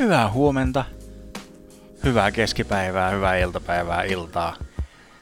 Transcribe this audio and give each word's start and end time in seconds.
Hyvää 0.00 0.30
huomenta, 0.30 0.84
hyvää 2.04 2.30
keskipäivää, 2.30 3.10
hyvää 3.10 3.36
iltapäivää, 3.36 4.02
iltaa 4.02 4.56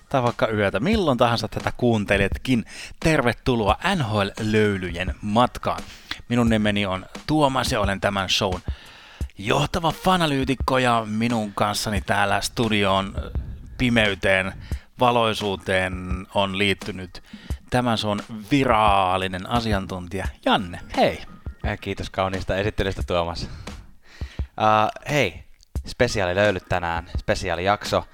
tai 0.08 0.22
vaikka 0.22 0.49
yötä, 0.49 0.81
milloin 0.81 1.19
tahansa 1.19 1.49
tätä 1.49 1.72
kuunteletkin. 1.77 2.65
Tervetuloa 3.01 3.76
NHL-löylyjen 3.97 5.15
matkaan. 5.22 5.83
Minun 6.29 6.49
nimeni 6.49 6.87
on 6.87 7.06
Tuomas 7.26 7.72
ja 7.72 7.80
olen 7.80 8.01
tämän 8.01 8.29
shown 8.29 8.61
johtava 9.38 9.93
fanalyytikko 9.93 10.79
ja 10.79 11.06
minun 11.08 11.53
kanssani 11.54 12.01
täällä 12.01 12.40
studioon 12.40 13.15
pimeyteen, 13.79 14.53
valoisuuteen 15.01 16.27
on 16.34 16.59
liittynyt 16.59 17.23
tämän 17.70 17.98
on 18.05 18.20
viraalinen 18.51 19.51
asiantuntija 19.51 20.29
Janne. 20.45 20.80
Hei! 20.97 21.23
Kiitos 21.80 22.10
kauniista 22.10 22.57
esittelystä 22.57 23.02
Tuomas. 23.07 23.49
Uh, 24.59 25.11
hei, 25.11 25.45
spesiaali 25.87 26.35
löylyt 26.35 26.69
tänään, 26.69 27.11
spesiaalijakso. 27.19 28.05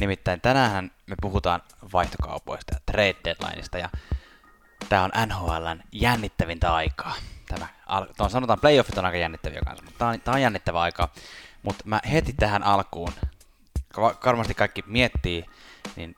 Nimittäin 0.00 0.40
tänään 0.40 0.90
me 1.06 1.14
puhutaan 1.22 1.62
vaihtokaupoista 1.92 2.74
ja 2.74 2.80
trade 2.86 3.16
deadlineista 3.24 3.78
ja 3.78 3.88
tämä 4.88 5.04
on 5.04 5.10
NHLn 5.26 5.82
jännittävintä 5.92 6.74
aikaa. 6.74 7.14
Tämä, 7.48 7.66
on 8.18 8.30
sanotaan 8.30 8.60
playoffit 8.60 8.98
on 8.98 9.04
aika 9.04 9.18
jännittäviä 9.18 9.60
kanssa, 9.66 9.84
mutta 9.84 9.98
tämä 9.98 10.10
on, 10.10 10.20
tämä 10.20 10.34
on 10.34 10.42
jännittävä 10.42 10.80
aika. 10.80 11.08
Mutta 11.62 11.84
mä 11.86 12.00
heti 12.12 12.32
tähän 12.32 12.62
alkuun, 12.62 13.12
varmasti 14.26 14.54
kaikki 14.54 14.84
miettii, 14.86 15.44
niin 15.96 16.16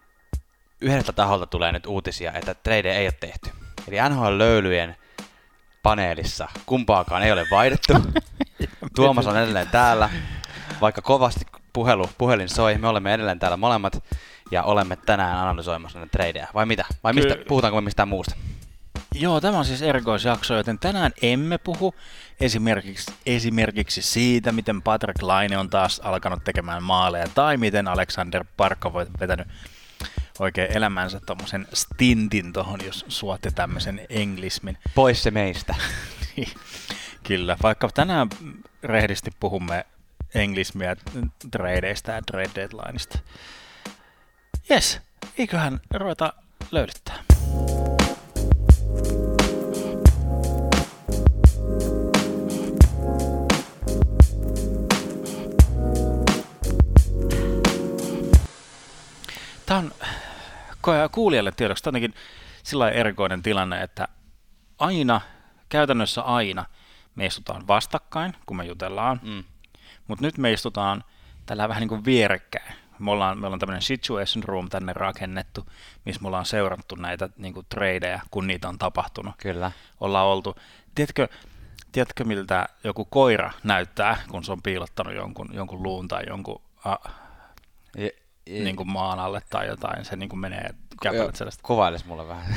yhdeltä 0.81 1.13
taholta 1.13 1.47
tulee 1.47 1.73
nyt 1.73 1.87
uutisia, 1.87 2.33
että 2.33 2.55
trade 2.55 2.97
ei 2.97 3.07
ole 3.07 3.15
tehty. 3.21 3.51
Eli 3.89 3.97
NHL-löylyjen 3.97 4.97
paneelissa 5.83 6.49
kumpaakaan 6.67 7.23
ei 7.23 7.33
ole 7.33 7.47
vaihdettu. 7.51 7.93
Tuomas 8.95 9.27
on 9.27 9.37
edelleen 9.37 9.69
täällä, 9.69 10.11
vaikka 10.81 11.03
kovasti 11.03 11.47
puhelu, 11.73 12.11
puhelin 12.19 12.49
soi, 12.49 12.79
me 12.79 12.89
olemme 12.89 13.15
edelleen 13.15 13.39
täällä 13.39 13.57
molemmat 13.57 14.05
ja 14.51 14.63
olemme 14.63 14.97
tänään 14.97 15.39
analysoimassa 15.39 15.99
näitä 15.99 16.11
tradeja. 16.11 16.47
Vai 16.55 16.67
mitä? 16.67 16.85
Vai 17.05 17.13
mistä, 17.13 17.37
Ky- 17.37 17.45
puhutaanko 17.45 17.81
me 17.81 17.85
mistään 17.85 18.09
muusta? 18.09 18.35
Joo, 19.15 19.41
tämä 19.41 19.59
on 19.59 19.65
siis 19.65 19.83
erikoisjakso, 19.83 20.55
joten 20.55 20.79
tänään 20.79 21.13
emme 21.23 21.59
puhu 21.59 21.95
esimerkiksi, 22.41 23.13
esimerkiksi 23.27 24.03
siitä, 24.03 24.53
miten 24.53 24.83
Patrick 24.83 25.23
Laine 25.23 25.59
on 25.59 25.71
taas 25.71 26.01
alkanut 26.05 26.45
tekemään 26.45 26.83
maaleja, 26.83 27.29
tai 27.35 27.57
miten 27.57 27.89
Alexander 27.89 28.45
Parkov 28.57 28.95
on 28.95 29.07
vetänyt 29.21 29.49
oikein 30.39 30.73
elämänsä 30.77 31.21
tuommoisen 31.27 31.67
stintin 31.75 32.53
tuohon, 32.53 32.81
jos 32.85 33.05
suotte 33.09 33.51
tämmöisen 33.51 34.01
englismin. 34.09 34.79
Pois 34.95 35.23
se 35.23 35.31
meistä. 35.31 35.75
Kyllä, 37.27 37.57
vaikka 37.63 37.89
tänään 37.95 38.29
rehdisti 38.83 39.31
puhumme 39.41 39.87
englismiä 40.35 40.97
tradeista 41.51 42.13
ja 42.13 42.23
trade 42.23 42.51
deadlineista. 42.55 43.19
Yes, 44.71 45.01
eiköhän 45.39 45.81
ruveta 45.95 46.33
löydyttää. 46.71 47.15
Tämä 59.67 59.79
on 59.79 59.93
kuulijalle 61.13 61.53
tiedoksi 61.53 61.83
jotenkin 61.89 62.15
sillä 62.63 62.91
erikoinen 62.91 63.43
tilanne, 63.43 63.83
että 63.83 64.09
aina, 64.79 65.21
käytännössä 65.69 66.23
aina, 66.23 66.65
me 67.15 67.27
istutaan 67.27 67.67
vastakkain, 67.67 68.33
kun 68.47 68.57
me 68.57 68.65
jutellaan, 68.65 69.21
mm. 69.23 69.45
mutta 70.09 70.25
nyt 70.25 70.39
me 70.39 70.53
istutaan 70.53 71.05
tällä 71.47 71.69
vähän 71.69 71.81
niin 71.81 71.89
kuin 71.89 72.05
vierekkäin. 72.05 72.75
Me 72.99 73.11
ollaan, 73.11 73.39
me 73.39 73.47
ollaan 73.47 73.61
tämmöinen 73.61 73.83
situation 73.83 74.45
room 74.45 74.69
tänne 74.69 74.93
rakennettu, 74.93 75.67
missä 76.05 76.23
me 76.23 76.29
ollaan 76.29 76.47
seurattu 76.47 76.95
näitä 76.95 77.29
niin 77.37 77.55
kuin 77.55 77.67
tradeja, 77.69 78.21
kun 78.31 78.47
niitä 78.47 78.69
on 78.69 78.79
tapahtunut. 78.79 79.35
Kyllä. 79.39 79.73
Ollaan 80.01 80.27
oltu. 80.27 80.57
Tiedätkö, 80.95 81.29
tiedätkö, 81.93 82.25
miltä 82.25 82.69
joku 82.85 83.05
koira 83.05 83.53
näyttää, 83.65 84.17
kun 84.31 84.45
se 84.45 84.53
on 84.53 84.63
piilottanut 84.63 85.15
jonkun, 85.15 85.49
jonkun 85.53 85.83
luun 85.83 86.09
tai 86.09 86.23
jonkun 86.29 86.63
uh, 86.87 87.13
niin 88.47 88.77
kuin 88.77 88.91
maan 88.91 89.19
alle 89.19 89.43
tai 89.51 89.67
jotain, 89.67 90.05
se 90.05 90.17
niin 90.17 90.29
kuin 90.29 90.41
menee 90.41 90.71
käpälät 91.03 91.37
sellaista. 91.37 91.63
Kuvailis 91.63 92.05
mulle 92.05 92.29
vähän. 92.29 92.45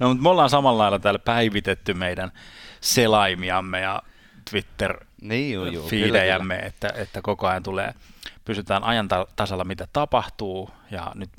no, 0.00 0.08
mutta 0.08 0.22
me 0.22 0.28
ollaan 0.28 0.50
samalla 0.50 0.82
lailla 0.82 0.98
täällä 0.98 1.18
päivitetty 1.18 1.94
meidän 1.94 2.32
selaimiamme 2.80 3.80
ja 3.80 4.02
Twitter 4.50 5.04
niin, 5.20 5.54
juu, 5.54 5.66
juu, 5.66 5.88
fiidejämme, 5.88 6.58
että, 6.58 6.92
että 6.94 7.22
koko 7.22 7.46
ajan 7.46 7.62
tulee, 7.62 7.94
pysytään 8.44 8.84
ajan 8.84 9.08
tasalla, 9.36 9.64
mitä 9.64 9.88
tapahtuu, 9.92 10.70
ja 10.90 11.12
nyt 11.14 11.30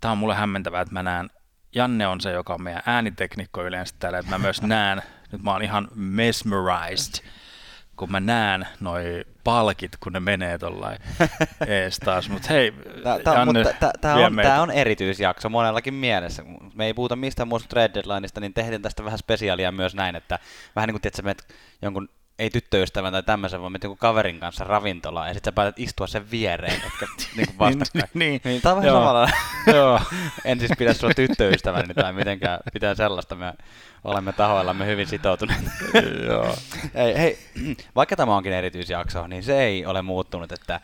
tämä 0.00 0.12
on 0.12 0.18
mulle 0.18 0.34
hämmentävää, 0.34 0.80
että 0.80 0.94
mä 0.94 1.02
näen, 1.02 1.30
Janne 1.74 2.06
on 2.06 2.20
se, 2.20 2.32
joka 2.32 2.54
on 2.54 2.62
meidän 2.62 2.82
ääniteknikko 2.86 3.64
yleensä 3.64 3.94
täällä, 3.98 4.18
että 4.18 4.30
mä 4.30 4.38
myös 4.38 4.62
näen, 4.76 5.02
nyt 5.32 5.42
mä 5.42 5.52
oon 5.52 5.62
ihan 5.62 5.88
mesmerized, 5.94 7.24
kun 7.96 8.10
mä 8.12 8.20
näen 8.20 8.66
noi 8.80 9.24
palkit, 9.44 9.96
kun 9.96 10.12
ne 10.12 10.20
menee 10.20 10.58
tuollain 10.58 10.98
ees 11.66 11.98
taas. 11.98 12.28
Mut 12.28 12.48
hei, 12.50 12.72
Tämä 13.24 13.42
on, 13.42 13.48
on, 13.48 14.36
tää 14.42 14.62
on 14.62 14.70
erityisjakso 14.70 15.48
monellakin 15.48 15.94
mielessä. 15.94 16.42
Me 16.74 16.86
ei 16.86 16.94
puhuta 16.94 17.16
mistään 17.16 17.48
muusta 17.48 17.68
trade 17.68 17.94
deadlineista, 17.94 18.40
niin 18.40 18.54
tehdään 18.54 18.82
tästä 18.82 19.04
vähän 19.04 19.18
spesiaalia 19.18 19.72
myös 19.72 19.94
näin, 19.94 20.16
että 20.16 20.38
vähän 20.76 20.86
niin 20.86 20.94
kuin 20.94 21.02
tiedät, 21.02 21.24
menet 21.24 21.54
jonkun 21.82 22.08
ei 22.38 22.50
tyttöystävän 22.50 23.12
tai 23.12 23.22
tämmöisen, 23.22 23.62
vaan 23.62 23.74
joku 23.82 23.96
kaverin 23.96 24.40
kanssa 24.40 24.64
ravintolaan, 24.64 25.28
ja 25.28 25.34
sitten 25.34 25.50
sä 25.50 25.54
päätät 25.54 25.78
istua 25.78 26.06
sen 26.06 26.30
viereen, 26.30 26.82
etkä 26.86 27.06
niin 27.36 27.46
kuin 27.46 27.58
vastakkain. 27.58 28.10
niin, 28.14 28.40
niin, 28.44 28.62
Tämä 28.62 28.74
on 28.74 28.82
vähän 28.82 28.94
samalla. 28.94 29.28
Joo. 29.66 30.00
en 30.44 30.58
siis 30.58 30.72
pidä 30.78 30.94
sua 30.94 31.10
tyttöystäväni 31.16 31.94
tai 31.94 32.12
mitenkään 32.12 32.60
pitää 32.72 32.94
sellaista. 32.94 33.34
Me 33.34 33.52
olemme 34.04 34.32
tahoillamme 34.32 34.86
hyvin 34.86 35.06
sitoutuneet. 35.06 35.60
Joo. 36.28 36.56
Ei, 36.94 37.18
hei, 37.18 37.38
vaikka 37.96 38.16
tämä 38.16 38.36
onkin 38.36 38.52
erityisjakso, 38.52 39.26
niin 39.26 39.42
se 39.42 39.62
ei 39.62 39.86
ole 39.86 40.02
muuttunut, 40.02 40.52
että 40.52 40.80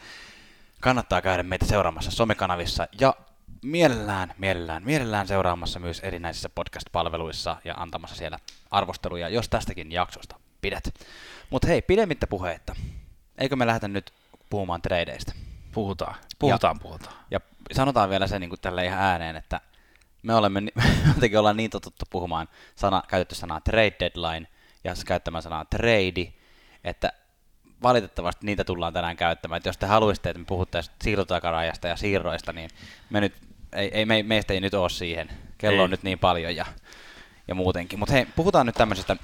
kannattaa 0.81 1.23
käydä 1.23 1.43
meitä 1.43 1.65
seuraamassa 1.67 2.11
somekanavissa 2.11 2.89
ja 3.01 3.15
mielellään, 3.63 4.35
mielellään, 4.39 4.83
mielellään 4.85 5.29
seuraamassa 5.29 5.81
myös 5.81 6.01
erinäisissä 6.01 6.49
podcast-palveluissa 6.49 7.57
ja 7.65 7.75
antamassa 7.75 8.17
siellä 8.17 8.39
arvosteluja, 8.71 9.29
jos 9.29 9.49
tästäkin 9.49 9.93
jaksosta 9.93 10.37
pidät. 10.61 10.95
Mutta 11.51 11.69
hei, 11.69 11.83
pidemmittä 11.83 12.27
puheitta. 12.27 12.77
Eikö 13.39 13.57
me 13.57 13.67
lähdetä 13.67 13.89
nyt 13.89 14.13
puhumaan 14.51 14.83
tradeista? 14.83 15.33
Puhutaan, 15.73 16.15
puhutaan, 16.39 16.77
ja, 16.77 16.81
puhutaan. 16.83 17.15
Ja 17.31 17.41
sanotaan 17.73 18.11
vielä 18.11 18.27
se 18.27 18.39
niin 18.39 18.51
kuin 18.51 18.61
tälle 18.61 18.85
ihan 18.85 18.99
ääneen, 18.99 19.37
että 19.37 19.61
me 20.23 20.35
olemme, 20.35 20.63
jotenkin 21.15 21.39
ollaan 21.39 21.57
niin 21.57 21.71
totuttu 21.71 22.05
puhumaan 22.11 22.49
sana, 22.77 23.03
käytetty 23.09 23.35
sanaa 23.35 23.61
trade 23.61 23.97
deadline 24.01 24.47
ja 24.85 24.95
käyttämään 25.07 25.43
sanaa 25.43 25.65
trade, 25.65 26.33
että 26.85 27.13
valitettavasti 27.83 28.47
niitä 28.47 28.65
tullaan 28.65 28.93
tänään 28.93 29.17
käyttämään. 29.17 29.57
Että 29.57 29.69
jos 29.69 29.79
te 29.79 29.87
haluaisitte, 29.87 30.31
että 30.31 30.39
me 30.39 30.45
puhuttaisiin 30.45 30.97
siirtotakarajasta 31.03 31.89
ja 31.89 31.97
siirroista, 31.97 32.53
niin 32.53 32.71
me 33.11 33.21
nyt, 33.21 33.35
ei, 33.73 33.91
ei, 33.93 34.05
me, 34.05 34.23
meistä 34.23 34.53
ei 34.53 34.61
nyt 34.61 34.75
ole 34.75 34.91
siihen. 34.91 35.31
Kello 35.59 35.77
ei. 35.77 35.85
on 35.85 35.91
nyt 35.91 36.03
niin 36.03 36.19
paljon 36.19 36.57
ja, 36.57 36.67
ja 37.49 37.55
muutenkin. 37.55 37.99
Mutta 37.99 38.13
hei, 38.13 38.27
puhutaan 38.37 38.67
nyt 38.67 38.75
tämmöisestä 38.75 39.17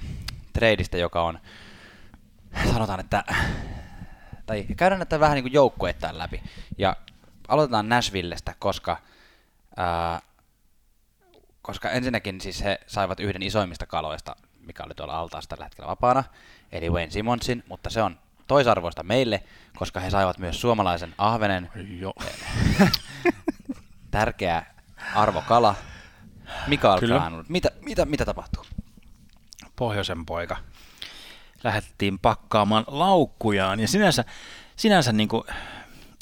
tradeista, 0.53 0.97
joka 0.97 1.23
on, 1.23 1.39
sanotaan, 2.73 3.01
että, 3.01 3.25
tai 4.47 4.65
käydään 4.77 4.99
näitä 4.99 5.21
vähän 5.21 5.35
niin 5.35 5.45
kuin 5.45 5.53
joukkueittain 5.53 6.19
läpi. 6.19 6.43
Ja 6.79 6.97
aloitetaan 7.49 7.89
Nashvillestä, 7.89 8.55
koska, 8.59 8.97
ää, 9.77 10.21
koska 11.63 11.91
ensinnäkin 11.91 12.41
siis 12.41 12.65
he 12.65 12.79
saivat 12.87 13.21
yhden 13.21 13.43
isoimmista 13.43 13.87
kaloista, 13.87 14.37
mikä 14.67 14.85
oli 14.85 14.95
tuolla 14.95 15.19
altaassa 15.19 15.49
tällä 15.49 15.65
hetkellä 15.65 15.89
vapaana, 15.89 16.25
eli 16.73 16.91
Wayne 16.91 17.11
Simonsin, 17.11 17.65
mutta 17.69 17.91
se 17.91 18.03
on 18.03 18.19
toisarvoista 18.47 19.03
meille, 19.03 19.43
koska 19.77 20.01
he 20.01 20.11
saivat 20.11 20.39
myös 20.39 20.61
suomalaisen 20.61 21.15
ahvenen. 21.19 21.71
Jo. 22.01 22.13
Tärkeä 24.11 24.67
arvokala. 25.15 25.75
Mikael 26.67 27.01
Granlund. 27.01 27.47
Mitä, 27.49 27.71
mitä, 27.81 28.05
mitä 28.05 28.25
tapahtuu? 28.25 28.65
pohjoisen 29.77 30.27
poika 30.27 30.57
lähdettiin 31.67 32.19
pakkaamaan 32.19 32.85
laukkujaan. 32.87 33.81
Ja 33.81 33.89
sinänsä, 33.89 34.25
sinänsä 34.77 35.13
niin 35.13 35.29
kuin 35.29 35.43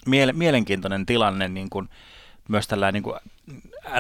miele, 0.07 0.33
mielenkiintoinen 0.33 1.07
tilanne 1.07 1.49
niin 1.49 1.71
kuin 1.71 1.89
myös 2.49 2.69
tällä 2.69 2.93
niin 2.93 3.03
kuin 3.03 3.21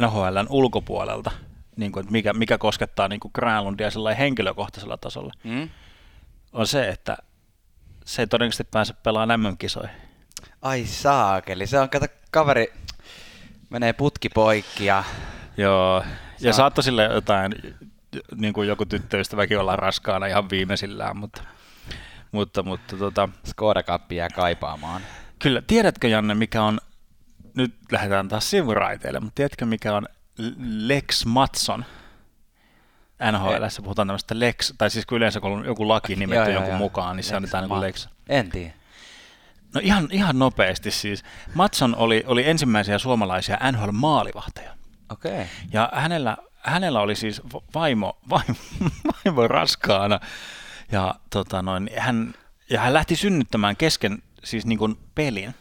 NHLn 0.00 0.46
ulkopuolelta, 0.49 1.31
niin 1.76 1.93
kuin, 1.93 2.06
mikä, 2.11 2.32
mikä 2.32 2.58
koskettaa 2.58 3.08
niin 3.08 3.20
kuin 3.20 3.31
Granlundia 3.35 3.88
henkilökohtaisella 4.19 4.96
tasolla, 4.96 5.32
mm. 5.44 5.69
on 6.52 6.67
se, 6.67 6.88
että 6.88 7.17
se 8.05 8.23
ei 8.23 8.26
todennäköisesti 8.26 8.64
pääse 8.64 8.94
pelaamaan 9.02 9.41
MM-kisoihin. 9.41 9.96
Ai 10.62 10.87
saakeli, 10.87 11.67
se 11.67 11.81
on, 11.81 11.91
kato, 11.91 12.06
kaveri 12.31 12.73
menee 13.70 13.93
putki 13.93 14.29
poikki 14.29 14.85
ja... 14.85 15.05
Joo, 15.56 16.05
ja 16.41 16.52
saattoi 16.52 16.85
sille 16.85 17.05
jotain 17.05 17.55
niin 18.37 18.55
kuin 18.55 18.69
joku 18.69 18.87
tyttöystäväkin 18.87 19.58
olla 19.58 19.76
raskaana 19.76 20.26
ihan 20.26 20.50
viimeisillään, 20.50 21.16
mutta, 21.16 21.43
mutta, 22.32 22.62
mutta 22.62 22.96
tota, 22.96 23.28
Skoda 23.44 23.82
Cup 23.82 24.12
jää 24.12 24.28
kaipaamaan. 24.28 25.02
kyllä, 25.38 25.62
tiedätkö 25.66 26.08
Janne, 26.08 26.34
mikä 26.34 26.62
on, 26.62 26.81
nyt 27.55 27.75
lähdetään 27.93 28.28
taas 28.28 28.50
sivuraiteille, 28.50 29.20
mutta 29.20 29.34
tiedätkö 29.34 29.66
mikä 29.66 29.96
on 29.96 30.06
Lex 30.58 31.25
Matson? 31.25 31.84
NHL, 33.32 33.82
puhutaan 33.82 34.08
tämmöistä 34.08 34.38
Lex, 34.38 34.72
tai 34.78 34.90
siis 34.90 35.06
kun 35.06 35.17
yleensä 35.17 35.40
kun 35.40 35.52
on 35.52 35.64
joku 35.64 35.88
laki 35.88 36.17
nimetty 36.17 36.37
Joo, 36.37 36.44
joo, 36.44 36.52
jonkun 36.52 36.70
joo. 36.70 36.78
mukaan, 36.78 37.17
niin 37.17 37.25
se 37.25 37.37
annetaan 37.37 37.62
niin 37.62 37.69
kuin 37.69 37.81
Lex. 37.81 38.08
En 38.28 38.50
tiedä. 38.50 38.72
No 39.75 39.81
ihan, 39.84 40.08
ihan 40.10 40.38
nopeasti 40.38 40.90
siis. 40.90 41.25
Matson 41.55 41.96
oli, 41.96 42.25
oli 42.26 42.49
ensimmäisiä 42.49 42.99
suomalaisia 42.99 43.58
NHL-maalivahteja. 43.72 44.70
Okei. 45.12 45.32
Okay. 45.32 45.44
Ja 45.72 45.88
hänellä, 45.93 46.37
hänellä 46.64 47.00
oli 47.00 47.14
siis 47.16 47.43
vaimo, 47.75 48.19
vaimo, 48.31 48.55
vaimo 49.25 49.49
raskaana. 49.49 50.20
Ja, 50.93 51.14
tota 51.31 51.62
noin, 51.62 51.90
hän, 51.99 52.34
ja 52.70 52.81
hän 52.81 52.94
lähti 52.94 53.16
synnyttämään 53.16 53.76
kesken 53.76 54.22
siis 54.44 54.66
niin 54.66 54.78
kuin 54.78 54.99
pelin. 55.14 55.55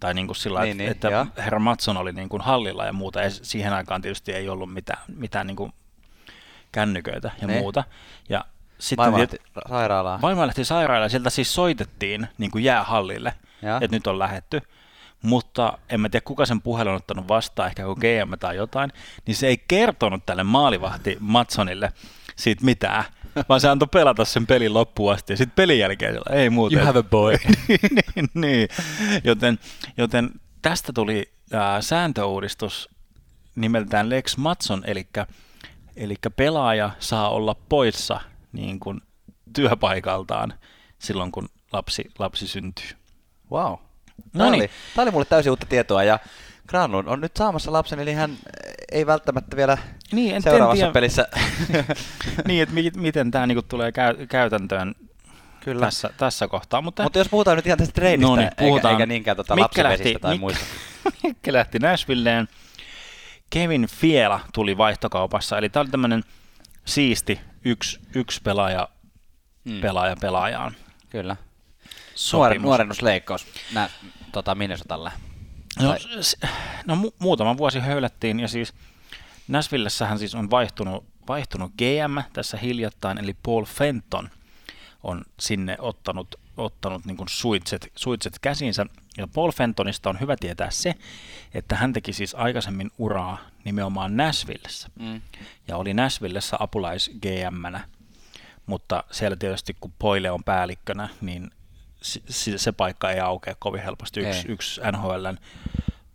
Tai 0.00 0.14
niin 0.14 0.26
kuin 0.26 0.36
sillä 0.36 0.60
Niin, 0.60 0.68
niin, 0.68 0.78
niin, 0.78 0.90
että, 0.90 1.20
että 1.22 1.42
herra 1.42 1.58
Matson 1.58 1.96
oli 1.96 2.12
niin 2.12 2.28
kuin 2.28 2.42
hallilla 2.42 2.84
ja 2.84 2.92
muuta. 2.92 3.20
Ja 3.20 3.30
siihen 3.30 3.72
aikaan 3.72 4.02
tietysti 4.02 4.32
ei 4.32 4.48
ollut 4.48 4.72
mitään, 4.72 4.98
mitään 5.16 5.46
niin 5.46 5.56
kuin 5.56 5.72
kännyköitä 6.72 7.30
ja 7.40 7.46
Niin. 7.46 7.58
muuta. 7.58 7.84
Ja 8.28 8.44
sitten 8.78 9.02
Vaimo 9.04 9.18
lähti 9.18 9.36
sairaalaan. 9.68 10.22
Vaimo 10.22 10.46
lähti 10.46 10.64
sairaalaan, 10.64 11.10
sieltä 11.10 11.30
siis 11.30 11.54
soitettiin 11.54 12.28
niin 12.38 12.50
kuin 12.50 12.64
jäähallille, 12.64 13.34
että 13.82 13.96
nyt 13.96 14.06
on 14.06 14.18
lähetty. 14.18 14.60
Mutta 15.24 15.78
en 15.88 16.00
mä 16.00 16.08
tiedä, 16.08 16.24
kuka 16.24 16.46
sen 16.46 16.62
puhelun 16.62 16.90
on 16.90 16.96
ottanut 16.96 17.28
vastaan, 17.28 17.68
ehkä 17.68 17.82
joku 17.82 17.94
GM 17.94 18.38
tai 18.40 18.56
jotain, 18.56 18.92
niin 19.26 19.34
se 19.34 19.46
ei 19.46 19.58
kertonut 19.68 20.26
tälle 20.26 20.44
maalivahti 20.44 21.16
Matsonille 21.20 21.92
siitä 22.36 22.64
mitään, 22.64 23.04
vaan 23.48 23.60
se 23.60 23.68
antoi 23.68 23.88
pelata 23.92 24.24
sen 24.24 24.46
pelin 24.46 24.74
loppuun 24.74 25.12
asti 25.12 25.32
ja 25.32 25.36
sitten 25.36 25.56
pelin 25.56 25.78
jälkeen 25.78 26.18
ei 26.30 26.50
muuta. 26.50 26.76
You 26.76 26.86
have 26.86 26.98
a 26.98 27.02
boy. 27.02 27.36
niin, 27.68 28.28
niin. 28.34 28.68
Joten, 29.24 29.58
joten 29.96 30.30
tästä 30.62 30.92
tuli 30.92 31.32
ää, 31.52 31.82
sääntöuudistus 31.82 32.88
nimeltään 33.56 34.10
Lex 34.10 34.36
Matson, 34.36 34.82
eli, 34.86 35.08
eli 35.96 36.14
pelaaja 36.36 36.90
saa 36.98 37.30
olla 37.30 37.54
poissa 37.68 38.20
niin 38.52 38.80
kuin 38.80 39.00
työpaikaltaan 39.54 40.54
silloin, 40.98 41.32
kun 41.32 41.48
lapsi, 41.72 42.04
lapsi 42.18 42.46
syntyy. 42.46 42.90
Wow. 43.50 43.74
No 44.32 44.38
Tämä, 44.38 44.50
niin. 44.50 44.60
oli, 44.62 44.70
tämä 44.94 45.02
oli 45.02 45.10
mulle 45.10 45.24
täysin 45.24 45.50
uutta 45.50 45.66
tietoa 45.66 46.04
ja 46.04 46.18
Granlund 46.68 47.08
on 47.08 47.20
nyt 47.20 47.36
saamassa 47.36 47.72
lapsen, 47.72 48.00
eli 48.00 48.12
hän 48.12 48.36
ei 48.92 49.06
välttämättä 49.06 49.56
vielä 49.56 49.78
Niin, 50.12 50.30
en- 50.30 50.36
en 50.36 50.42
seuraavassa 50.42 50.80
tiedä- 50.80 50.92
pelissä. 50.92 51.28
niin, 52.48 52.62
että 52.62 52.74
mi- 52.74 52.90
miten 52.96 53.30
tämä 53.30 53.46
niinku 53.46 53.62
tulee 53.62 53.92
käy- 53.92 54.26
käytäntöön 54.26 54.94
Kyllä. 55.60 55.86
tässä, 55.86 56.10
tässä 56.16 56.48
kohtaa. 56.48 56.82
Mutta, 56.82 57.02
Mutta 57.02 57.18
jos 57.18 57.28
puhutaan 57.28 57.56
nyt 57.56 57.66
ihan 57.66 57.78
tästä 57.78 57.92
treidistä, 57.92 58.26
No 58.28 58.36
niin, 58.36 58.44
eikä, 58.44 58.56
puhutaan. 58.58 58.94
eikä 58.94 59.06
niinkään 59.06 59.36
tota 59.36 59.54
Mikke 59.54 59.62
lapsipesistä 59.82 60.08
lähti- 60.08 60.20
tai 60.20 60.36
Mik- 60.36 60.40
muista. 60.40 60.64
Mikke 61.22 61.52
lähti 61.52 61.78
Nashvilleen. 61.78 62.48
Kevin 63.50 63.86
Fiela 63.86 64.40
tuli 64.54 64.76
vaihtokaupassa, 64.78 65.58
eli 65.58 65.68
tämä 65.68 65.80
oli 65.80 65.90
tämmöinen 65.90 66.24
siisti 66.84 67.40
yksi, 67.64 68.00
yksi 68.14 68.40
pelaaja, 68.44 68.88
Mm. 69.64 69.80
pelaaja 69.80 70.16
pelaajaan. 70.20 70.74
Kyllä. 71.10 71.36
Nuoren, 72.32 72.62
nuorennusleikkaus 72.62 73.46
nä, 73.72 73.90
tota 74.32 74.54
Minnesotalle. 74.54 75.12
No, 75.82 75.88
Tai- 75.88 75.98
no 76.86 76.94
mu- 76.94 77.14
muutama 77.18 77.56
vuosi 77.56 77.80
höylättiin 77.80 78.40
ja 78.40 78.48
siis 78.48 78.74
Nashvillessähän 79.48 80.18
siis 80.18 80.34
on 80.34 80.50
vaihtunut, 80.50 81.04
vaihtunut 81.28 81.72
GM 81.78 82.32
tässä 82.32 82.56
hiljattain, 82.56 83.18
eli 83.18 83.36
Paul 83.42 83.64
Fenton 83.64 84.30
on 85.02 85.24
sinne 85.40 85.76
ottanut, 85.78 86.34
ottanut 86.56 87.04
niin 87.04 87.16
suitset, 87.28 87.92
suitset 87.96 88.38
käsinsä. 88.38 88.86
Ja 89.16 89.28
Paul 89.28 89.52
Fentonista 89.52 90.10
on 90.10 90.20
hyvä 90.20 90.36
tietää 90.36 90.70
se, 90.70 90.94
että 91.54 91.76
hän 91.76 91.92
teki 91.92 92.12
siis 92.12 92.34
aikaisemmin 92.34 92.90
uraa 92.98 93.38
nimenomaan 93.64 94.16
Nashvillessä. 94.16 94.88
Mm. 94.98 95.20
Ja 95.68 95.76
oli 95.76 95.94
Nashvillessä 95.94 96.56
apulais 96.60 97.10
gm 97.22 97.76
mutta 98.66 99.04
siellä 99.10 99.36
tietysti 99.36 99.76
kun 99.80 99.92
Poile 99.98 100.30
on 100.30 100.44
päällikkönä, 100.44 101.08
niin 101.20 101.50
si- 102.28 102.58
se 102.58 102.72
paikka 102.72 103.10
ei 103.10 103.20
aukea 103.20 103.54
kovin 103.58 103.82
helposti. 103.82 104.20
Yksi, 104.20 104.38
Ei. 104.38 104.52
yksi 104.52 104.80
NHLn 104.92 105.36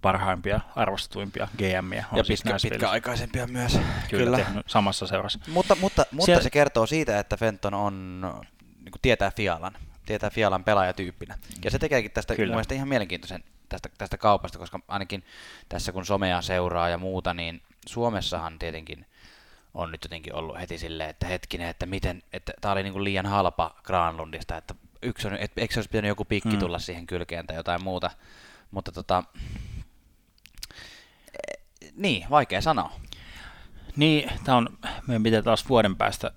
parhaimpia, 0.01 0.59
arvostetuimpia 0.75 1.47
GMiä 1.57 2.05
on 2.11 2.17
Ja 2.17 2.23
siis 2.23 2.43
pitkä, 2.43 2.57
pitkäaikaisempia 2.61 3.47
myös. 3.47 3.79
Kyllä, 4.09 4.37
Kyllä. 4.37 4.63
samassa 4.67 5.07
seurassa. 5.07 5.39
Mutta, 5.47 5.75
mutta, 5.75 6.05
mutta 6.11 6.25
Siellä- 6.25 6.43
se 6.43 6.49
kertoo 6.49 6.85
siitä, 6.85 7.19
että 7.19 7.37
Fenton 7.37 7.73
on, 7.73 8.21
niin 8.79 8.91
kuin 8.91 9.01
tietää 9.01 9.31
Fialan, 9.31 9.73
tietää 10.05 10.29
Fialan 10.29 10.63
pelaajatyyppinä. 10.63 11.37
Ja 11.65 11.71
se 11.71 11.79
tekeekin 11.79 12.11
tästä 12.11 12.35
Kyllä. 12.35 12.55
mun 12.55 12.63
ihan 12.73 12.87
mielenkiintoisen 12.87 13.43
tästä, 13.69 13.89
tästä 13.97 14.17
kaupasta, 14.17 14.59
koska 14.59 14.79
ainakin 14.87 15.23
tässä 15.69 15.91
kun 15.91 16.05
somea 16.05 16.41
seuraa 16.41 16.89
ja 16.89 16.97
muuta, 16.97 17.33
niin 17.33 17.61
Suomessahan 17.87 18.59
tietenkin 18.59 19.05
on 19.73 19.91
nyt 19.91 20.03
jotenkin 20.03 20.35
ollut 20.35 20.59
heti 20.59 20.77
silleen, 20.77 21.09
että 21.09 21.27
hetkinen, 21.27 21.67
että 21.69 21.85
miten, 21.85 22.23
että 22.33 22.53
tämä 22.61 22.71
oli 22.71 22.83
niin 22.83 22.93
kuin 22.93 23.03
liian 23.03 23.25
halpa 23.25 23.75
Granlundista, 23.83 24.57
että 24.57 24.75
yksi 25.01 25.27
on, 25.27 25.37
et, 25.39 25.51
eikö 25.57 25.73
se 25.73 25.79
olisi 25.79 25.89
pitänyt 25.89 26.09
joku 26.09 26.25
pikki 26.25 26.49
Mm. 26.49 26.59
tulla 26.59 26.79
siihen 26.79 27.07
kylkeen 27.07 27.47
tai 27.47 27.55
jotain 27.55 27.83
muuta. 27.83 28.11
Mutta 28.71 28.91
tota, 28.91 29.23
eh, 31.27 31.61
niin, 31.95 32.29
vaikea 32.29 32.61
sanoa. 32.61 32.91
Niin, 33.95 34.31
tämä 34.43 34.57
on, 34.57 34.77
meidän 35.07 35.23
pitää 35.23 35.41
taas 35.41 35.69
vuoden 35.69 35.95
päästä, 35.95 36.31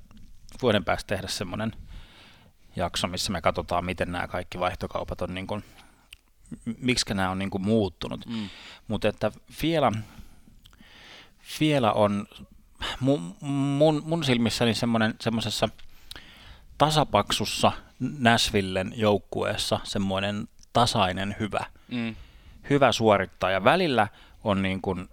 vuoden 0.63 0.85
päästä 0.85 1.09
tehdä 1.09 1.29
semmoinen 1.29 1.73
jakso, 2.77 3.07
missä 3.07 3.33
me 3.33 3.41
katsotaan, 3.41 3.85
miten 3.85 4.13
nämä 4.13 4.29
kaikki 4.29 4.59
vaihtokaupat 4.61 5.23
on, 5.23 5.35
niin 5.35 5.47
kuin, 5.47 5.65
miksi 6.79 7.15
nämä 7.15 7.31
on 7.31 7.39
niin 7.39 7.51
kuin 7.51 7.63
muuttunut. 7.63 8.27
Mm. 8.27 8.49
Mutta 8.89 9.09
että 9.09 9.33
vielä, 9.63 9.93
vielä 11.61 11.93
on 11.93 12.27
mun, 13.01 13.37
mun, 13.41 14.03
mun 14.07 14.25
silmissäni 14.25 14.75
semmoinen, 14.75 15.15
semmoisessa 15.21 15.69
tasapaksussa 16.79 17.73
Nashvillen 18.19 18.93
joukkueessa 18.97 19.81
semmoinen 19.85 20.49
tasainen 20.73 21.37
hyvä, 21.41 21.65
Mm. 21.89 22.15
hyvä 22.71 22.93
suorittaja. 22.93 23.65
Välillä 23.65 24.09
on 24.45 24.63
niin 24.63 24.83
kuin 24.83 25.09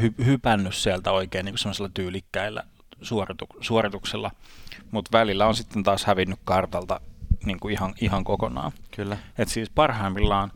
hy, 0.00 0.14
hypännyt 0.24 0.74
sieltä 0.74 1.12
oikein 1.12 1.44
niin 1.44 1.52
kuin 1.52 1.58
semmoisella 1.58 1.90
tyylikkäillä 1.94 2.62
suoritu, 3.02 3.46
suorituksella, 3.60 4.30
mutta 4.90 5.18
välillä 5.18 5.46
on 5.46 5.54
sitten 5.54 5.82
taas 5.82 6.04
hävinnyt 6.04 6.38
kartalta 6.44 7.00
niin 7.44 7.60
kuin 7.60 7.72
ihan, 7.72 7.94
ihan 8.00 8.24
kokonaan. 8.24 8.72
Kyllä. 8.90 9.16
Et 9.38 9.48
siis 9.48 9.70
parhaimmillaan, 9.70 10.52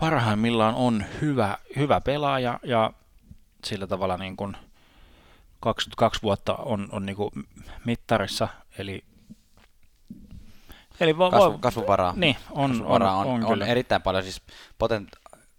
parhaimmillaan 0.00 0.74
on 0.74 1.04
hyvä, 1.20 1.58
hyvä 1.76 2.00
pelaaja 2.00 2.60
ja 2.64 2.92
sillä 3.64 3.86
tavalla 3.86 4.16
niin 4.16 4.36
kuin 4.36 4.56
22 5.60 6.22
vuotta 6.22 6.54
on, 6.54 6.88
on 6.92 7.06
niin 7.06 7.16
kuin 7.16 7.30
mittarissa, 7.84 8.48
eli, 8.78 9.04
eli 11.00 11.18
vo, 11.18 11.30
Kasvu, 11.30 11.58
kasvuvaraa. 11.58 12.12
Niin, 12.16 12.36
on, 12.50 12.86
on, 12.86 13.02
on, 13.02 13.26
on, 13.26 13.44
on, 13.44 13.62
erittäin 13.62 14.02
paljon, 14.02 14.22
siis 14.22 14.42
potent, 14.78 15.08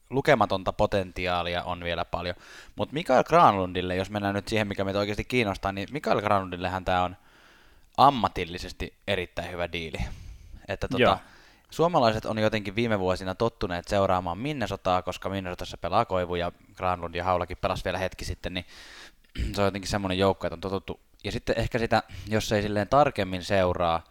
lukematonta 0.09 0.73
potentiaalia 0.73 1.63
on 1.63 1.83
vielä 1.83 2.05
paljon. 2.05 2.35
Mutta 2.75 2.93
Mikael 2.93 3.23
Granlundille, 3.23 3.95
jos 3.95 4.09
mennään 4.09 4.35
nyt 4.35 4.47
siihen, 4.47 4.67
mikä 4.67 4.83
meitä 4.83 4.99
oikeasti 4.99 5.23
kiinnostaa, 5.23 5.71
niin 5.71 5.87
Mikael 5.91 6.21
Granlundillehän 6.21 6.85
tämä 6.85 7.03
on 7.03 7.17
ammatillisesti 7.97 8.93
erittäin 9.07 9.51
hyvä 9.51 9.71
diili. 9.71 9.97
Että 10.67 10.87
Joo. 10.91 11.11
tota, 11.11 11.23
suomalaiset 11.69 12.25
on 12.25 12.37
jotenkin 12.37 12.75
viime 12.75 12.99
vuosina 12.99 13.35
tottuneet 13.35 13.87
seuraamaan 13.87 14.37
Minnesotaa, 14.37 15.01
koska 15.01 15.29
Minnesotassa 15.29 15.77
pelaa 15.77 16.05
Koivu 16.05 16.35
ja 16.35 16.51
Granlund 16.75 17.15
ja 17.15 17.23
Haulakin 17.23 17.57
pelasi 17.57 17.85
vielä 17.85 17.97
hetki 17.97 18.25
sitten, 18.25 18.53
niin 18.53 18.65
se 19.53 19.61
on 19.61 19.67
jotenkin 19.67 19.89
semmoinen 19.89 20.17
joukko, 20.17 20.47
että 20.47 20.55
on 20.55 20.61
totuttu. 20.61 20.99
Ja 21.23 21.31
sitten 21.31 21.57
ehkä 21.57 21.79
sitä, 21.79 22.03
jos 22.27 22.51
ei 22.51 22.61
silleen 22.61 22.87
tarkemmin 22.87 23.43
seuraa 23.43 24.03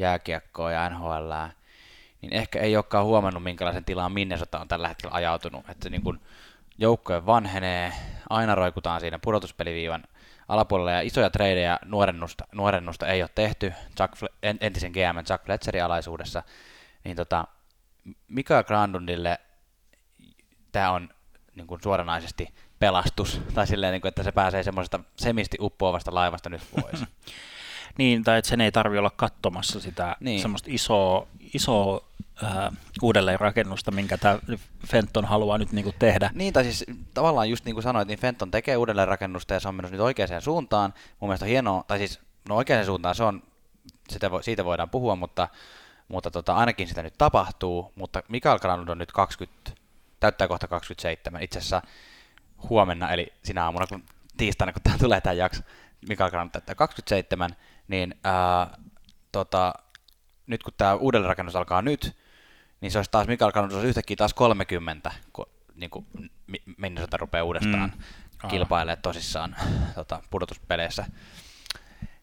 jääkiekkoa 0.00 0.72
ja 0.72 0.90
NHL, 0.90 1.32
niin 2.22 2.32
ehkä 2.32 2.58
ei 2.58 2.76
olekaan 2.76 3.04
huomannut, 3.04 3.42
minkälaisen 3.42 3.84
tilaan 3.84 4.12
Minnesota 4.12 4.60
on 4.60 4.68
tällä 4.68 4.88
hetkellä 4.88 5.14
ajautunut. 5.14 5.68
Että 5.68 5.90
niin 5.90 6.02
kuin 6.02 6.20
joukkojen 6.78 7.26
vanhenee, 7.26 7.92
aina 8.30 8.54
roikutaan 8.54 9.00
siinä 9.00 9.18
pudotuspeliviivan 9.18 10.04
alapuolella 10.48 10.90
ja 10.90 11.00
isoja 11.00 11.30
treidejä 11.30 11.78
nuorennusta, 11.84 12.44
nuorennusta 12.52 13.06
ei 13.06 13.22
ole 13.22 13.30
tehty 13.34 13.72
en- 14.42 14.58
entisen 14.60 14.92
GM 14.92 15.24
Chuck 15.24 15.44
Fletcherin 15.44 15.84
alaisuudessa, 15.84 16.42
niin 17.04 17.16
tota, 17.16 17.44
Mikael 18.28 18.64
Grandundille 18.64 19.38
tämä 20.72 20.90
on 20.90 21.08
niin 21.54 21.66
kuin 21.66 21.82
suoranaisesti 21.82 22.48
pelastus, 22.78 23.40
tai 23.54 23.66
silleen, 23.66 23.92
niin 23.92 24.06
että 24.06 24.22
se 24.22 24.32
pääsee 24.32 24.62
semmoisesta 24.62 25.00
semisti 25.16 25.56
uppoavasta 25.60 26.14
laivasta 26.14 26.50
nyt 26.50 26.62
pois. 26.80 27.04
Niin, 28.00 28.24
tai 28.24 28.38
että 28.38 28.48
sen 28.48 28.60
ei 28.60 28.72
tarvi 28.72 28.98
olla 28.98 29.12
katsomassa 29.16 29.80
sitä 29.80 30.16
Niin. 30.20 30.40
semmoista 30.40 30.68
isoa, 30.72 31.26
isoa 31.54 32.00
äh, 32.44 32.72
uudelleenrakennusta, 33.02 33.90
minkä 33.90 34.18
tämä 34.18 34.38
Fenton 34.86 35.24
haluaa 35.24 35.58
nyt 35.58 35.72
niinku 35.72 35.94
tehdä. 35.98 36.30
Niin, 36.34 36.52
tai 36.52 36.64
siis 36.64 36.84
tavallaan 37.14 37.50
just 37.50 37.64
niin 37.64 37.74
kuin 37.74 37.82
sanoit, 37.82 38.08
niin 38.08 38.18
Fenton 38.18 38.50
tekee 38.50 38.76
uudelleenrakennusta 38.76 39.54
ja 39.54 39.60
se 39.60 39.68
on 39.68 39.74
menossa 39.74 39.92
nyt 39.92 40.00
oikeaan 40.00 40.42
suuntaan. 40.42 40.94
Mun 41.20 41.28
mielestä 41.28 41.44
on 41.44 41.50
hienoa, 41.50 41.84
tai 41.86 41.98
siis 41.98 42.20
no 42.48 42.56
oikeaan 42.56 42.84
suuntaan 42.84 43.14
se 43.14 43.24
on 43.24 43.42
sitä 44.10 44.30
vo, 44.30 44.42
siitä 44.42 44.64
voidaan 44.64 44.90
puhua, 44.90 45.16
mutta, 45.16 45.48
mutta 46.08 46.30
tota, 46.30 46.54
ainakin 46.54 46.88
sitä 46.88 47.02
nyt 47.02 47.14
tapahtuu, 47.18 47.92
mutta 47.94 48.22
Mikael 48.28 48.58
Granlund 48.58 48.88
on 48.88 48.98
nyt 48.98 49.12
20, 49.12 49.70
täyttää 50.20 50.48
kohta 50.48 50.68
27, 50.68 51.42
itse 51.42 51.58
asiassa 51.58 51.82
huomenna, 52.68 53.12
eli 53.12 53.32
sinä 53.44 53.64
aamuna, 53.64 53.86
kun 53.86 54.02
tiistaina, 54.36 54.72
kun 54.72 54.82
tämä 54.82 54.98
tulee 54.98 55.20
tämä 55.20 55.32
jakso, 55.32 55.62
Mikael 56.08 56.30
Granlund 56.30 56.50
täyttää 56.52 56.74
27, 56.74 57.50
niin 57.88 58.14
ää, 58.24 58.78
tota, 59.32 59.74
nyt 60.46 60.62
kun 60.62 60.72
tämä 60.76 60.94
uudelleenrakennus 60.94 61.56
alkaa 61.56 61.82
nyt, 61.82 62.16
niin 62.80 62.92
se 62.92 62.98
olisi 62.98 63.10
taas 63.10 63.26
Mikael 63.26 63.52
Granlund 63.52 63.72
olisi 63.72 63.88
yhtäkkiä 63.88 64.16
taas 64.16 64.34
30, 64.34 65.12
kun 65.32 65.46
niin 65.74 65.90
kuin 65.90 66.06
Minnesota 66.76 67.16
rupeaa 67.16 67.44
uudestaan 67.44 67.92
mm. 68.42 68.48
kilpailemaan 68.48 69.02
tosissaan 69.02 69.56
tota, 69.94 70.22
pudotuspeleissä. 70.30 71.06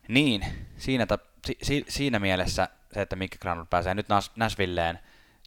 Niin, 0.08 0.46
siinä, 0.78 1.06
ta, 1.06 1.20
si, 1.64 1.86
siinä 1.88 2.20
mielessä 2.20 2.70
se, 2.94 3.02
että 3.02 3.16
Mikke 3.16 3.38
Granlund 3.38 3.68
pääsee 3.70 3.94
nyt 3.94 4.08
Nashvilleen 4.36 5.00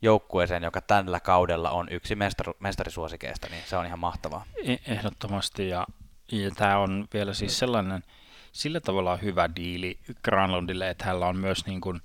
joukkueeseen, 0.02 0.62
joka 0.62 0.80
tällä 0.80 1.20
kaudella 1.20 1.70
on 1.70 1.88
yksi 1.90 2.14
mestar, 2.14 2.54
mestarisuosikeista, 2.58 3.46
niin 3.50 3.62
se 3.66 3.76
on 3.76 3.86
ihan 3.86 3.98
mahtavaa. 3.98 4.44
E, 4.64 4.76
ehdottomasti, 4.86 5.68
ja, 5.68 5.86
ja 6.32 6.50
tämä 6.50 6.78
on 6.78 7.08
vielä 7.14 7.34
siis 7.34 7.58
sellainen 7.58 8.04
sillä 8.52 8.80
tavalla 8.80 9.16
hyvä 9.16 9.50
diili 9.56 9.98
Granlundille, 10.24 10.90
että 10.90 11.04
hänellä 11.04 11.26
on 11.26 11.36
myös 11.36 11.66
niin 11.66 11.80
kuin 11.80 12.00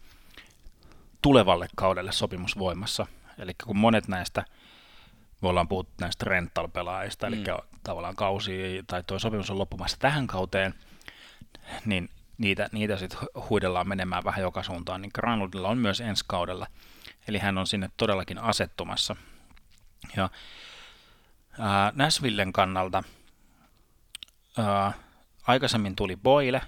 tulevalle 1.21 1.67
kaudelle 1.75 2.11
sopimus 2.11 2.57
voimassa. 2.57 3.07
Eli 3.37 3.53
kun 3.63 3.77
monet 3.77 4.07
näistä, 4.07 4.45
me 5.41 5.49
ollaan 5.49 5.67
puhuttu 5.67 5.93
näistä 6.01 6.25
rental-pelaajista, 6.25 7.27
mm. 7.27 7.33
eli 7.33 7.43
tavallaan 7.83 8.15
kausi 8.15 8.83
tai 8.87 9.03
tuo 9.03 9.19
sopimus 9.19 9.49
on 9.49 9.57
loppumassa 9.57 9.97
tähän 9.99 10.27
kauteen, 10.27 10.73
niin 11.85 12.09
niitä, 12.37 12.69
niitä 12.71 12.97
sitten 12.97 13.19
huidellaan 13.49 13.87
menemään 13.87 14.23
vähän 14.23 14.41
joka 14.41 14.63
suuntaan, 14.63 15.01
niin 15.01 15.11
Granlundilla 15.13 15.67
on 15.67 15.77
myös 15.77 16.01
ensi 16.01 16.25
kaudella. 16.27 16.67
Eli 17.27 17.37
hän 17.37 17.57
on 17.57 17.67
sinne 17.67 17.89
todellakin 17.97 18.37
asettumassa. 18.37 19.15
Ja 20.15 20.29
ää, 21.59 21.91
Näsvillen 21.95 22.53
kannalta 22.53 23.03
ää, 24.57 24.93
aikaisemmin 25.47 25.95
tuli 25.95 26.15
Boyle, 26.15 26.61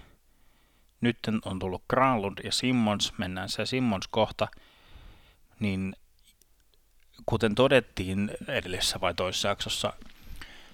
nyt 1.01 1.17
on 1.45 1.59
tullut 1.59 1.83
Granlund 1.89 2.37
ja 2.43 2.51
Simmons, 2.51 3.13
mennään 3.17 3.49
se 3.49 3.65
Simmons 3.65 4.07
kohta, 4.07 4.47
niin 5.59 5.95
kuten 7.25 7.55
todettiin 7.55 8.31
edellisessä 8.47 9.01
vai 9.01 9.13
toisessa 9.13 9.47
jaksossa, 9.47 9.93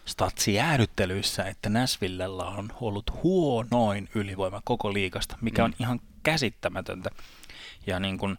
statsijäädyttelyissä, 0.05 1.43
että 1.43 1.69
Näsvillellä 1.69 2.45
on 2.45 2.74
ollut 2.81 3.24
huonoin 3.24 4.10
ylivoima 4.15 4.62
koko 4.65 4.93
liikasta, 4.93 5.38
mikä 5.41 5.62
mm. 5.62 5.65
on 5.65 5.74
ihan 5.79 6.01
käsittämätöntä 6.24 7.10
ja 7.88 8.00
niin 8.00 8.17
kuin 8.17 8.38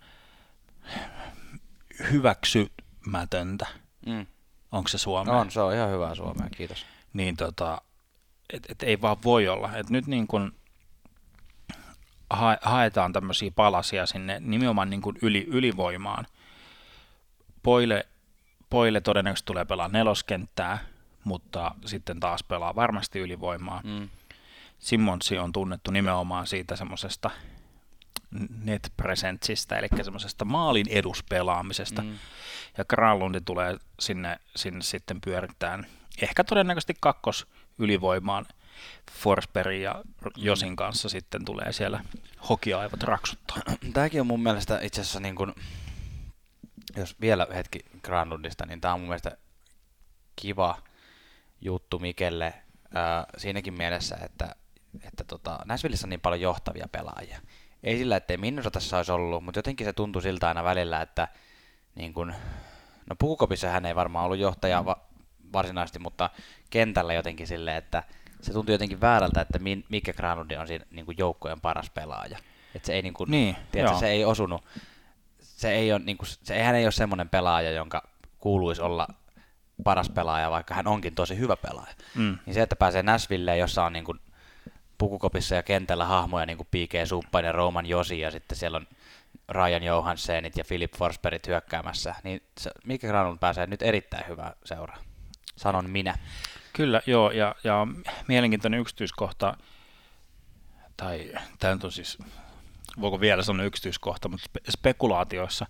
hyväksymätöntä. 2.12 3.66
Mm. 4.06 4.26
Onko 4.72 4.88
se 4.88 4.98
Suomea? 4.98 5.34
On, 5.34 5.50
se 5.50 5.60
on 5.60 5.74
ihan 5.74 5.90
hyvää 5.90 6.14
Suomea, 6.14 6.48
kiitos. 6.56 6.86
Niin 7.12 7.36
tota, 7.36 7.82
et, 8.52 8.66
et 8.68 8.82
ei 8.82 9.00
vaan 9.00 9.16
voi 9.24 9.48
olla. 9.48 9.76
Et 9.76 9.90
nyt 9.90 10.06
niin 10.06 10.26
kuin 10.26 10.52
haetaan 12.62 13.12
tämmöisiä 13.12 13.50
palasia 13.50 14.06
sinne 14.06 14.40
nimenomaan 14.40 14.90
niin 14.90 15.02
kuin 15.02 15.16
yli, 15.22 15.44
ylivoimaan. 15.48 16.26
Poile, 17.62 18.06
Poile 18.70 19.00
todennäköisesti 19.00 19.46
tulee 19.46 19.64
pelaa 19.64 19.88
neloskenttää, 19.88 20.78
mutta 21.24 21.74
sitten 21.84 22.20
taas 22.20 22.42
pelaa 22.42 22.74
varmasti 22.74 23.18
ylivoimaa. 23.18 23.80
Mm. 23.84 24.08
Simmonsi 24.78 25.38
on 25.38 25.52
tunnettu 25.52 25.90
nimenomaan 25.90 26.46
siitä 26.46 26.76
semmoisesta 26.76 27.30
net 28.62 28.92
presentsistä, 28.96 29.78
eli 29.78 29.88
semmoisesta 30.02 30.44
maalin 30.44 30.86
eduspelaamisesta. 30.88 32.02
Mm. 32.02 32.18
Ja 32.78 32.84
Granlundi 32.84 33.40
tulee 33.40 33.76
sinne, 34.00 34.38
sinne 34.56 34.82
sitten 34.82 35.20
pyörittämään 35.20 35.86
ehkä 36.22 36.44
todennäköisesti 36.44 36.94
kakkos 37.00 37.46
ylivoimaan 37.78 38.46
Forsbergin 39.12 39.82
ja 39.82 40.02
Josin 40.36 40.76
kanssa 40.76 41.08
sitten 41.08 41.44
tulee 41.44 41.72
siellä 41.72 42.04
hokiaivot 42.48 43.02
raksuttaa. 43.02 43.58
Tämäkin 43.92 44.20
on 44.20 44.26
mun 44.26 44.42
mielestä 44.42 44.78
itse 44.82 45.00
asiassa 45.00 45.20
niin 45.20 45.36
kuin, 45.36 45.54
jos 46.96 47.20
vielä 47.20 47.46
hetki 47.54 47.78
Granlundista, 48.02 48.66
niin 48.66 48.80
tämä 48.80 48.94
on 48.94 49.00
mun 49.00 49.08
mielestä 49.08 49.36
kiva 50.36 50.78
juttu 51.60 51.98
Mikelle 51.98 52.54
ää, 52.94 53.26
siinäkin 53.36 53.74
mielessä, 53.74 54.16
että, 54.22 54.54
että 55.04 55.24
tota, 55.24 55.58
Näsvillissä 55.64 56.06
on 56.06 56.10
niin 56.10 56.20
paljon 56.20 56.40
johtavia 56.40 56.88
pelaajia. 56.92 57.40
Ei 57.82 57.98
sillä, 57.98 58.16
ettei 58.16 58.36
Minnesotassa 58.36 58.96
olisi 58.96 59.12
ollut, 59.12 59.44
mutta 59.44 59.58
jotenkin 59.58 59.86
se 59.86 59.92
tuntui 59.92 60.22
siltä 60.22 60.48
aina 60.48 60.64
välillä, 60.64 61.02
että 61.02 61.28
niin 61.94 62.14
kun, 62.14 62.34
no 63.10 63.16
Pukukopissa 63.18 63.68
hän 63.68 63.86
ei 63.86 63.94
varmaan 63.94 64.24
ollut 64.24 64.38
johtaja 64.38 64.84
va- 64.84 65.06
varsinaisesti, 65.54 65.98
mutta 65.98 66.30
kentällä 66.70 67.14
jotenkin 67.14 67.46
silleen, 67.46 67.76
että 67.76 68.02
se 68.40 68.52
tuntui 68.52 68.74
jotenkin 68.74 69.00
väärältä, 69.00 69.40
että 69.40 69.58
Mikke 69.88 70.12
Granlundi 70.12 70.56
on 70.56 70.66
siinä 70.66 70.84
niin 70.90 71.06
kuin 71.06 71.18
joukkojen 71.18 71.60
paras 71.60 71.90
pelaaja. 71.90 72.38
Että 72.74 72.86
se 72.86 72.92
ei, 72.92 73.02
niin 73.02 73.14
kuin, 73.14 73.30
niin, 73.30 73.56
tiedätkö, 73.72 73.98
se 73.98 74.08
ei 74.08 74.24
osunut, 74.24 74.64
se 75.40 75.72
ei 75.72 75.92
ole, 75.92 76.02
niin 76.04 76.18
kuin, 76.18 76.28
se, 76.42 76.62
hän 76.62 76.74
ei 76.74 76.84
ole 76.84 76.92
semmoinen 76.92 77.28
pelaaja, 77.28 77.70
jonka 77.70 78.08
kuuluisi 78.38 78.82
olla 78.82 79.08
paras 79.84 80.08
pelaaja, 80.08 80.50
vaikka 80.50 80.74
hän 80.74 80.86
onkin 80.86 81.14
tosi 81.14 81.38
hyvä 81.38 81.56
pelaaja. 81.56 81.94
Mm. 82.14 82.38
Niin 82.46 82.54
se, 82.54 82.62
että 82.62 82.76
pääsee 82.76 83.02
Nashvilleen, 83.02 83.58
jossa 83.58 83.84
on 83.84 83.92
niin 83.92 84.04
kuin 84.04 84.20
pukukopissa 84.98 85.54
ja 85.54 85.62
kentällä 85.62 86.04
hahmoja 86.04 86.46
niin 86.46 86.56
kuin 86.56 86.68
P.K. 86.70 87.06
Suppainen 87.06 87.48
ja 87.48 87.52
Roman 87.52 87.86
Josi 87.86 88.20
ja 88.20 88.30
sitten 88.30 88.58
siellä 88.58 88.76
on 88.76 88.86
Ryan 89.48 89.82
Johansenit 89.82 90.56
ja 90.56 90.64
Philip 90.68 90.96
Forsbergit 90.96 91.46
hyökkäämässä, 91.46 92.14
niin 92.24 92.42
se, 92.60 92.70
Mikke 92.84 93.08
Granlund 93.08 93.38
pääsee 93.38 93.66
nyt 93.66 93.82
erittäin 93.82 94.28
hyvää 94.28 94.56
seuraa. 94.64 94.98
Sanon 95.56 95.90
minä. 95.90 96.18
Kyllä, 96.72 97.00
joo, 97.06 97.30
ja, 97.30 97.54
ja 97.64 97.86
mielenkiintoinen 98.28 98.80
yksityiskohta, 98.80 99.56
tai 100.96 101.32
tämä 101.58 101.78
on 101.84 101.92
siis, 101.92 102.18
voiko 103.00 103.20
vielä 103.20 103.42
sanoa 103.42 103.66
yksityiskohta, 103.66 104.28
mutta 104.28 104.46
spe- 104.48 104.70
spekulaatioissa, 104.70 105.66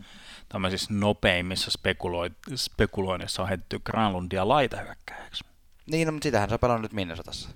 tämmöisissä 0.49 0.95
nopeimmissa 0.95 1.71
spekulo- 1.79 2.55
spekuloinnissa 2.57 3.43
on 3.43 3.49
heitetty 3.49 3.79
Granlundia 3.79 4.49
laitahyökkäjäksi. 4.49 5.45
Niin, 5.87 6.07
no, 6.07 6.13
mutta 6.13 6.25
sitähän 6.27 6.49
se 6.49 6.55
on 6.55 6.61
pelannut 6.61 6.83
nyt 6.83 6.93
Minnesotassa. 6.93 7.49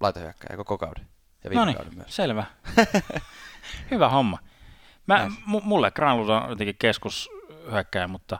Laitahyökkäjä 0.00 0.56
koko 0.56 0.78
kauden. 0.78 1.06
Ja 1.44 1.50
no 1.50 1.64
niin, 1.64 1.76
myös. 1.96 2.16
selvä. 2.16 2.44
Hyvä 3.90 4.08
homma. 4.08 4.38
Mä, 5.06 5.28
m- 5.28 5.62
mulle 5.62 5.90
Granlund 5.90 6.28
on 6.28 6.50
jotenkin 6.50 6.76
keskushyökkäjä, 6.78 8.08
mutta 8.08 8.38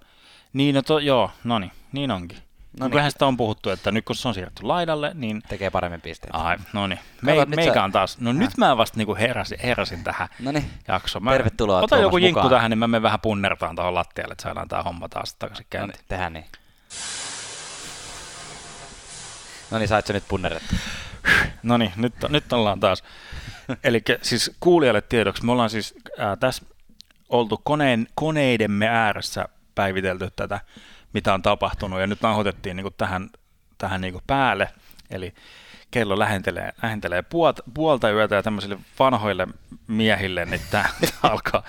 niin, 0.52 0.74
no 0.74 0.82
to, 0.82 0.98
joo, 0.98 1.30
no 1.44 1.58
niin, 1.58 1.72
niin 1.92 2.10
onkin. 2.10 2.38
No 2.80 2.88
niin. 2.88 3.10
sitä 3.10 3.26
on 3.26 3.36
puhuttu, 3.36 3.70
että 3.70 3.92
nyt 3.92 4.04
kun 4.04 4.16
se 4.16 4.28
on 4.28 4.34
siirretty 4.34 4.62
laidalle, 4.62 5.10
niin... 5.14 5.42
Tekee 5.48 5.70
paremmin 5.70 6.00
pisteitä. 6.00 6.38
Ai, 6.38 6.56
no 6.72 6.86
niin. 6.86 7.00
Me, 7.22 7.32
meikä 7.56 7.84
on 7.84 7.92
taas... 7.92 8.20
No 8.20 8.30
äh. 8.30 8.36
nyt 8.36 8.56
mä 8.56 8.76
vasta 8.76 8.98
niinku 8.98 9.14
heräsin, 9.14 9.58
heräsin 9.62 10.04
tähän 10.04 10.28
Noniin. 10.38 10.70
jaksoon. 10.88 11.24
Mä 11.24 11.32
Tervetuloa 11.32 11.80
Ota 11.80 11.96
joku 11.96 12.18
jinkku 12.18 12.38
mukaan. 12.38 12.58
tähän, 12.58 12.70
niin 12.70 12.78
mä 12.78 12.88
menen 12.88 13.02
vähän 13.02 13.20
punnertaan 13.20 13.76
tuohon 13.76 13.94
lattialle, 13.94 14.32
että 14.32 14.42
saadaan 14.42 14.68
tää 14.68 14.82
homma 14.82 15.08
taas 15.08 15.34
takaisin 15.34 15.66
käyntiin. 15.70 15.92
No 15.92 15.98
niin, 15.98 16.08
tehdään 16.08 16.32
niin. 16.32 16.46
No 19.70 19.78
niin, 19.78 19.88
sait 19.88 20.08
nyt 20.08 20.24
punnerrettu. 20.28 20.74
No 21.62 21.76
niin, 21.76 21.92
nyt, 21.96 22.14
nyt 22.28 22.52
ollaan 22.52 22.80
taas. 22.80 23.02
Eli 23.84 24.02
siis 24.22 24.50
kuulijalle 24.60 25.00
tiedoksi, 25.00 25.44
me 25.44 25.52
ollaan 25.52 25.70
siis 25.70 25.94
äh, 26.20 26.38
tässä 26.38 26.64
oltu 27.28 27.60
koneen, 27.64 28.06
koneidemme 28.14 28.88
ääressä 28.88 29.48
päivitelty 29.74 30.30
tätä 30.36 30.60
mitä 31.12 31.34
on 31.34 31.42
tapahtunut, 31.42 32.00
ja 32.00 32.06
nyt 32.06 32.22
nauhoitettiin 32.22 32.76
niin 32.76 32.84
kuin 32.84 32.94
tähän, 32.98 33.30
tähän 33.78 34.00
niin 34.00 34.12
kuin 34.12 34.24
päälle, 34.26 34.68
eli 35.10 35.34
kello 35.92 36.18
lähentelee, 36.18 36.72
lähentelee 36.82 37.22
puolta, 37.22 37.62
puolta 37.74 38.10
yötä 38.10 38.34
ja 38.34 38.42
tämmöisille 38.42 38.78
vanhoille 38.98 39.48
miehille, 39.86 40.44
niin 40.44 40.60
tämä 40.70 40.88
alkaa, 41.22 41.62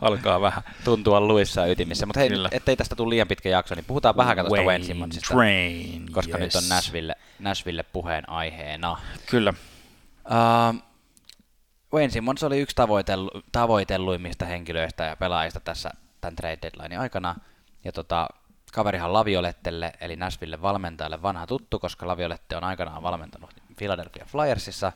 alkaa 0.00 0.40
vähän. 0.40 0.62
Tuntua 0.84 1.20
luissa 1.20 1.66
ytimissä, 1.66 2.06
mutta 2.06 2.20
hei, 2.20 2.28
Kyllä. 2.28 2.48
ettei 2.52 2.76
tästä 2.76 2.96
tule 2.96 3.10
liian 3.10 3.28
pitkä 3.28 3.48
jakso, 3.48 3.74
niin 3.74 3.84
puhutaan 3.84 4.16
vähän 4.16 4.38
tuosta 4.38 4.62
Wayne 4.62 4.84
Simmonsista, 4.84 5.34
Train, 5.34 6.12
koska 6.12 6.38
yes. 6.38 6.54
nyt 6.54 6.62
on 6.62 6.68
Nashville, 6.68 7.14
Nashville 7.38 7.82
puheen 7.82 8.28
aiheena. 8.28 8.96
Kyllä. 9.26 9.54
Uh, 10.24 10.82
Wayne 11.92 12.10
Simmons 12.10 12.42
oli 12.42 12.60
yksi 12.60 12.76
tavoitellu, 12.76 13.30
tavoitelluimmista 13.52 14.44
henkilöistä 14.46 15.04
ja 15.04 15.16
pelaajista 15.16 15.60
tässä 15.60 15.90
tämän 16.20 16.36
trade 16.36 16.58
deadline 16.62 16.96
aikana, 16.96 17.34
ja 17.84 17.92
tota, 17.92 18.28
Kaverihan 18.72 19.12
Laviolettelle, 19.12 19.92
eli 20.00 20.16
Nashville 20.16 20.62
valmentajalle 20.62 21.22
vanha 21.22 21.46
tuttu, 21.46 21.78
koska 21.78 22.06
Laviolette 22.06 22.56
on 22.56 22.64
aikanaan 22.64 23.02
valmentanut 23.02 23.50
Philadelphia 23.76 24.24
Flyersissa. 24.24 24.92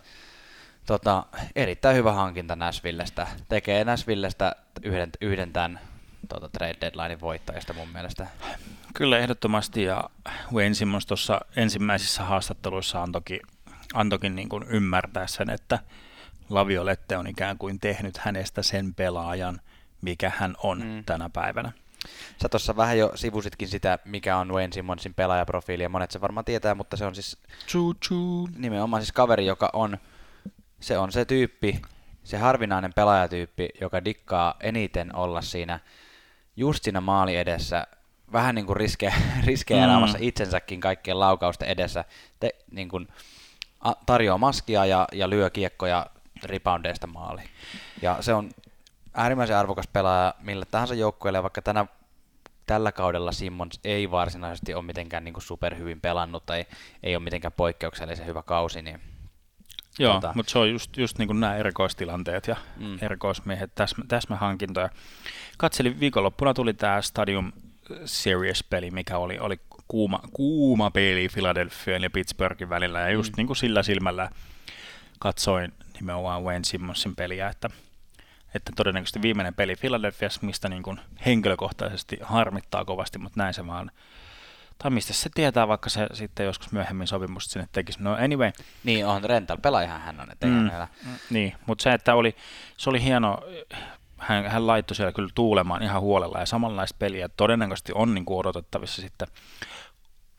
Tota, 0.87 1.27
erittäin 1.57 1.97
hyvä 1.97 2.13
hankinta 2.13 2.57
Nashvillestä. 2.57 3.27
Tekee 3.49 3.85
Nashvillestä 3.85 4.57
yhden, 4.83 5.11
yhden 5.21 5.53
tämän 5.53 5.81
tuota, 6.29 6.49
trade 6.49 6.77
deadlinein 6.81 7.21
voittajista 7.21 7.73
mun 7.73 7.89
mielestä. 7.89 8.27
Kyllä 8.95 9.19
ehdottomasti, 9.19 9.83
ja 9.83 10.05
Wayne 10.53 10.75
Simmons 10.75 11.07
tuossa 11.07 11.41
ensimmäisissä 11.57 12.25
haastatteluissa 12.25 13.03
antoikin, 13.03 13.41
antoikin 13.95 14.37
niin 14.37 14.49
kuin 14.49 14.65
ymmärtää 14.69 15.27
sen, 15.27 15.51
että 15.51 15.79
Laviolette 16.49 17.17
on 17.17 17.27
ikään 17.27 17.59
kuin 17.59 17.81
tehnyt 17.81 18.19
hänestä 18.19 18.63
sen 18.63 18.95
pelaajan, 18.95 19.61
mikä 20.03 20.33
hän 20.37 20.55
on 20.63 20.79
mm. 20.79 21.05
tänä 21.05 21.31
päivänä. 21.33 21.73
Sä 22.43 22.49
tuossa 22.49 22.77
vähän 22.77 22.99
jo 22.99 23.13
sivusitkin 23.15 23.69
sitä, 23.69 23.99
mikä 24.05 24.37
on 24.37 24.53
Wayne 24.53 24.73
Simmonsin 24.73 25.15
pelaajaprofiili, 25.15 25.83
ja 25.83 25.89
monet 25.89 26.11
se 26.11 26.21
varmaan 26.21 26.45
tietää, 26.45 26.75
mutta 26.75 26.97
se 26.97 27.07
on 27.07 27.15
siis 27.15 27.39
choo, 27.69 27.95
choo. 27.95 28.49
nimenomaan 28.57 29.03
siis 29.03 29.13
kaveri, 29.13 29.47
joka 29.47 29.71
on, 29.73 29.99
se 30.81 30.99
on 30.99 31.13
se 31.13 31.25
tyyppi, 31.25 31.83
se 32.25 32.39
harvinainen 32.39 32.93
pelaajatyyppi, 32.95 33.69
joka 33.81 34.05
dikkaa 34.05 34.55
eniten 34.61 35.17
olla 35.17 35.43
siinä 35.43 35.81
just 36.57 36.85
siinä 36.85 37.01
maali 37.01 37.37
edessä, 37.37 37.87
vähän 38.33 38.55
niin 38.55 38.67
kuin 38.67 38.77
riske, 38.77 39.13
riskeeraamassa 39.47 40.19
mm. 40.19 40.25
itsensäkin 40.25 40.81
kaikkien 40.81 41.21
laukausten 41.21 41.69
edessä, 41.69 42.05
te, 42.41 42.51
niin 42.71 42.89
kuin, 42.89 43.09
a, 43.81 43.93
tarjoaa 44.07 44.39
maskia 44.39 44.87
ja, 44.87 45.09
ja 45.13 45.31
lyö 45.31 45.51
kiekkoja 45.51 46.07
reboundeista 46.43 47.07
maali. 47.07 47.43
Ja 48.03 48.17
se 48.21 48.35
on 48.35 48.51
äärimmäisen 49.15 49.57
arvokas 49.57 49.87
pelaaja 49.87 50.35
millä 50.41 50.65
tahansa 50.65 50.95
joukkueelle, 50.95 51.43
vaikka 51.43 51.63
tänä, 51.63 51.87
tällä 52.67 52.93
kaudella 52.93 53.33
Simmons 53.33 53.81
ei 53.85 54.11
varsinaisesti 54.11 54.75
ole 54.75 54.85
mitenkään 54.85 55.25
niin 55.25 55.35
superhyvin 55.39 56.01
pelannut 56.01 56.47
tai 56.47 56.67
ei 57.03 57.17
ole 57.17 57.25
mitenkään 57.25 57.53
poikkeuksellisen 57.53 58.27
hyvä 58.27 58.43
kausi, 58.43 58.83
niin 58.83 59.01
Joo, 59.99 60.15
tota... 60.15 60.33
mutta 60.35 60.53
se 60.53 60.59
on 60.59 60.71
just, 60.71 60.97
just 60.97 61.19
niin 61.19 61.27
kuin 61.27 61.41
nämä 61.41 61.57
erikoistilanteet 61.57 62.47
ja 62.47 62.57
mm. 62.77 62.99
erikoismiehet, 63.01 63.75
täsmä, 63.75 64.05
täsmähankintoja. 64.09 64.89
Katselin 65.59 66.01
viikonloppuna 66.01 66.55
tuli 66.55 66.75
tämä 66.75 67.03
Stadium 67.03 67.53
Series-peli, 68.05 68.91
mikä 68.91 69.19
oli, 69.19 69.39
oli 69.39 69.61
kuuma, 69.89 70.21
kuuma 70.33 70.91
peli 70.91 71.29
Philadelphia 71.33 71.97
ja 71.97 72.11
Pittsburghin 72.11 72.69
välillä, 72.69 73.01
ja 73.01 73.11
just 73.11 73.33
mm. 73.33 73.37
niin 73.37 73.47
kuin 73.47 73.57
sillä 73.57 73.83
silmällä 73.83 74.31
katsoin 75.19 75.73
nimenomaan 75.95 76.45
Wayne 76.45 76.65
Simmonsin 76.65 77.17
peliä, 77.17 77.49
että, 77.49 77.71
että 78.55 78.73
todennäköisesti 78.77 79.23
viimeinen 79.23 79.55
peli 79.55 79.77
Philadelphiassa, 79.77 80.41
mistä 80.43 80.69
niin 80.69 80.83
kuin 80.83 81.01
henkilökohtaisesti 81.27 82.19
harmittaa 82.23 82.85
kovasti, 82.85 83.19
mutta 83.19 83.41
näin 83.41 83.55
se 83.55 83.67
vaan 83.67 83.91
tai 84.83 84.91
mistä 84.91 85.13
se 85.13 85.31
tietää, 85.35 85.69
vaikka 85.69 85.91
se 85.91 86.07
sitten 86.13 86.47
joskus 86.47 86.73
myöhemmin 86.73 87.07
sopimusta 87.07 87.53
sinne 87.53 87.69
tekisi. 87.73 88.03
No 88.03 88.13
anyway. 88.13 88.53
Niin, 88.85 89.07
on 89.07 89.25
rental 89.25 89.57
pelaajahan 89.57 90.01
hän 90.01 90.21
on, 90.21 90.33
ettei 90.33 90.51
mm, 90.51 90.71
Niin, 91.31 91.55
mutta 91.67 91.83
se, 91.83 91.93
että 91.93 92.15
oli, 92.15 92.37
se 92.77 92.91
oli 92.91 93.03
hieno, 93.03 93.39
hän, 94.19 94.51
hän 94.51 94.67
laittoi 94.67 94.95
siellä 94.95 95.13
kyllä 95.13 95.29
tuulemaan 95.35 95.83
ihan 95.83 96.03
huolella 96.03 96.39
ja 96.41 96.47
samanlaista 96.47 96.97
peliä. 96.99 97.29
Todennäköisesti 97.29 97.93
on 97.95 98.15
niin 98.15 98.25
kuin 98.25 98.39
odotettavissa 98.39 99.03
sitten, 99.03 99.29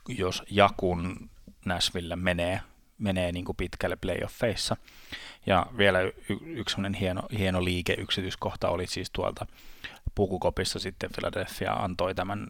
jos 0.08 0.44
Jakun 0.50 1.30
Näsville 1.66 2.16
menee, 2.16 2.62
menee 2.98 3.32
niin 3.32 3.46
kuin 3.46 3.56
pitkälle 3.56 3.96
playoffeissa. 3.96 4.78
Ja 5.46 5.66
vielä 5.78 6.02
y- 6.02 6.14
yksi 6.44 6.78
hieno, 7.00 7.24
hieno 7.38 7.64
liike, 7.64 7.94
yksityiskohta 7.94 8.70
oli 8.70 8.88
siis 8.88 9.12
tuolta 9.12 9.46
pukukopissa 10.16 10.80
sitten 10.80 11.10
Philadelphia 11.12 11.74
antoi 11.74 12.16
tämän 12.16 12.48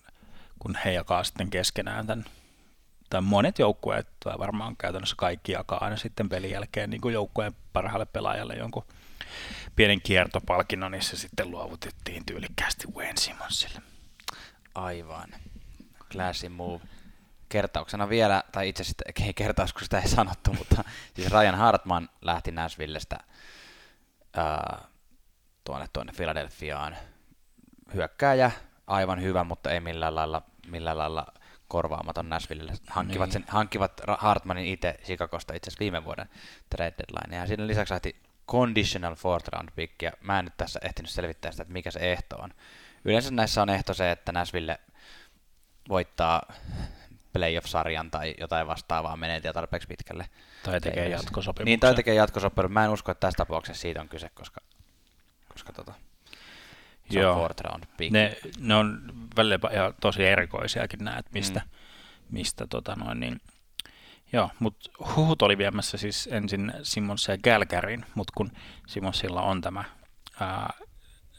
kun 0.59 0.75
he 0.85 0.93
jakaa 0.93 1.23
sitten 1.23 1.50
keskenään 1.50 2.07
tämän, 2.07 2.25
tai 3.09 3.21
monet 3.21 3.59
joukkueet, 3.59 4.07
tai 4.19 4.39
varmaan 4.39 4.77
käytännössä 4.77 5.15
kaikki 5.15 5.51
jakaa 5.51 5.83
aina 5.83 5.97
sitten 5.97 6.29
pelin 6.29 6.51
jälkeen 6.51 6.89
niin 6.89 7.01
kuin 7.01 7.13
joukkueen 7.13 7.53
parhaalle 7.73 8.05
pelaajalle 8.05 8.53
jonkun 8.53 8.85
pienen 9.75 10.01
kiertopalkinnon, 10.01 10.91
niin 10.91 11.01
se 11.01 11.17
sitten 11.17 11.51
luovutettiin 11.51 12.25
tyylikkäästi 12.25 12.88
Wayne 12.95 13.17
Simmonsille. 13.17 13.81
Aivan. 14.75 15.29
Classy 16.12 16.50
move. 16.50 16.81
Kertauksena 17.53 18.10
vielä, 18.10 18.43
tai 18.51 18.69
itse 18.69 18.81
asiassa 18.83 19.25
ei 19.25 19.33
kertaus, 19.33 19.74
kun 19.74 19.83
sitä 19.83 20.00
ei 20.00 20.07
sanottu, 20.07 20.53
mutta 20.60 20.83
siis 21.13 21.31
Ryan 21.31 21.55
Hartman 21.55 22.10
lähti 22.22 22.51
Nashvillestä 22.51 23.17
uh, 24.38 24.88
tuonne, 25.63 25.88
tuonne 25.93 26.13
Philadelphiaan 26.15 26.97
hyökkääjä, 27.93 28.51
aivan 28.88 29.21
hyvä, 29.21 29.43
mutta 29.43 29.71
ei 29.71 29.80
millään 29.80 30.15
lailla, 30.15 30.41
millään 30.67 30.97
lailla 30.97 31.25
korvaamaton 31.67 32.30
Nashvillelle. 32.30 32.73
Hankkivat, 32.88 33.28
niin. 33.28 33.34
sen, 33.34 33.45
hankkivat 33.47 34.01
Hartmanin 34.17 34.65
itse 34.65 34.99
Chicagosta 35.04 35.54
itse 35.54 35.69
asiassa 35.69 35.80
viime 35.80 36.06
vuoden 36.06 36.30
trade 36.69 36.93
deadline. 36.97 37.38
Ja 37.38 37.47
siinä 37.47 37.67
lisäksi 37.67 37.93
lähti 37.93 38.15
conditional 38.47 39.15
fourth 39.15 39.49
round 39.49 39.69
pick, 39.75 40.01
ja 40.01 40.12
mä 40.21 40.39
en 40.39 40.45
nyt 40.45 40.58
tässä 40.58 40.80
ehtinyt 40.84 41.12
selvittää 41.12 41.51
sitä, 41.51 41.62
että 41.62 41.73
mikä 41.73 41.91
se 41.91 42.12
ehto 42.12 42.36
on. 42.36 42.54
Yleensä 43.06 43.32
näissä 43.32 43.62
on 43.62 43.69
ehto 43.69 43.93
se, 43.93 44.12
että 44.12 44.32
Nashville 44.32 44.80
voittaa 45.89 46.54
playoff-sarjan 47.34 48.12
tai 48.12 48.36
jotain 48.39 48.67
vastaavaa 48.67 49.17
meneetiä 49.17 49.54
tarpeeksi 49.54 49.88
pitkälle. 49.88 50.26
Tai 50.63 50.82
tekee 50.82 51.10
jatkosopimuksen. 51.10 51.65
Niin, 51.65 51.80
tai 51.80 51.96
tekee 51.96 52.13
jatkosopimuksen. 52.13 52.74
Mä 52.74 52.86
en 52.86 52.91
usko, 52.91 53.12
että 53.12 53.28
tässä 53.28 53.38
tapauksessa 53.38 53.82
siitä 53.82 54.02
on 54.02 54.10
kyse, 54.10 54.30
koska, 54.34 54.62
koska 55.48 55.74
tota, 55.74 55.93
se 57.12 57.19
Joo. 57.19 57.32
on 57.32 57.38
fourth 57.38 57.62
round 57.62 57.84
pick. 57.98 58.12
Ne, 58.12 58.38
ne 58.60 58.76
on 58.76 59.02
välillä 59.36 59.60
ja 59.74 59.93
tosi 60.02 60.26
erikoisiakin 60.26 61.04
nämä, 61.04 61.17
että 61.17 61.32
mistä, 61.34 61.60
mm. 61.60 61.69
mistä 62.30 62.67
tota 62.67 62.96
noin, 62.96 63.19
niin, 63.19 63.41
Joo, 64.34 64.50
mutta 64.60 64.89
huhut 65.15 65.41
oli 65.41 65.58
viemässä 65.58 65.98
siis 65.98 66.30
ensin 66.32 66.74
Simons 66.84 67.28
ja 67.28 67.38
Gälkärin, 67.38 68.06
mutta 68.15 68.34
kun 68.38 68.52
Simonsilla 68.88 69.41
on 69.41 69.62
tämä 69.62 69.84
ää, 70.39 70.74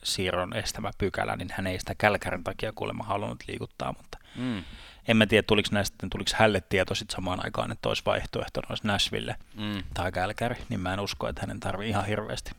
siirron 0.04 0.56
estävä 0.56 0.90
pykälä, 0.98 1.36
niin 1.36 1.48
hän 1.52 1.66
ei 1.66 1.78
sitä 1.78 1.94
Gälkärin 1.94 2.44
takia 2.44 2.72
kuulemma 2.72 3.04
halunnut 3.04 3.44
liikuttaa, 3.48 3.94
mutta 3.98 4.18
mm. 4.36 4.64
En 5.08 5.16
mä 5.16 5.26
tiedä, 5.26 5.42
tuliko 5.46 5.68
näistä, 5.72 6.06
tuliko 6.10 6.30
hälle 6.34 6.62
tieto 6.68 6.94
sitten 6.94 7.14
samaan 7.16 7.44
aikaan, 7.44 7.72
että 7.72 7.88
olisi 7.88 8.02
vaihtoehto 8.06 8.60
olisi 8.68 8.86
Nashville 8.86 9.36
mm. 9.54 9.82
tai 9.94 10.12
Gälkäri, 10.12 10.56
niin 10.68 10.80
mä 10.80 10.94
en 10.94 11.00
usko, 11.00 11.28
että 11.28 11.40
hänen 11.40 11.60
tarvii 11.60 11.88
ihan 11.88 12.06
hirveästi 12.06 12.50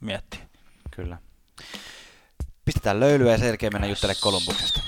miettiä. 0.00 0.40
Kyllä. 0.90 1.18
Pistetään 2.64 3.00
löylyä 3.00 3.32
ja 3.32 3.38
sen 3.38 3.46
jälkeen 3.46 3.72
mennään 3.72 3.90
juttelemaan 3.90 4.20
Kolumbuksesta. 4.22 4.80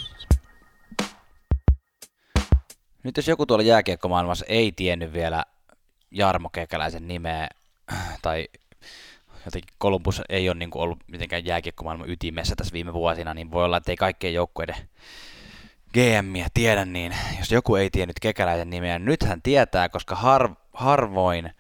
Nyt 3.03 3.17
jos 3.17 3.29
joku 3.29 3.47
tuolla 3.47 3.65
jääkiekkomaailmassa 3.65 4.45
ei 4.49 4.73
tiennyt 4.73 5.13
vielä 5.13 5.45
Jarmo 6.11 6.49
Kekäläisen 6.49 7.09
nimeä, 7.09 7.49
tai 8.23 8.49
jotenkin 9.45 9.75
Kolumbus 9.79 10.23
ei 10.29 10.49
ole 10.49 10.59
niin 10.59 10.71
ollut 10.75 10.99
mitenkään 11.07 11.47
jääkiekkomaailman 11.47 12.11
ytimessä 12.11 12.57
tässä 12.57 12.73
viime 12.73 12.93
vuosina, 12.93 13.35
niin 13.35 13.51
voi 13.51 13.65
olla, 13.65 13.77
että 13.77 13.93
ei 13.93 13.97
kaikkien 13.97 14.35
joukkueiden 14.35 14.77
GMiä 15.95 16.49
tiedä, 16.55 16.85
niin 16.85 17.17
jos 17.39 17.53
joku 17.53 17.77
ei 17.77 17.91
tiennyt 17.91 18.21
Kekäläisen 18.21 18.71
nimeä, 18.71 18.99
nyt 18.99 19.23
hän 19.23 19.43
tietää, 19.43 19.89
koska 19.89 20.15
har, 20.15 20.55
harvoin 20.73 21.51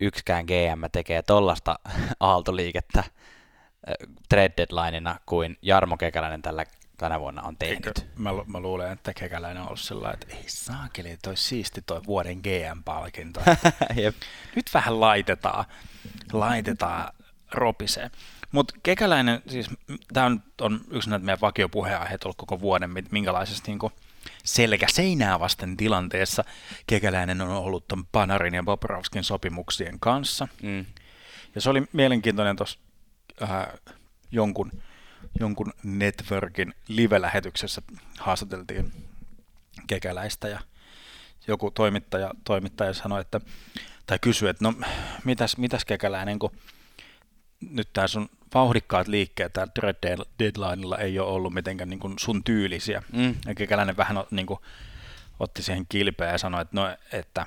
yksikään 0.00 0.44
GM 0.44 0.84
tekee 0.92 1.22
tollasta 1.22 1.78
aaltoliikettä 2.20 3.04
trade 4.28 4.52
deadlineina 4.56 5.18
kuin 5.26 5.58
Jarmo 5.62 5.96
Kekäläinen 5.96 6.42
tällä 6.42 6.64
tänä 6.96 7.20
vuonna 7.20 7.42
on 7.42 7.56
tehnyt. 7.56 7.86
Eikö, 7.86 8.00
mä, 8.16 8.30
mä, 8.46 8.60
luulen, 8.60 8.92
että 8.92 9.14
Kekäläinen 9.14 9.62
on 9.62 9.66
ollut 9.66 9.80
sellainen, 9.80 10.18
että 10.22 10.36
ei 10.36 10.44
saakeli, 10.46 11.16
toi 11.22 11.36
siisti 11.36 11.82
toi 11.82 12.00
vuoden 12.06 12.38
GM-palkinto. 12.38 13.40
Nyt 14.56 14.70
vähän 14.74 15.00
laitetaan, 15.00 15.64
laitetaan 16.32 17.12
ropiseen. 17.52 18.10
Mutta 18.52 18.74
Kekäläinen, 18.82 19.42
siis 19.48 19.70
tämä 20.12 20.26
on, 20.26 20.42
on 20.60 20.80
yksi 20.90 21.10
näitä 21.10 21.24
meidän 21.24 21.40
vakiopuheenaiheita 21.40 22.28
ollut 22.28 22.36
koko 22.36 22.60
vuoden, 22.60 22.90
minkälaisessa 23.10 23.64
niin 23.66 23.78
selkä 24.44 24.86
seinää 24.90 25.40
vasten 25.40 25.76
tilanteessa 25.76 26.44
Kekäläinen 26.86 27.40
on 27.40 27.50
ollut 27.50 27.88
ton 27.88 28.06
Panarin 28.12 28.54
ja 28.54 28.62
Bobrovskin 28.62 29.24
sopimuksien 29.24 30.00
kanssa. 30.00 30.48
Mm. 30.62 30.86
Ja 31.54 31.60
se 31.60 31.70
oli 31.70 31.82
mielenkiintoinen 31.92 32.56
tuossa 32.56 32.78
äh, 33.42 33.66
jonkun, 34.30 34.82
jonkun 35.40 35.72
networkin 35.82 36.74
live-lähetyksessä 36.88 37.82
haastateltiin 38.18 38.92
kekäläistä 39.86 40.48
ja 40.48 40.60
joku 41.48 41.70
toimittaja, 41.70 42.30
toimittaja 42.44 42.94
sanoi, 42.94 43.20
että, 43.20 43.40
tai 44.06 44.18
kysyi, 44.18 44.48
että 44.48 44.64
no 44.64 44.74
mitäs, 45.24 45.56
mitäs 45.56 45.84
kekäläinen, 45.84 46.38
kun 46.38 46.50
nyt 47.70 47.88
tämä 47.92 48.06
sun 48.06 48.28
vauhdikkaat 48.54 49.08
liikkeet 49.08 49.52
täällä 49.52 50.24
deadlineilla 50.38 50.98
ei 50.98 51.18
ole 51.18 51.32
ollut 51.32 51.54
mitenkään 51.54 51.90
niin 51.90 52.00
kuin 52.00 52.14
sun 52.20 52.44
tyylisiä. 52.44 53.02
Mm. 53.12 53.34
Ja 53.46 53.54
kekäläinen 53.54 53.96
vähän 53.96 54.16
niin 54.30 54.46
kuin, 54.46 54.60
otti 55.40 55.62
siihen 55.62 55.86
kilpeä 55.88 56.32
ja 56.32 56.38
sanoi, 56.38 56.62
että, 56.62 56.76
no, 56.76 56.96
että 57.12 57.46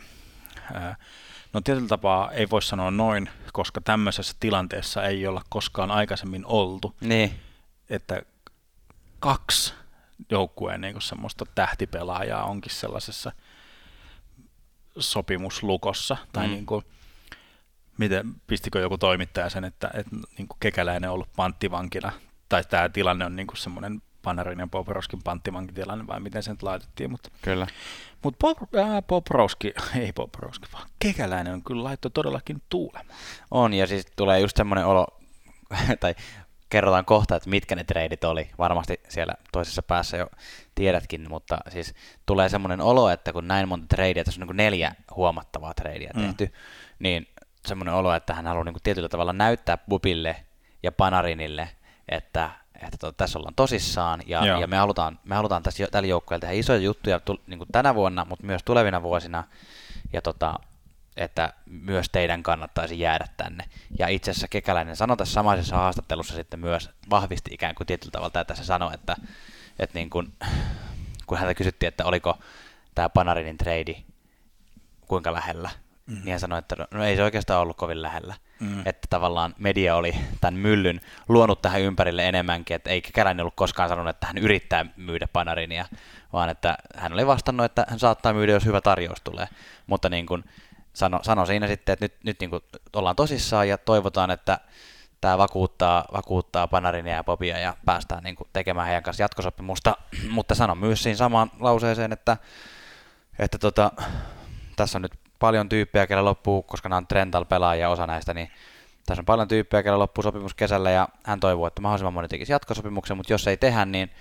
ää, 0.74 0.96
No 1.56 1.62
tietyllä 1.62 1.88
tapaa 1.88 2.32
ei 2.32 2.50
voi 2.50 2.62
sanoa 2.62 2.92
noin, 2.92 3.30
koska 3.54 3.82
tämmöisessä 3.82 4.36
tilanteessa 4.40 5.04
ei 5.04 5.28
olla 5.28 5.42
koskaan 5.50 5.92
aikaisemmin 5.92 6.46
oltu. 6.46 6.96
Niin. 7.02 7.40
Että 7.90 8.22
kaksi 9.20 9.74
joukkueen 10.30 10.82
niin 10.82 11.02
semmoista 11.02 11.46
tähtipelaajaa 11.56 12.44
onkin 12.44 12.72
sellaisessa 12.72 13.32
sopimuslukossa. 15.00 16.18
Tai 16.34 16.48
mm. 16.48 16.54
niin 16.54 16.66
kuin, 16.66 16.86
miten, 17.98 18.34
pistikö 18.48 18.80
joku 18.80 18.98
toimittaja 18.98 19.50
sen, 19.50 19.66
että, 19.66 19.92
että 19.94 20.16
niin 20.38 20.48
kuin 20.48 20.58
kekäläinen 20.60 21.10
on 21.10 21.14
ollut 21.14 21.34
panttivankina, 21.36 22.12
tai 22.50 22.64
tämä 22.64 22.90
tilanne 22.90 23.26
on 23.26 23.36
niin 23.36 23.48
kuin 23.48 23.58
semmoinen 23.58 24.02
Panarin 24.22 24.60
ja 24.60 24.68
Poproskin 24.68 25.24
panttimankin 25.24 25.76
tilanne, 25.76 26.08
vai 26.08 26.20
miten 26.20 26.44
se 26.44 26.52
nyt 26.52 26.64
laitettiin, 26.64 27.12
mutta 27.12 27.30
Kyllä. 27.42 27.68
mutta 28.24 28.38
Pop, 28.42 28.76
äh, 28.76 29.04
Poproski, 29.08 29.74
ei 30.02 30.14
Poproski, 30.14 30.68
vaan 30.74 30.90
Kekäläinen 31.00 31.54
on 31.54 31.64
kyllä 31.64 31.84
laitto 31.84 32.10
todellakin 32.10 32.62
tuulemaan. 32.70 33.20
On, 33.52 33.74
ja 33.74 33.88
siis 33.88 34.06
tulee 34.16 34.40
just 34.40 34.58
semmoinen 34.58 34.86
olo, 34.86 35.08
tai 36.00 36.16
kerrotaan 36.70 37.06
kohta, 37.06 37.36
että 37.36 37.50
mitkä 37.50 37.76
ne 37.76 37.84
treidit 37.84 38.24
oli. 38.24 38.50
Varmasti 38.58 39.00
siellä 39.10 39.34
toisessa 39.52 39.84
päässä 39.84 40.18
jo 40.18 40.28
tiedätkin, 40.76 41.30
mutta 41.30 41.58
siis 41.70 41.94
tulee 42.26 42.50
semmoinen 42.50 42.82
olo, 42.82 43.10
että 43.10 43.34
kun 43.34 43.48
näin 43.48 43.68
monta 43.68 43.88
treidiä, 43.88 44.24
tässä 44.24 44.42
on 44.42 44.48
niin 44.48 44.58
neljä 44.58 44.96
huomattavaa 45.16 45.74
treidiä 45.74 46.12
mm. 46.16 46.22
tehty, 46.22 46.54
niin 47.00 47.28
semmoinen 47.66 47.94
olo, 47.94 48.14
että 48.14 48.34
hän 48.34 48.48
haluaa 48.48 48.64
niin 48.64 48.76
tietyllä 48.84 49.10
tavalla 49.10 49.34
näyttää 49.34 49.78
Bubille 49.78 50.36
ja 50.84 50.92
Panarinille, 50.92 51.70
että, 52.10 52.52
että 52.76 52.98
to, 52.98 53.12
tässä 53.12 53.40
ollaan 53.40 53.56
tosissaan 53.56 54.22
ja, 54.26 54.46
ja 54.46 54.68
me 54.68 54.78
halutaan, 54.78 55.20
me 55.24 55.36
halutaan 55.36 55.64
tässä, 55.64 55.88
tällä 55.92 56.08
joukkueella 56.08 56.42
tehdä 56.42 56.54
isoja 56.54 56.80
juttuja 56.80 57.20
tu, 57.20 57.42
niin 57.48 57.58
kuin 57.58 57.70
tänä 57.72 57.96
vuonna, 57.96 58.26
mutta 58.26 58.46
myös 58.46 58.64
tulevina 58.64 59.02
vuosina. 59.02 59.44
Ja 60.14 60.22
tota, 60.22 60.60
että 61.18 61.54
myös 61.66 62.10
teidän 62.12 62.44
kannattaisi 62.44 63.00
jäädä 63.00 63.28
tänne. 63.38 63.66
Ja 64.00 64.08
itse 64.08 64.32
asiassa 64.32 64.48
Kekäläinen 64.48 64.96
sanoi 64.96 65.18
tässä 65.18 65.34
samaisessa 65.34 65.76
haastattelussa 65.76 66.36
sitten 66.36 66.60
myös 66.60 66.90
vahvisti 67.10 67.54
ikään 67.54 67.76
kuin 67.76 67.88
tietyllä 67.88 68.12
tavalla, 68.12 68.42
että 68.42 68.56
se 68.56 68.64
sanoi, 68.64 68.94
että, 68.94 69.16
että 69.80 70.00
niin 70.00 70.10
kuin, 70.10 70.34
kun 71.28 71.38
häntä 71.38 71.54
kysyttiin, 71.54 71.88
että 71.88 72.06
oliko 72.06 72.38
tämä 72.96 73.10
Panarinin 73.10 73.58
trade 73.58 73.96
kuinka 75.08 75.34
lähellä, 75.34 75.70
mm. 76.06 76.16
niin 76.16 76.32
hän 76.32 76.40
sanoi, 76.40 76.60
että 76.60 76.76
no 76.92 77.04
ei 77.04 77.16
se 77.16 77.24
oikeastaan 77.24 77.62
ollut 77.62 77.78
kovin 77.78 78.02
lähellä. 78.02 78.36
Mm. 78.60 78.82
Että 78.86 79.08
tavallaan 79.10 79.56
media 79.58 79.96
oli 79.96 80.16
tämän 80.42 80.60
myllyn 80.60 81.02
luonut 81.30 81.62
tähän 81.62 81.82
ympärille 81.82 82.28
enemmänkin, 82.28 82.76
että 82.76 82.90
ei 82.90 83.02
Kekäläinen 83.02 83.44
ollut 83.44 83.56
koskaan 83.56 83.90
sanonut, 83.90 84.10
että 84.10 84.28
hän 84.28 84.38
yrittää 84.38 84.86
myydä 84.98 85.28
Panarinia, 85.34 85.86
vaan 86.34 86.50
että 86.50 86.78
hän 86.96 87.14
oli 87.14 87.28
vastannut, 87.28 87.66
että 87.66 87.86
hän 87.90 88.00
saattaa 88.00 88.34
myydä, 88.34 88.52
jos 88.52 88.66
hyvä 88.66 88.82
tarjous 88.82 89.22
tulee. 89.22 89.48
Mutta 89.88 90.10
niin 90.10 90.26
kuin, 90.26 90.44
sano, 90.94 91.20
sano 91.24 91.46
siinä 91.46 91.68
sitten, 91.68 91.94
että 91.94 92.06
nyt, 92.06 92.14
nyt 92.24 92.40
niin 92.40 92.50
kuin 92.50 92.64
ollaan 92.94 93.16
tosissaan 93.16 93.70
ja 93.70 93.78
toivotaan, 93.78 94.32
että 94.32 94.60
tämä 95.22 95.38
vakuuttaa, 95.38 96.06
vakuuttaa 96.14 96.68
Panarinia 96.68 97.16
ja 97.16 97.24
Bobia 97.24 97.60
ja 97.60 97.78
päästään 97.86 98.24
niin 98.24 98.36
kuin 98.36 98.48
tekemään 98.54 98.88
heidän 98.88 99.04
kanssa 99.04 99.24
jatkosopimusta, 99.24 99.98
mutta 100.30 100.56
sano 100.56 100.76
myös 100.76 101.04
siinä 101.04 101.18
samaan 101.18 101.52
lauseeseen, 101.60 102.14
että, 102.14 102.38
että 103.40 103.58
tota, 103.58 103.92
tässä 104.76 104.98
on 104.98 105.02
nyt 105.02 105.25
paljon 105.40 105.70
tyyppejä, 105.70 106.08
kellä 106.08 106.26
loppuu, 106.26 106.64
koska 106.64 106.90
nämä 106.90 106.98
on 106.98 107.08
Trental 107.08 107.46
pelaajia 107.46 107.90
osa 107.90 108.08
näistä, 108.08 108.34
niin 108.34 108.52
tässä 109.06 109.22
on 109.22 109.26
paljon 109.26 109.48
tyyppejä, 109.48 109.84
kellä 109.84 110.00
loppuu 110.00 110.22
sopimus 110.22 110.54
kesällä 110.54 110.92
ja 110.92 111.10
hän 111.24 111.40
toivoo, 111.40 111.68
että 111.68 111.82
mahdollisimman 111.82 112.14
moni 112.14 112.28
tekisi 112.28 112.52
jatkosopimuksen, 112.52 113.18
mutta 113.18 113.34
jos 113.34 113.48
ei 113.48 113.58
tehdä, 113.58 113.86
niin 113.86 114.12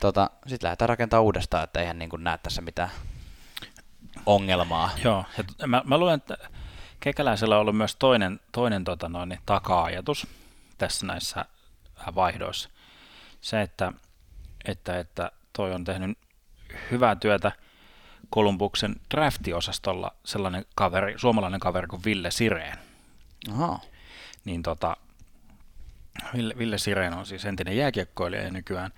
tota, 0.00 0.30
sitten 0.46 0.66
lähdetään 0.66 0.88
rakentamaan 0.88 1.24
uudestaan, 1.24 1.64
että 1.64 1.80
eihän 1.80 1.98
niin 1.98 2.10
kuin 2.10 2.24
näe 2.24 2.38
tässä 2.38 2.62
mitään 2.62 2.90
ongelmaa. 4.26 4.90
Joo, 5.04 5.24
ja 5.58 5.66
mä, 5.66 5.82
mä 5.84 5.98
luulen, 5.98 6.14
että 6.14 6.36
Kekäläisellä 7.02 7.54
on 7.54 7.60
ollut 7.60 7.76
myös 7.76 7.96
toinen, 7.96 8.40
toinen 8.52 8.84
tota 8.84 9.08
noin, 9.08 9.28
niin 9.28 9.40
taka-ajatus 9.46 10.26
tässä 10.78 11.06
näissä 11.06 11.44
vaihdoissa. 12.14 12.70
Se, 13.40 13.62
että, 13.62 13.92
että, 14.64 14.98
että 14.98 15.32
toi 15.52 15.72
on 15.72 15.84
tehnyt 15.84 16.18
hyvää 16.90 17.16
työtä 17.16 17.52
Kolumbuksen 18.32 18.94
draftiosastolla 19.10 20.14
sellainen 20.24 20.64
kaveri, 20.74 21.14
suomalainen 21.16 21.60
kaveri 21.60 21.86
kuin 21.86 22.04
Ville 22.04 22.30
Sireen. 22.30 22.78
Aha. 23.50 23.80
Niin 24.44 24.62
tota, 24.62 24.96
Ville, 26.36 26.54
Ville 26.58 26.78
Sireen 26.78 27.14
on 27.14 27.26
siis 27.26 27.44
entinen 27.44 27.76
jääkiekkoilija 27.76 28.42
ja 28.42 28.50
nykyään, 28.50 28.90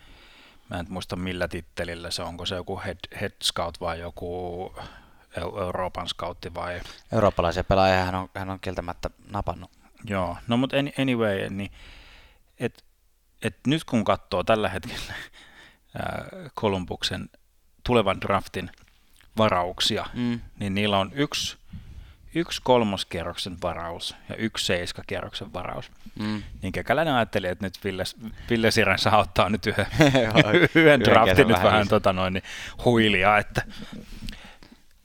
mä 0.71 0.79
en 0.79 0.87
muista 0.89 1.17
millä 1.17 1.49
tittelillä 1.49 2.11
se 2.11 2.23
onko 2.23 2.47
se 2.47 2.55
joku 2.55 2.81
head, 2.85 2.99
head 3.21 3.33
scout 3.43 3.81
vai 3.81 4.01
joku 4.01 4.73
Euroopan 5.37 6.09
scoutti 6.09 6.55
vai? 6.55 6.81
Eurooppalaisia 7.13 7.65
pelaajia 7.65 8.05
hän 8.05 8.15
on, 8.15 8.29
hän 8.35 8.51
on 8.51 8.61
kieltämättä 8.61 9.11
napannut. 9.31 9.71
Joo, 10.05 10.37
no 10.49 10.57
mutta 10.57 10.77
anyway, 10.99 11.51
niin 11.51 11.73
et, 12.61 12.85
et 13.43 13.57
nyt 13.67 13.85
kun 13.85 14.05
katsoo 14.05 14.45
tällä 14.45 14.69
hetkellä 14.69 15.15
Kolumbuksen 16.55 17.29
tulevan 17.85 18.21
draftin 18.21 18.71
varauksia, 19.37 20.07
mm. 20.15 20.41
niin 20.59 20.75
niillä 20.75 20.99
on 20.99 21.13
yksi, 21.15 21.57
yksi 22.35 22.61
kolmoskierroksen 22.65 23.57
varaus 23.63 24.17
ja 24.29 24.37
yksi 24.37 24.67
seiskakierroksen 24.67 25.53
varaus. 25.53 25.91
Mm. 26.19 26.43
Niin 26.63 26.73
Kekäläinen 26.73 27.15
ajatteli, 27.15 27.47
että 27.47 27.67
nyt 27.67 27.85
Ville, 27.85 28.05
Ville 28.51 28.71
Sirän 28.71 28.99
saa 28.99 29.19
ottaa 29.19 29.49
nyt 29.49 29.67
yhden, 29.67 29.87
yhden 30.75 31.01
draftin 31.01 31.49
nyt 31.49 31.63
vähän 31.63 31.89
tota 31.89 32.13
noin, 32.13 32.33
niin 32.33 32.45
huilia, 32.85 33.39
että 33.39 33.63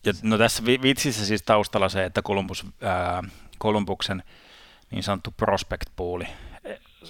ja 0.04 0.12
no 0.22 0.38
tässä 0.38 0.64
vitsissä 0.64 1.26
siis 1.26 1.42
taustalla 1.42 1.88
se, 1.88 2.04
että 2.04 2.22
Columbus, 2.22 2.66
ää, 2.82 3.22
Columbuksen 3.62 4.22
niin 4.90 5.02
sanottu 5.02 5.34
prospect 5.36 5.88
pooli. 5.96 6.26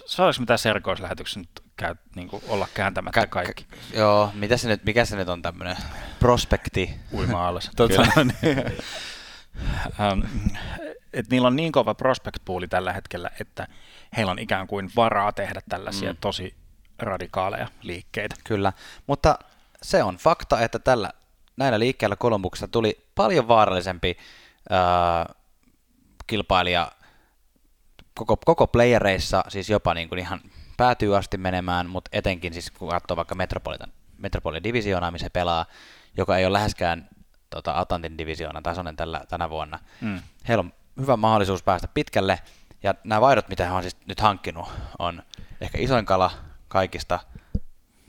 Saadaanko 0.07 0.41
mitä 0.41 0.57
serkoislähetyksen 0.57 1.43
nyt 1.43 1.70
käy, 1.81 1.95
niin 2.15 2.29
kuin 2.29 2.43
olla 2.49 2.69
kääntämättä 2.75 3.27
kaikki? 3.27 3.65
Ka- 3.65 3.77
joo, 3.95 4.31
mitä 4.35 4.57
se 4.57 4.69
nyt, 4.69 4.85
mikä 4.85 5.05
se 5.05 5.17
nyt 5.17 5.29
on 5.29 5.43
tämmöinen 5.43 5.77
prospekti? 6.19 6.95
Uima 7.13 7.49
alas. 7.49 7.71
tota, 7.77 8.03
niin, 8.25 8.59
ähm, 10.01 10.21
et 11.13 11.29
niillä 11.31 11.47
on 11.47 11.57
niin 11.57 11.73
kova 11.73 11.95
prospect 11.95 12.37
pooli 12.45 12.69
tällä 12.69 12.93
hetkellä, 12.93 13.31
että 13.41 13.69
heillä 14.17 14.33
on 14.33 14.39
ikään 14.39 14.67
kuin 14.67 14.91
varaa 14.97 15.33
tehdä 15.33 15.61
tällaisia 15.69 16.13
mm. 16.13 16.19
tosi 16.21 16.55
radikaaleja 16.99 17.69
liikkeitä. 17.83 18.35
Kyllä, 18.45 18.73
mutta 19.07 19.39
se 19.83 20.03
on 20.03 20.17
fakta, 20.17 20.61
että 20.61 20.79
tällä 20.79 21.11
näillä 21.57 21.79
liikkeellä 21.79 22.17
Kolumbuksesta 22.17 22.69
tuli 22.69 23.07
paljon 23.15 23.49
vaarallisempi 23.49 24.17
äh, 24.73 25.37
kilpailija 26.27 26.93
koko, 28.15 28.37
koko 28.37 28.67
playereissa, 28.67 29.45
siis 29.49 29.71
jopa 29.71 29.95
niin 29.95 30.09
kuin 30.09 30.19
ihan 30.19 30.41
päätyy 30.81 31.17
asti 31.17 31.39
menemään, 31.39 31.91
mutta 31.91 32.11
etenkin 32.13 32.53
siis 32.53 32.71
kun 32.71 32.89
katsoo 32.89 33.17
vaikka 33.17 33.35
Metropolitan, 33.35 33.93
Metropolitan 34.19 34.65
divisioonaa, 34.65 35.11
missä 35.11 35.31
pelaa, 35.31 35.67
joka 36.17 36.39
ei 36.39 36.45
ole 36.47 36.53
läheskään 36.53 37.09
tota, 37.51 37.79
Atlantin 37.79 38.19
divisioonan 38.19 38.63
tasoinen 38.63 38.97
tällä, 38.97 39.21
tänä 39.29 39.51
vuonna. 39.51 39.79
Mm. 40.01 40.21
Heillä 40.49 40.61
on 40.61 40.73
hyvä 41.01 41.17
mahdollisuus 41.17 41.63
päästä 41.63 41.89
pitkälle, 41.89 42.39
ja 42.83 42.95
nämä 43.05 43.21
vaihdot, 43.21 43.49
mitä 43.49 43.65
he 43.65 43.73
on 43.73 43.83
siis 43.83 43.97
nyt 44.07 44.21
hankkinut, 44.21 44.69
on 44.99 45.23
ehkä 45.61 45.79
isoin 45.81 46.07
kala 46.07 46.31
kaikista, 46.69 47.21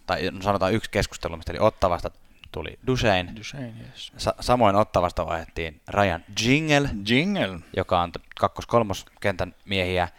tai 0.06 0.32
sanotaan 0.42 0.74
yksi 0.74 0.92
keskustelu, 0.92 1.38
mistä 1.38 1.52
eli 1.52 1.60
Ottavasta 1.60 2.12
tuli 2.52 2.80
Dusein. 2.88 3.36
Dusein 3.36 3.76
yes. 3.82 4.12
Sa- 4.18 4.36
samoin 4.40 4.76
Ottavasta 4.76 5.26
vaihdettiin 5.26 5.82
Ryan 5.88 6.26
Jingle, 6.46 6.90
Jingle. 7.10 7.60
joka 7.78 8.02
on 8.02 8.12
kakkos-kolmoskentän 8.40 9.56
miehiä. 9.66 10.10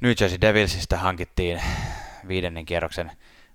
New 0.00 0.12
Jersey 0.20 0.40
Devilsistä 0.40 0.98
hankittiin 0.98 1.62
viidennen 2.28 2.66
kierroksen 2.66 3.12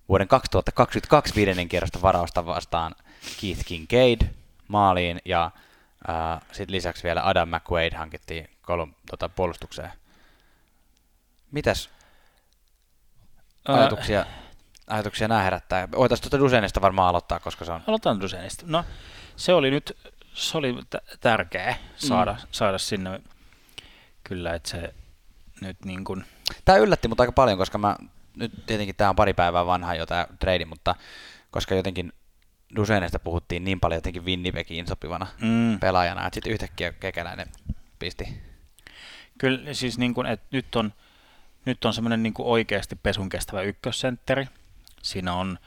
vuoden 0.10 0.28
2022 0.28 1.36
viidennen 1.36 1.70
kierrosta 1.70 2.02
varausta 2.02 2.46
vastaan 2.46 2.96
Keith 3.42 3.66
Kincaid 3.66 4.22
maaliin 4.68 5.20
ja 5.26 5.52
äh, 6.10 6.42
sitten 6.52 6.76
lisäksi 6.76 7.04
vielä 7.04 7.28
Adam 7.28 7.50
McQuaid 7.50 7.94
hankittiin 7.94 8.50
kolum, 8.62 8.94
tota, 9.10 9.30
puolustukseen. 9.30 9.92
Mitäs 11.52 11.90
ajatuksia? 13.68 14.22
Uh, 14.22 14.28
ajatuksia 14.88 15.28
nämä 15.28 15.44
herättää? 15.44 15.88
Voitaisiin 15.92 16.30
tuota 16.30 16.44
Dusenista 16.44 16.82
varmaan 16.82 17.10
aloittaa, 17.10 17.40
koska 17.40 17.66
se 17.66 17.72
on... 17.72 17.82
Aloitetaan 17.88 18.22
Dusenista. 18.22 18.66
No, 18.68 18.86
se 19.36 19.54
oli 19.54 19.72
nyt 19.72 19.98
se 20.34 20.58
oli 20.58 20.76
t- 20.90 21.20
tärkeä 21.20 21.76
saada, 21.96 22.32
mm. 22.34 22.48
saada 22.52 22.78
sinne 22.78 23.22
kyllä, 24.24 24.54
että 24.54 24.70
se 24.70 24.94
nyt 25.64 25.86
niin 25.86 26.04
kuin... 26.04 26.26
Tämä 26.66 26.78
yllätti 26.78 27.08
mut 27.08 27.20
aika 27.20 27.32
paljon, 27.32 27.58
koska 27.58 27.78
mä, 27.78 27.96
nyt 28.36 28.66
tietenkin 28.66 28.96
tämä 28.96 29.10
on 29.10 29.16
pari 29.16 29.34
päivää 29.34 29.66
vanha 29.66 29.96
jo 29.96 30.06
tämä 30.06 30.28
trade, 30.40 30.66
mutta 30.66 30.96
koska 31.52 31.76
jotenkin 31.76 32.14
Dusenesta 32.76 33.20
puhuttiin 33.20 33.64
niin 33.64 33.80
paljon 33.80 33.98
jotenkin 33.98 34.26
Winnipegiin 34.26 34.88
sopivana 34.88 35.28
mm. 35.42 35.80
pelaajana, 35.80 36.28
että 36.28 36.36
sitten 36.36 36.54
yhtäkkiä 36.54 36.92
kekäläinen 36.92 37.48
pisti. 38.00 38.42
Kyllä 39.38 39.74
siis 39.74 39.98
niin 39.98 40.14
kuin, 40.14 40.28
että 40.28 40.46
nyt 40.52 40.76
on, 40.76 40.94
nyt 41.66 41.86
on 41.86 41.94
semmoinen 41.94 42.24
niin 42.24 42.34
oikeasti 42.40 42.96
pesun 42.96 43.30
kestävä 43.30 43.62
ykkössentteri, 43.62 44.48
Siinä 45.04 45.34
on 45.34 45.60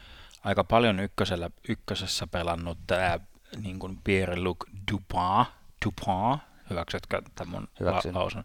aika 0.44 0.64
paljon 0.64 1.00
ykkösellä, 1.00 1.50
ykkösessä 1.68 2.26
pelannut 2.26 2.78
tämä 2.86 3.20
niin 3.56 3.78
kuin 3.78 3.98
Pierre-Luc 4.04 4.56
Dupin, 4.92 5.46
Dupin, 5.84 6.38
hyväksytkö 6.70 7.22
tämän 7.34 7.52
mun 7.52 7.68
la- 7.80 8.02
lausun? 8.12 8.44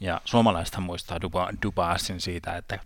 Ja 0.00 0.20
suomalaisethan 0.24 0.82
muistaa 0.82 1.20
Dubasin 1.62 2.20
siitä, 2.20 2.56
että 2.56 2.78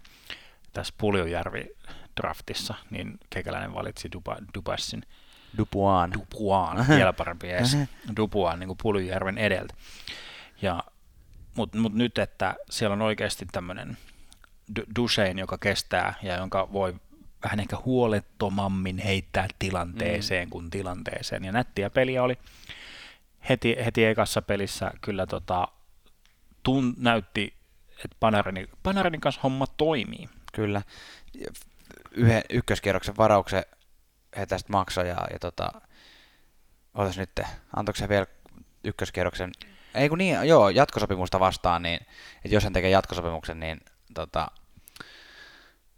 tässä 0.72 0.94
Puljujärvi 0.98 1.76
draftissa, 2.20 2.74
niin 2.90 3.18
Kekäläinen 3.30 3.74
valitsi 3.74 4.12
Duba, 4.12 4.36
Dubassin. 4.54 5.02
Dupuan. 5.58 6.12
Dupuan, 6.12 6.88
vielä 6.96 7.12
parempi 7.12 7.50
edes. 7.50 7.76
Dupuan 8.16 8.58
niin 8.58 8.68
kuin 8.68 8.78
Puljujärven 8.82 9.38
edeltä. 9.38 9.74
Ja, 10.62 10.84
Mutta 11.56 11.78
mut 11.78 11.94
nyt, 11.94 12.18
että 12.18 12.54
siellä 12.70 12.94
on 12.94 13.02
oikeasti 13.02 13.46
tämmöinen 13.52 13.96
Dusein, 14.96 15.38
joka 15.38 15.58
kestää 15.58 16.14
ja 16.22 16.36
jonka 16.36 16.72
voi 16.72 16.94
vähän 17.44 17.60
ehkä 17.60 17.76
huolettomammin 17.84 18.98
heittää 18.98 19.48
tilanteeseen 19.58 20.48
mm. 20.48 20.50
kuin 20.50 20.70
tilanteeseen. 20.70 21.44
Ja 21.44 21.52
nättiä 21.52 21.90
peliä 21.90 22.22
oli 22.22 22.38
heti, 23.48 23.76
heti 23.84 24.04
ekassa 24.04 24.42
pelissä 24.42 24.90
kyllä 25.00 25.26
tota, 25.26 25.68
tun, 26.62 26.94
näytti, 26.98 27.54
että 28.04 28.16
Panarinin, 28.20 28.68
Panarinin 28.82 29.20
kanssa 29.20 29.40
homma 29.42 29.66
toimii. 29.66 30.28
Kyllä. 30.52 30.82
Yhden 32.10 32.42
ykköskierroksen 32.50 33.16
varauksen 33.16 33.64
he 34.36 34.46
tästä 34.46 34.72
maksoi 34.72 35.08
ja, 35.08 35.26
ja 35.32 35.38
tota, 35.38 35.70
otas 36.94 37.18
nyt, 37.18 37.30
antoiko 37.76 37.98
se 37.98 38.08
vielä 38.08 38.26
ykköskierroksen, 38.84 39.52
ei 39.94 40.08
kun 40.08 40.18
niin, 40.18 40.36
joo, 40.44 40.68
jatkosopimusta 40.68 41.40
vastaan, 41.40 41.82
niin 41.82 42.00
että 42.36 42.54
jos 42.54 42.64
hän 42.64 42.72
tekee 42.72 42.90
jatkosopimuksen, 42.90 43.60
niin 43.60 43.80
tota, 44.14 44.48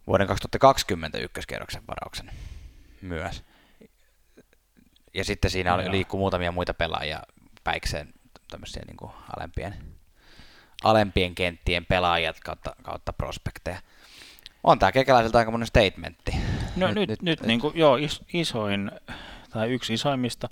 vuoden 0.06 0.26
2020 0.26 1.18
ykköskierroksen 1.18 1.82
varauksen 1.88 2.30
myös. 3.00 3.44
Ja 5.14 5.24
sitten 5.24 5.50
siinä 5.50 5.74
oli, 5.74 5.90
liikkuu 5.90 6.20
muutamia 6.20 6.52
muita 6.52 6.74
pelaajia 6.74 7.22
päikseen 7.66 8.14
tämmöisiä 8.50 8.82
niin 8.86 8.96
kuin 8.96 9.12
alempien, 9.36 9.74
alempien 10.84 11.34
kenttien 11.34 11.86
pelaajat 11.86 12.40
kautta, 12.40 12.76
kautta 12.82 13.12
prospekteja. 13.12 13.78
On 14.64 14.78
tämä 14.78 14.92
kekäläiseltä 14.92 15.38
aika 15.38 15.50
monen 15.50 15.66
statementti. 15.66 16.32
No 16.76 16.86
nyt, 16.86 16.96
nyt, 16.96 17.08
nyt, 17.08 17.22
nyt 17.22 17.40
niin 17.40 17.60
kuin, 17.60 17.76
joo, 17.78 17.96
is, 17.96 18.20
isoin 18.32 18.90
tai 19.50 19.70
yksi 19.70 19.94
isoimmista 19.94 20.48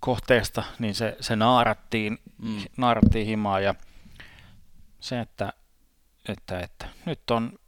kohteesta, 0.00 0.62
niin 0.78 0.94
se, 0.94 1.16
se 1.20 1.36
naarattiin, 1.36 2.18
mm. 2.38 2.60
naarattiin 2.76 3.26
himaa 3.26 3.60
ja 3.60 3.74
se, 5.00 5.20
että, 5.20 5.52
että, 6.28 6.60
että 6.60 6.86
nyt 7.06 7.30
on 7.30 7.58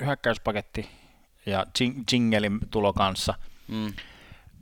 hyökkäyspaketti 0.00 0.90
ja 1.46 1.66
Jingelin 2.12 2.58
tulo 2.70 2.92
kanssa. 2.92 3.34
Mm. 3.68 3.92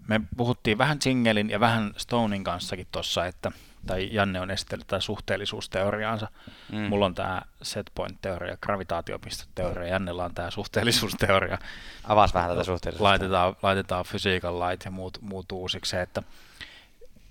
Me 0.09 0.21
puhuttiin 0.37 0.79
vähän 0.79 0.99
Jingelin 1.07 1.51
ja 1.51 1.61
vähän 1.61 1.93
Stonein 1.97 2.45
kanssakin 2.45 2.87
tuossa, 2.93 3.27
että 3.27 3.53
tai 3.87 4.09
Janne 4.13 4.41
on 4.41 4.51
esitellyt 4.51 4.87
tätä 4.87 5.01
suhteellisuusteoriaansa. 5.01 6.29
Mm. 6.73 6.79
Mulla 6.79 7.07
on 7.07 7.15
tämä 7.15 7.43
setpoint-teoria, 7.63 8.57
gravitaatiopisteteoria, 8.57 9.89
Jannella 9.89 10.25
on 10.25 10.35
tämä 10.35 10.51
suhteellisuusteoria. 10.51 11.59
Avas 12.05 12.35
vähän 12.35 12.51
tätä 12.51 12.65
suhteellisuutta. 12.65 13.05
Laitetaan, 13.05 13.57
laitetaan 13.63 14.05
fysiikan 14.05 14.59
lait 14.59 14.85
ja 14.85 14.91
muut, 14.91 15.19
muut 15.21 15.53
uusiksi, 15.53 15.97
että 15.97 16.23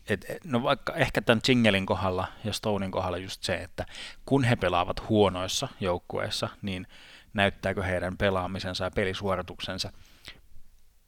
et, 0.08 0.26
no 0.44 0.64
vaikka 0.64 0.94
ehkä 0.94 1.22
tämän 1.22 1.42
Jingelin 1.48 1.86
kohdalla 1.86 2.28
ja 2.44 2.54
Stonein 2.54 2.92
kohdalla 2.92 3.18
just 3.18 3.44
se, 3.44 3.56
että 3.56 3.86
kun 4.26 4.44
he 4.44 4.56
pelaavat 4.56 5.10
huonoissa 5.10 5.68
joukkueissa, 5.80 6.50
niin 6.62 6.88
näyttääkö 7.34 7.84
heidän 7.84 8.18
pelaamisensa 8.18 8.84
ja 8.84 8.92
pelisuorituksensa 8.92 9.92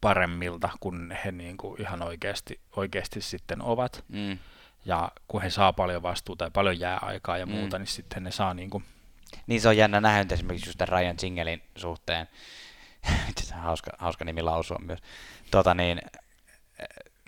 paremmilta, 0.04 0.68
kun 0.80 1.14
he 1.24 1.32
niin 1.32 1.56
kuin 1.56 1.80
ihan 1.80 2.02
oikeasti, 2.02 2.60
oikeasti 2.76 3.20
sitten 3.20 3.62
ovat. 3.62 4.04
Mm. 4.08 4.38
Ja 4.84 5.10
kun 5.28 5.42
he 5.42 5.50
saa 5.50 5.72
paljon 5.72 6.02
vastuuta 6.02 6.44
ja 6.44 6.50
paljon 6.50 6.80
jää 6.80 6.98
aikaa 7.02 7.38
ja 7.38 7.46
muuta, 7.46 7.78
mm. 7.78 7.80
niin 7.80 7.86
sitten 7.88 8.24
ne 8.24 8.30
saa 8.30 8.54
niin 8.54 8.70
kuin... 8.70 8.84
Niin 9.46 9.60
se 9.60 9.68
on 9.68 9.76
jännä 9.76 10.00
nähdä 10.00 10.34
esimerkiksi 10.34 10.68
just 10.68 10.78
tämän 10.78 10.98
Ryan 10.98 11.16
Jingelin 11.22 11.62
suhteen. 11.76 12.28
hauska, 13.52 13.90
hauska 13.98 14.24
nimi 14.24 14.42
lausua 14.42 14.78
myös. 14.78 14.98
Tota 15.50 15.74
niin, 15.74 16.00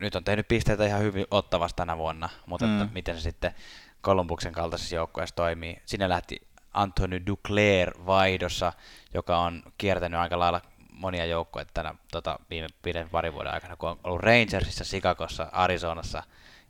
nyt 0.01 0.15
on 0.15 0.25
tehnyt 0.25 0.49
pisteitä 0.49 0.87
ihan 0.87 1.03
hyvin 1.03 1.27
ottavasti 1.31 1.77
tänä 1.77 1.99
vuonna, 1.99 2.29
mutta 2.47 2.67
mm. 2.67 2.83
että 2.83 2.95
miten 2.95 3.17
se 3.17 3.21
sitten 3.21 3.55
Kolumbuksen 4.01 4.53
kaltaisessa 4.53 4.97
joukkueessa 4.97 5.37
toimii. 5.37 5.83
Sinne 5.87 6.09
lähti 6.09 6.41
Anthony 6.75 7.27
Duclair 7.27 7.93
vaihdossa, 8.07 8.73
joka 9.15 9.39
on 9.39 9.63
kiertänyt 9.79 10.21
aika 10.21 10.39
lailla 10.39 10.61
monia 10.97 11.25
joukkoja 11.25 11.65
tänä 11.75 11.95
tota, 12.13 12.39
viime 12.51 12.69
viiden 12.85 13.11
parin 13.11 13.33
vuoden 13.33 13.55
aikana, 13.55 13.77
kun 13.77 13.89
on 13.89 13.99
ollut 14.05 14.21
Rangersissa, 14.21 14.85
Chicagossa, 14.85 15.49
Arizonassa 15.53 16.23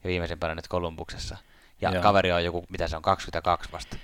ja 0.04 0.08
viimeisimpänä 0.08 0.54
nyt 0.54 0.68
Kolumbuksessa. 0.68 1.36
Ja 1.80 1.90
Joo. 1.90 2.02
kaveri 2.02 2.32
on 2.32 2.44
joku, 2.44 2.64
mitä 2.68 2.88
se 2.88 2.96
on, 2.96 3.02
22 3.02 3.72
vasta. 3.72 3.96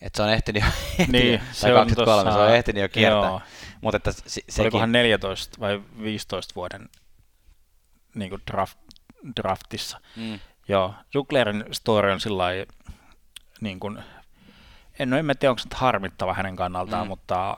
Et 0.00 0.14
se 0.14 0.22
on 0.22 0.30
ehtinyt 0.30 0.62
jo, 0.62 0.68
niin, 1.12 1.40
se 1.52 1.70
23, 1.70 2.12
on 2.12 2.24
tossa, 2.24 2.38
se 2.38 2.44
on 2.44 2.54
ehtinyt 2.54 2.82
jo 2.82 2.88
kiertää. 2.88 3.40
Mutta 3.80 3.96
että 3.96 4.12
se, 4.12 4.22
sekin... 4.26 4.62
Olikohan 4.62 4.92
14 4.92 5.60
vai 5.60 5.82
15 6.02 6.54
vuoden 6.54 6.88
niin 8.14 8.30
kuin 8.30 8.42
draft, 8.50 8.78
draftissa. 9.36 10.00
Mm. 10.16 10.40
Joo, 10.68 10.94
Juklerin 11.14 11.64
story 11.72 12.10
on 12.10 12.20
sillä 12.20 12.44
niin 13.60 13.80
kuin, 13.80 13.98
en, 14.98 15.10
no 15.10 15.16
en 15.16 15.26
tiedä, 15.38 15.50
onko 15.50 15.62
se 15.62 15.68
harmittava 15.74 16.34
hänen 16.34 16.56
kannaltaan, 16.56 17.06
mm. 17.06 17.08
mutta 17.08 17.56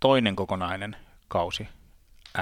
toinen 0.00 0.36
kokonainen 0.36 0.96
kausi 1.28 1.68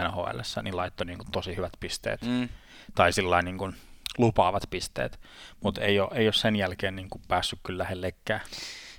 NHL, 0.09 0.41
niin 0.63 0.77
laittoi 0.77 1.07
niin 1.07 1.19
kuin 1.19 1.31
tosi 1.33 1.57
hyvät 1.57 1.73
pisteet. 1.81 2.23
Mm. 2.23 2.49
Tai 2.95 3.13
sillä 3.13 3.43
niin 3.43 3.59
kuin 3.59 3.77
lupaavat 4.19 4.63
pisteet, 4.71 5.21
mutta 5.61 5.81
ei 5.81 6.01
ole, 6.01 6.09
ei 6.13 6.27
ole 6.27 6.33
sen 6.33 6.57
jälkeen 6.57 6.97
niin 6.97 7.11
kuin 7.11 7.23
päässyt 7.29 7.59
kyllä 7.63 7.83
lähellekään. 7.83 8.41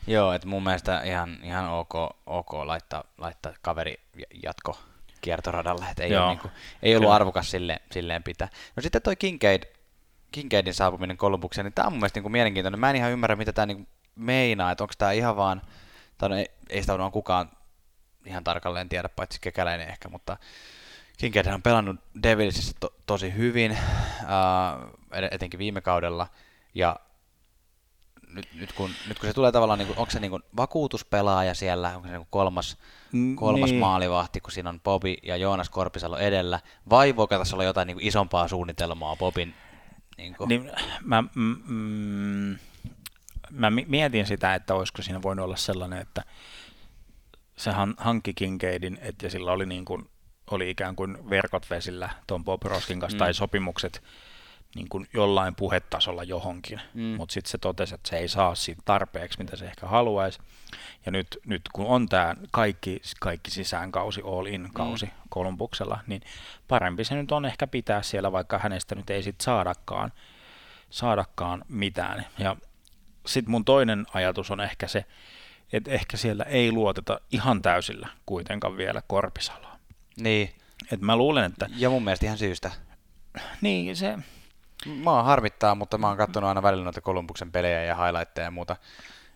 Joo, 0.07 0.33
että 0.33 0.47
mun 0.47 0.63
mielestä 0.63 1.01
ihan, 1.01 1.37
ihan 1.43 1.69
ok, 1.69 1.93
ok 2.25 2.53
laittaa, 2.53 3.03
laittaa 3.17 3.53
kaveri 3.61 3.99
jatko 4.43 4.79
kiertoradalle, 5.21 5.85
että 5.91 6.03
ei, 6.03 6.17
ole, 6.17 6.27
niin 6.27 6.39
kuin, 6.39 6.51
ei 6.83 6.95
ollut 6.95 7.05
Kyllä. 7.05 7.15
arvokas 7.15 7.51
sille, 7.51 7.81
silleen 7.91 8.23
pitää. 8.23 8.47
No 8.75 8.81
sitten 8.81 9.01
toi 9.01 9.15
Kincaid, 9.15 9.63
Kincaidin 10.31 10.73
saapuminen 10.73 11.17
Kolumbukseen, 11.17 11.65
niin 11.65 11.73
tämä 11.73 11.85
on 11.85 11.93
mun 11.93 11.99
mielestä 11.99 12.17
niin 12.17 12.23
kuin 12.23 12.31
mielenkiintoinen. 12.31 12.79
Mä 12.79 12.89
en 12.89 12.95
ihan 12.95 13.11
ymmärrä, 13.11 13.35
mitä 13.35 13.53
tämä 13.53 13.65
niin 13.65 13.87
meinaa, 14.15 14.71
että 14.71 14.83
onko 14.83 14.93
tämä 14.97 15.11
ihan 15.11 15.35
vaan, 15.35 15.61
tai 16.17 16.29
no 16.29 16.35
ei, 16.35 16.45
ei 16.69 16.81
sitä 16.81 16.93
varmaan 16.93 17.11
kukaan 17.11 17.49
ihan 18.27 18.43
tarkalleen 18.43 18.89
tiedä, 18.89 19.09
paitsi 19.09 19.41
kekäläinen 19.41 19.89
ehkä, 19.89 20.09
mutta 20.09 20.37
Kincaid 21.17 21.47
on 21.47 21.61
pelannut 21.61 21.95
Devilsissä 22.23 22.75
to, 22.79 22.93
tosi 23.05 23.33
hyvin, 23.35 23.71
uh, 23.71 25.17
etenkin 25.31 25.57
viime 25.57 25.81
kaudella, 25.81 26.27
ja 26.73 26.99
nyt, 28.27 28.47
nyt, 28.53 28.73
kun, 28.73 28.89
nyt 29.07 29.19
kun 29.19 29.29
se 29.29 29.33
tulee 29.33 29.51
tavallaan, 29.51 29.79
niin 29.79 29.87
kuin, 29.87 29.99
onko 29.99 30.11
se 30.11 30.19
niin 30.19 30.31
kuin 30.31 30.43
vakuutuspelaaja 30.57 31.53
siellä, 31.53 31.95
onko 31.95 32.07
se 32.07 32.11
niin 32.11 32.21
kuin 32.21 32.27
kolmas, 32.29 32.77
kolmas 33.35 33.69
niin. 33.69 33.79
maalivahti, 33.79 34.39
kun 34.39 34.51
siinä 34.51 34.69
on 34.69 34.79
Bobi 34.79 35.17
ja 35.23 35.37
Joonas 35.37 35.69
Korpisalo 35.69 36.17
edellä, 36.17 36.59
vai 36.89 37.15
voiko 37.15 37.37
tässä 37.37 37.55
olla 37.55 37.63
jotain 37.63 37.87
niin 37.87 37.95
kuin 37.95 38.07
isompaa 38.07 38.47
suunnitelmaa 38.47 39.15
Bobin? 39.15 39.53
Niin, 40.17 40.35
kuin? 40.35 40.47
niin 40.47 40.71
mä, 41.03 41.23
mm, 41.35 41.55
mm, 41.67 42.57
mä 43.51 43.71
mietin 43.87 44.25
sitä, 44.25 44.55
että 44.55 44.75
olisiko 44.75 45.01
siinä 45.01 45.21
voinut 45.21 45.43
olla 45.43 45.55
sellainen, 45.55 45.99
että 45.99 46.23
se 47.57 47.71
hankki 47.97 48.33
Kincaidin, 48.33 48.97
että 49.01 49.25
ja 49.25 49.29
sillä 49.29 49.51
oli, 49.51 49.65
niin 49.65 49.85
kuin, 49.85 50.09
oli 50.51 50.69
ikään 50.69 50.95
kuin 50.95 51.29
verkot 51.29 51.69
vesillä 51.69 52.09
tuon 52.27 52.43
Bob 52.43 52.63
Roskin 52.63 52.99
kanssa, 52.99 53.15
mm. 53.15 53.19
tai 53.19 53.33
sopimukset 53.33 54.03
niin 54.75 54.89
kuin 54.89 55.07
jollain 55.13 55.55
puhetasolla 55.55 56.23
johonkin, 56.23 56.81
mm. 56.93 57.01
mutta 57.01 57.33
sitten 57.33 57.51
se 57.51 57.57
totesi, 57.57 57.95
että 57.95 58.09
se 58.09 58.17
ei 58.17 58.27
saa 58.27 58.55
siitä 58.55 58.81
tarpeeksi, 58.85 59.39
mitä 59.39 59.55
se 59.55 59.65
ehkä 59.65 59.87
haluaisi. 59.87 60.39
Ja 61.05 61.11
nyt, 61.11 61.37
nyt 61.45 61.61
kun 61.73 61.85
on 61.85 62.09
tämä 62.09 62.35
kaikki, 62.51 63.01
kaikki 63.19 63.51
sisäänkausi, 63.51 64.21
all 64.25 64.45
in 64.45 64.69
kausi 64.73 65.05
mm. 65.05 65.11
Kolumbuksella, 65.29 65.99
niin 66.07 66.21
parempi 66.67 67.03
se 67.03 67.15
nyt 67.15 67.31
on 67.31 67.45
ehkä 67.45 67.67
pitää 67.67 68.01
siellä, 68.01 68.31
vaikka 68.31 68.59
hänestä 68.59 68.95
nyt 68.95 69.09
ei 69.09 69.23
sitten 69.23 69.43
saadakaan, 69.43 70.13
saadakaan 70.89 71.65
mitään. 71.67 72.25
Ja 72.37 72.55
sitten 73.25 73.51
mun 73.51 73.65
toinen 73.65 74.05
ajatus 74.13 74.51
on 74.51 74.61
ehkä 74.61 74.87
se, 74.87 75.05
että 75.73 75.91
ehkä 75.91 76.17
siellä 76.17 76.43
ei 76.43 76.71
luoteta 76.71 77.21
ihan 77.31 77.61
täysillä 77.61 78.07
kuitenkaan 78.25 78.77
vielä 78.77 79.01
Korpisaloa. 79.07 79.79
Niin. 80.19 80.49
Et 80.91 81.01
mä 81.01 81.15
luulen, 81.15 81.51
että... 81.51 81.69
Ja 81.75 81.89
mun 81.89 82.03
mielestä 82.03 82.25
ihan 82.25 82.37
syystä. 82.37 82.71
Niin, 83.61 83.95
se... 83.95 84.17
Mä 85.03 85.11
oon 85.11 85.25
harmittaa, 85.25 85.75
mutta 85.75 85.97
mä 85.97 86.07
oon 86.07 86.17
katsonut 86.17 86.47
aina 86.47 86.63
välillä 86.63 86.83
noita 86.83 87.01
Kolumbuksen 87.01 87.51
pelejä 87.51 87.83
ja 87.83 87.95
highlightteja 87.95 88.47
ja 88.47 88.51
muuta. 88.51 88.75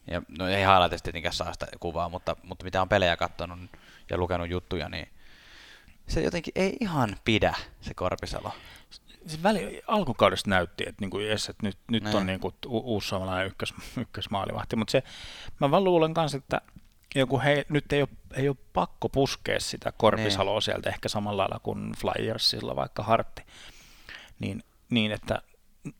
Ja, 0.07 0.21
no 0.39 0.47
ei 0.47 0.65
highlightista 0.65 1.03
tietenkään 1.03 1.33
saa 1.33 1.53
sitä 1.53 1.67
kuvaa, 1.79 2.09
mutta, 2.09 2.35
mutta 2.43 2.63
mitä 2.63 2.81
on 2.81 2.89
pelejä 2.89 3.17
katsonut 3.17 3.59
ja 4.09 4.17
lukenut 4.17 4.49
juttuja, 4.49 4.89
niin 4.89 5.09
se 6.07 6.21
jotenkin 6.21 6.51
ei 6.55 6.77
ihan 6.79 7.15
pidä, 7.25 7.53
se 7.81 7.93
Korpisalo 7.93 8.51
se 9.27 9.43
väli, 9.43 9.81
alkukaudesta 9.87 10.49
näytti, 10.49 10.83
että, 10.87 11.01
niin 11.01 11.09
kuin, 11.09 11.25
yes, 11.25 11.49
että 11.49 11.67
nyt, 11.67 11.77
nyt 11.91 12.15
on 12.15 12.25
niin 12.25 12.39
kuin, 12.39 12.53
u- 12.65 12.93
uusi 12.93 13.07
suomalainen 13.07 13.47
ykkös, 13.47 13.73
ykkösmaalivahti, 13.97 14.75
mutta 14.75 14.91
se, 14.91 15.03
mä 15.59 15.71
vaan 15.71 15.83
luulen 15.83 16.13
kanssa, 16.13 16.37
että 16.37 16.61
joku 17.15 17.39
hei, 17.39 17.65
nyt 17.69 17.93
ei 17.93 18.01
ole, 18.01 18.09
ei 18.33 18.49
ole 18.49 18.57
pakko 18.73 19.09
puskea 19.09 19.59
sitä 19.59 19.91
Korpisaloa 19.97 20.55
niin. 20.55 20.61
sieltä 20.61 20.89
ehkä 20.89 21.09
samalla 21.09 21.41
lailla 21.41 21.59
kuin 21.63 21.91
Flyersilla 21.97 22.75
vaikka 22.75 23.03
Hartti, 23.03 23.43
niin, 24.39 24.63
niin 24.89 25.11
että 25.11 25.41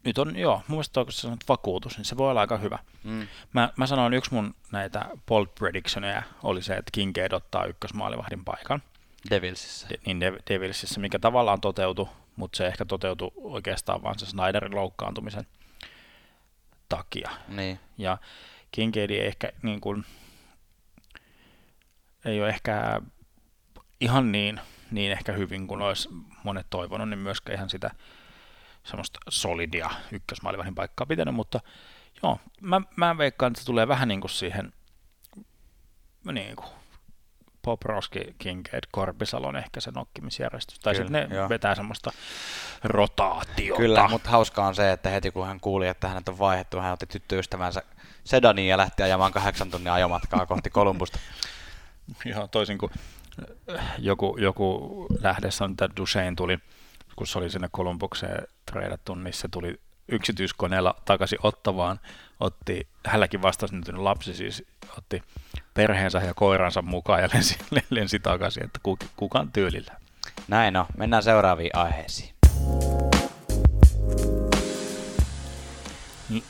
nyt 0.05 0.17
on, 0.17 0.35
joo, 0.35 0.55
mun 0.55 0.75
mielestä 0.75 1.03
kun 1.03 1.13
sanot 1.13 1.39
vakuutus, 1.49 1.97
niin 1.97 2.05
se 2.05 2.17
voi 2.17 2.29
olla 2.29 2.41
aika 2.41 2.57
hyvä. 2.57 2.79
Mm. 3.03 3.27
Mä, 3.53 3.69
mä 3.77 3.87
sanoin, 3.87 4.13
yksi 4.13 4.33
mun 4.33 4.55
näitä 4.71 5.05
bold 5.27 5.47
predictioneja 5.47 6.23
oli 6.43 6.61
se, 6.61 6.73
että 6.73 6.91
Kincaid 6.91 7.31
ottaa 7.31 7.65
ykkösmaalivahdin 7.65 8.45
paikan. 8.45 8.81
Devilsissä. 9.29 9.87
De, 9.89 9.95
niin 10.05 10.19
De, 10.19 10.33
Devilsissä, 10.49 10.99
mikä 10.99 11.19
tavallaan 11.19 11.61
toteutui 11.61 12.07
mutta 12.35 12.57
se 12.57 12.67
ehkä 12.67 12.85
toteutui 12.85 13.31
oikeastaan 13.35 14.03
vain 14.03 14.19
se 14.19 14.25
Snyderin 14.25 14.75
loukkaantumisen 14.75 15.47
takia. 16.89 17.29
Niin. 17.47 17.79
Ja 17.97 18.17
Kincaid 18.71 19.09
ehkä 19.09 19.51
niin 19.61 19.81
kuin, 19.81 20.05
ei 22.25 22.41
ole 22.41 22.49
ehkä 22.49 23.01
ihan 23.99 24.31
niin, 24.31 24.59
niin 24.91 25.11
ehkä 25.11 25.31
hyvin 25.31 25.67
kuin 25.67 25.81
olisi 25.81 26.09
monet 26.43 26.67
toivonut, 26.69 27.09
niin 27.09 27.19
myöskään 27.19 27.55
ihan 27.55 27.69
sitä 27.69 27.91
semmoista 28.83 29.19
solidia 29.29 29.89
ykkösmaalivahin 30.11 30.75
paikkaa 30.75 31.05
pitänyt, 31.05 31.35
mutta 31.35 31.59
joo, 32.23 32.39
mä, 32.61 32.81
mä 32.95 33.17
veikkaan, 33.17 33.51
että 33.51 33.59
se 33.59 33.65
tulee 33.65 33.87
vähän 33.87 34.07
niin 34.07 34.21
kuin 34.21 34.31
siihen 34.31 34.73
niin 36.31 36.55
kuin 36.55 36.69
Poproski, 37.61 38.35
Kincaid, 38.37 38.83
Korpisalon 38.91 39.55
ehkä 39.55 39.81
se 39.81 39.91
nokkimisjärjestys. 39.91 40.79
Tai 40.79 40.95
sitten 40.95 41.29
ne 41.29 41.35
joo. 41.35 41.49
vetää 41.49 41.75
semmoista 41.75 42.11
rotaatiota. 42.83 43.77
Kyllä, 43.77 44.07
mutta 44.07 44.29
hauskaa 44.29 44.67
on 44.67 44.75
se, 44.75 44.91
että 44.91 45.09
heti 45.09 45.31
kun 45.31 45.47
hän 45.47 45.59
kuuli, 45.59 45.87
että 45.87 46.07
hänet 46.07 46.29
on 46.29 46.39
vaihdettu, 46.39 46.79
hän 46.79 46.93
otti 46.93 47.05
tyttöystävänsä 47.05 47.83
sedaniin 48.23 48.69
ja 48.69 48.77
lähti 48.77 49.03
ajamaan 49.03 49.31
kahdeksan 49.31 49.71
tunnin 49.71 49.91
ajomatkaa 49.91 50.45
kohti 50.45 50.69
Kolumbusta. 50.69 51.19
Joo, 52.25 52.47
toisin 52.47 52.77
kuin 52.77 52.91
äh, 53.75 53.93
joku, 53.97 54.37
joku 54.39 55.05
lähdessä 55.21 55.63
on, 55.63 55.71
että 55.71 55.89
Duchesne 55.97 56.33
tuli, 56.35 56.57
kun 57.15 57.27
se 57.27 57.37
oli 57.39 57.49
sinne 57.49 57.69
Kolumbukseen 57.71 58.47
treidattu, 58.65 59.15
niin 59.15 59.33
se 59.33 59.47
tuli 59.47 59.79
yksityiskoneella 60.07 60.95
takaisin 61.05 61.39
Ottavaan, 61.43 61.99
otti, 62.41 62.87
hänelläkin 63.05 63.41
vastasyntynyt 63.41 64.01
lapsi 64.01 64.33
siis 64.33 64.63
otti 64.97 65.23
perheensä 65.73 66.17
ja 66.17 66.33
koiransa 66.33 66.81
mukaan 66.81 67.21
ja 67.21 67.29
lensi, 67.33 67.57
lensi 67.89 68.19
takaisin, 68.19 68.63
että 68.63 68.79
kukaan 69.15 69.51
tyylillä. 69.51 69.93
Näin 70.47 70.77
on, 70.77 70.85
mennään 70.97 71.23
seuraaviin 71.23 71.75
aiheisiin. 71.75 72.35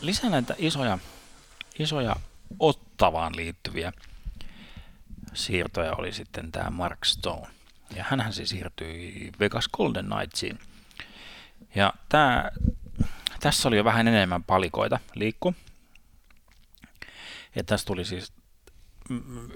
Lisää 0.01 0.30
näitä 0.30 0.56
isoja, 0.58 0.97
isoja 1.80 2.15
ottavaan 2.60 3.36
liittyviä 3.36 3.93
siirtoja 5.34 5.95
oli 5.95 6.12
sitten 6.12 6.51
tämä 6.51 6.69
Mark 6.69 7.06
Stone. 7.06 7.47
Ja 7.95 8.06
hänhän 8.08 8.34
se 8.34 8.45
siirtyi 8.45 9.32
Vegas 9.39 9.67
Golden 9.67 10.06
Knightsiin. 10.06 10.60
Ja 11.75 11.93
tämä, 12.10 12.51
tässä 13.39 13.67
oli 13.67 13.77
jo 13.77 13.84
vähän 13.84 14.08
enemmän 14.08 14.43
palikoita 14.43 14.99
liikku. 15.15 15.56
Ja 17.55 17.63
tässä 17.63 17.85
tuli 17.85 18.05
siis 18.05 18.33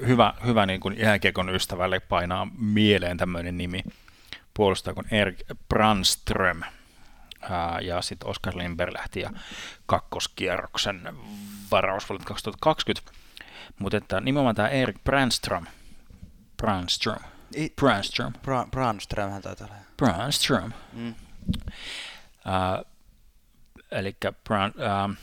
hyvä, 0.08 0.34
hyvä 0.46 0.66
niin 0.66 0.80
kuin 0.80 0.98
jääkiekon 1.00 1.50
ystävälle 1.50 2.00
painaa 2.00 2.48
mieleen 2.58 3.18
tämmöinen 3.18 3.58
nimi 3.58 3.84
puolustaja 4.54 4.94
kuin 4.94 5.08
Erik 5.12 5.40
Brandström. 5.70 6.62
Ää, 7.42 7.80
ja 7.80 8.02
sitten 8.02 8.30
Oskar 8.30 8.58
Lindberg 8.58 8.94
lähti 8.94 9.20
ja 9.20 9.30
kakkoskierroksen 9.86 11.16
varaus 11.72 12.06
2020. 12.06 13.12
Mutta 13.80 13.98
että 13.98 14.22
nimenomaan 14.22 14.56
tämä 14.56 14.68
Erik 14.68 15.04
Brandström, 15.04 15.66
Brandström, 16.58 17.20
Brandström. 17.76 18.34
Bra- 18.34 18.70
Brandström 18.72 19.32
hän 19.32 19.42
taitaa 19.42 19.68
olla. 19.68 19.78
Brandström. 19.98 20.72
Mm. 20.94 21.16
eli 23.92 24.18
Brand, 24.44 24.74
uh, 24.76 25.16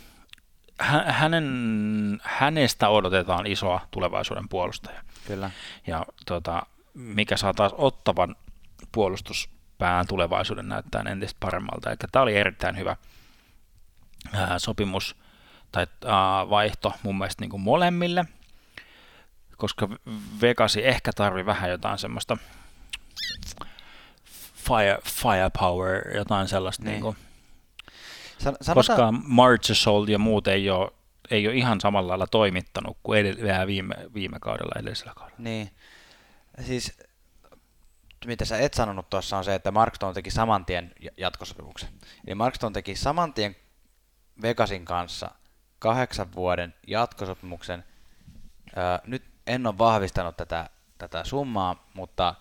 hänen, 1.06 2.20
hänestä 2.22 2.88
odotetaan 2.88 3.46
isoa 3.46 3.80
tulevaisuuden 3.90 4.48
puolustaja. 4.48 5.02
Kyllä. 5.26 5.50
Ja 5.86 6.06
tota, 6.26 6.62
mikä 6.94 7.36
saa 7.36 7.54
taas 7.54 7.72
ottavan 7.76 8.36
puolustuspään 8.92 10.06
tulevaisuuden 10.06 10.68
näyttää 10.68 11.02
entistä 11.08 11.36
paremmalta. 11.40 11.90
Eli 11.90 11.96
tämä 12.12 12.22
oli 12.22 12.36
erittäin 12.36 12.78
hyvä 12.78 12.96
ää, 14.32 14.58
sopimus 14.58 15.16
tai 15.72 15.86
ää, 16.06 16.50
vaihto 16.50 16.92
mun 17.02 17.18
mielestä 17.18 17.42
niin 17.42 17.50
kuin 17.50 17.60
molemmille, 17.60 18.24
koska 19.56 19.88
Vegasi 20.40 20.86
ehkä 20.86 21.12
tarvii 21.12 21.46
vähän 21.46 21.70
jotain 21.70 21.98
semmoista 21.98 22.36
fire, 24.54 24.98
firepower, 25.04 26.16
jotain 26.16 26.48
sellaista 26.48 26.84
niin. 26.84 26.92
Niin 26.92 27.02
kuin, 27.02 27.16
Sanotaan... 28.42 28.74
Koska 28.74 29.12
Marchesol 29.12 30.08
ja 30.08 30.18
muut 30.18 30.48
ei 30.48 30.70
ole, 30.70 30.90
ei 31.30 31.48
ole 31.48 31.56
ihan 31.56 31.80
samalla 31.80 32.08
lailla 32.08 32.26
toimittanut 32.26 32.98
kuin 33.02 33.20
edellä, 33.20 33.66
viime, 33.66 33.94
viime 34.14 34.38
kaudella 34.40 34.80
edellisellä 34.80 35.12
kaudella. 35.14 35.38
Niin. 35.38 35.70
Siis 36.60 36.98
mitä 38.26 38.44
sä 38.44 38.58
et 38.58 38.74
sanonut 38.74 39.10
tuossa 39.10 39.38
on 39.38 39.44
se, 39.44 39.54
että 39.54 39.70
Mark 39.70 39.94
Stone 39.94 40.14
teki 40.14 40.30
saman 40.30 40.64
tien 40.64 40.92
jatkosopimuksen. 41.16 41.88
Eli 42.26 42.34
Mark 42.34 42.54
Stone 42.54 42.72
teki 42.72 42.96
saman 42.96 43.34
tien 43.34 43.56
Vegasin 44.42 44.84
kanssa 44.84 45.30
kahdeksan 45.78 46.34
vuoden 46.34 46.74
jatkosopimuksen. 46.86 47.84
Öö, 48.76 48.98
nyt 49.06 49.24
en 49.46 49.66
ole 49.66 49.78
vahvistanut 49.78 50.36
tätä, 50.36 50.70
tätä 50.98 51.24
summaa, 51.24 51.88
mutta 51.94 52.34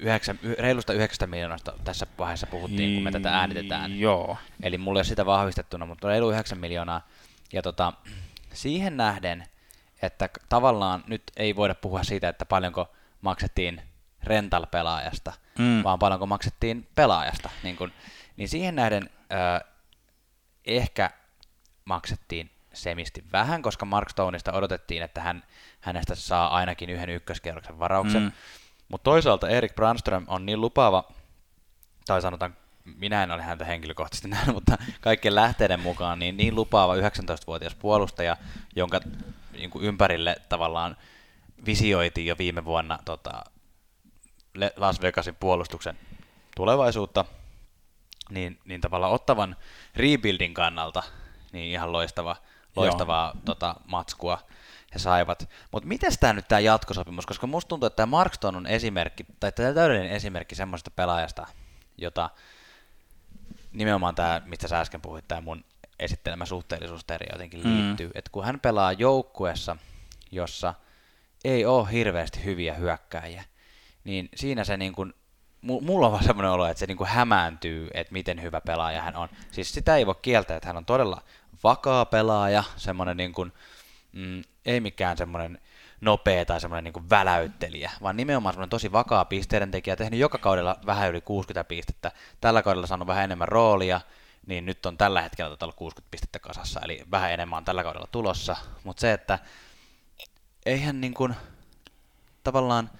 9, 0.00 0.38
reilusta 0.58 0.92
9 0.92 1.30
miljoonasta 1.30 1.72
tässä 1.84 2.06
vaiheessa 2.18 2.46
puhuttiin, 2.46 2.94
kun 2.94 3.02
me 3.04 3.10
tätä 3.10 3.38
äänitetään. 3.38 3.98
Joo. 3.98 4.36
Eli 4.62 4.78
mulla 4.78 4.98
ei 4.98 5.00
ole 5.00 5.04
sitä 5.04 5.26
vahvistettuna, 5.26 5.86
mutta 5.86 6.08
reilu 6.08 6.30
9 6.30 6.58
miljoonaa. 6.58 7.06
Ja 7.52 7.62
tota, 7.62 7.92
siihen 8.52 8.96
nähden, 8.96 9.46
että 10.02 10.28
tavallaan 10.48 11.04
nyt 11.06 11.22
ei 11.36 11.56
voida 11.56 11.74
puhua 11.74 12.02
siitä, 12.02 12.28
että 12.28 12.44
paljonko 12.44 12.88
maksettiin 13.20 13.82
rental-pelaajasta, 14.24 15.32
mm. 15.58 15.82
vaan 15.84 15.98
paljonko 15.98 16.26
maksettiin 16.26 16.88
pelaajasta. 16.94 17.50
Niin, 17.62 17.76
kun, 17.76 17.92
niin 18.36 18.48
siihen 18.48 18.76
nähden 18.76 19.10
äh, 19.32 19.70
ehkä 20.64 21.10
maksettiin 21.84 22.50
semisti 22.72 23.24
vähän, 23.32 23.62
koska 23.62 23.86
Mark 23.86 24.10
Stoneista 24.10 24.52
odotettiin, 24.52 25.02
että 25.02 25.20
hän, 25.20 25.42
hänestä 25.80 26.14
saa 26.14 26.56
ainakin 26.56 26.90
yhden 26.90 27.10
ykköskierroksen 27.10 27.78
varauksen. 27.78 28.22
Mm. 28.22 28.32
Mutta 28.88 29.04
toisaalta 29.04 29.48
Erik 29.48 29.74
Brandström 29.74 30.24
on 30.28 30.46
niin 30.46 30.60
lupaava, 30.60 31.04
tai 32.06 32.22
sanotaan, 32.22 32.56
minä 32.84 33.22
en 33.22 33.30
ole 33.30 33.42
häntä 33.42 33.64
henkilökohtaisesti 33.64 34.28
nähnyt, 34.36 34.54
mutta 34.54 34.78
kaikkien 35.00 35.34
lähteiden 35.34 35.80
mukaan 35.80 36.18
niin, 36.18 36.36
niin 36.36 36.54
lupaava 36.54 36.96
19-vuotias 36.96 37.74
puolustaja, 37.74 38.36
jonka 38.76 39.00
niin 39.52 39.70
kuin 39.70 39.84
ympärille 39.84 40.36
tavallaan 40.48 40.96
visioitiin 41.66 42.26
jo 42.26 42.38
viime 42.38 42.64
vuonna 42.64 42.98
tota, 43.04 43.44
Las 44.76 45.02
Vegasin 45.02 45.36
puolustuksen 45.40 45.98
tulevaisuutta, 46.56 47.24
niin, 48.30 48.58
niin 48.64 48.80
tavallaan 48.80 49.12
ottavan 49.12 49.56
rebuildin 49.96 50.54
kannalta 50.54 51.02
niin 51.52 51.72
ihan 51.72 51.92
loistava, 51.92 52.36
loistavaa 52.76 53.32
tota, 53.44 53.74
matskua 53.86 54.38
he 54.98 55.02
saivat. 55.02 55.48
Mutta 55.72 55.88
miten 55.88 56.12
tämä 56.20 56.32
nyt 56.32 56.48
tämä 56.48 56.60
jatkosopimus, 56.60 57.26
koska 57.26 57.46
musta 57.46 57.68
tuntuu, 57.68 57.86
että 57.86 57.96
tämä 57.96 58.06
Markston 58.06 58.56
on 58.56 58.66
esimerkki, 58.66 59.26
tai 59.40 59.52
tämä 59.52 59.72
täydellinen 59.72 60.12
esimerkki 60.12 60.54
semmoisesta 60.54 60.90
pelaajasta, 60.90 61.46
jota 61.98 62.30
nimenomaan 63.72 64.14
tämä, 64.14 64.42
mistä 64.44 64.68
sä 64.68 64.80
äsken 64.80 65.00
puhuit, 65.00 65.28
tämä 65.28 65.40
mun 65.40 65.64
esittelemä 65.98 66.46
suhteellisuusteria 66.46 67.34
jotenkin 67.34 67.60
mm. 67.64 67.76
liittyy, 67.76 68.10
että 68.14 68.30
kun 68.32 68.44
hän 68.44 68.60
pelaa 68.60 68.92
joukkuessa, 68.92 69.76
jossa 70.30 70.74
ei 71.44 71.66
ole 71.66 71.92
hirveästi 71.92 72.44
hyviä 72.44 72.74
hyökkääjiä, 72.74 73.44
niin 74.04 74.28
siinä 74.34 74.64
se 74.64 74.76
niin 74.76 74.92
kuin, 74.92 75.14
mulla 75.62 76.06
on 76.06 76.12
vaan 76.12 76.24
semmoinen 76.24 76.52
olo, 76.52 76.66
että 76.66 76.78
se 76.78 76.86
niin 76.86 76.96
kuin 76.96 77.08
hämääntyy, 77.08 77.88
että 77.94 78.12
miten 78.12 78.42
hyvä 78.42 78.60
pelaaja 78.60 79.02
hän 79.02 79.16
on. 79.16 79.28
Siis 79.52 79.72
sitä 79.72 79.96
ei 79.96 80.06
voi 80.06 80.14
kieltää, 80.22 80.56
että 80.56 80.68
hän 80.68 80.76
on 80.76 80.84
todella 80.84 81.22
vakaa 81.64 82.04
pelaaja, 82.04 82.64
semmoinen 82.76 83.16
niin 83.16 83.32
kuin, 83.32 83.52
mm, 84.12 84.42
ei 84.64 84.80
mikään 84.80 85.16
semmoinen 85.16 85.58
nopea 86.00 86.44
tai 86.44 86.60
semmoinen 86.60 86.92
niin 86.92 87.10
väläyttelijä, 87.10 87.90
vaan 88.02 88.16
nimenomaan 88.16 88.52
semmoinen 88.52 88.70
tosi 88.70 88.92
vakaa 88.92 89.24
pisteiden 89.24 89.70
tekijä, 89.70 89.96
tehnyt 89.96 90.20
joka 90.20 90.38
kaudella 90.38 90.76
vähän 90.86 91.10
yli 91.10 91.20
60 91.20 91.68
pistettä, 91.68 92.12
tällä 92.40 92.62
kaudella 92.62 92.86
saanut 92.86 93.08
vähän 93.08 93.24
enemmän 93.24 93.48
roolia, 93.48 94.00
niin 94.46 94.66
nyt 94.66 94.86
on 94.86 94.98
tällä 94.98 95.22
hetkellä 95.22 95.50
tota 95.50 95.72
60 95.72 96.10
pistettä 96.10 96.38
kasassa, 96.38 96.80
eli 96.84 97.04
vähän 97.10 97.32
enemmän 97.32 97.56
on 97.56 97.64
tällä 97.64 97.82
kaudella 97.82 98.08
tulossa, 98.12 98.56
mutta 98.84 99.00
se, 99.00 99.12
että 99.12 99.38
eihän 100.66 101.00
niin 101.00 101.14
kuin, 101.14 101.34
tavallaan 102.44 102.90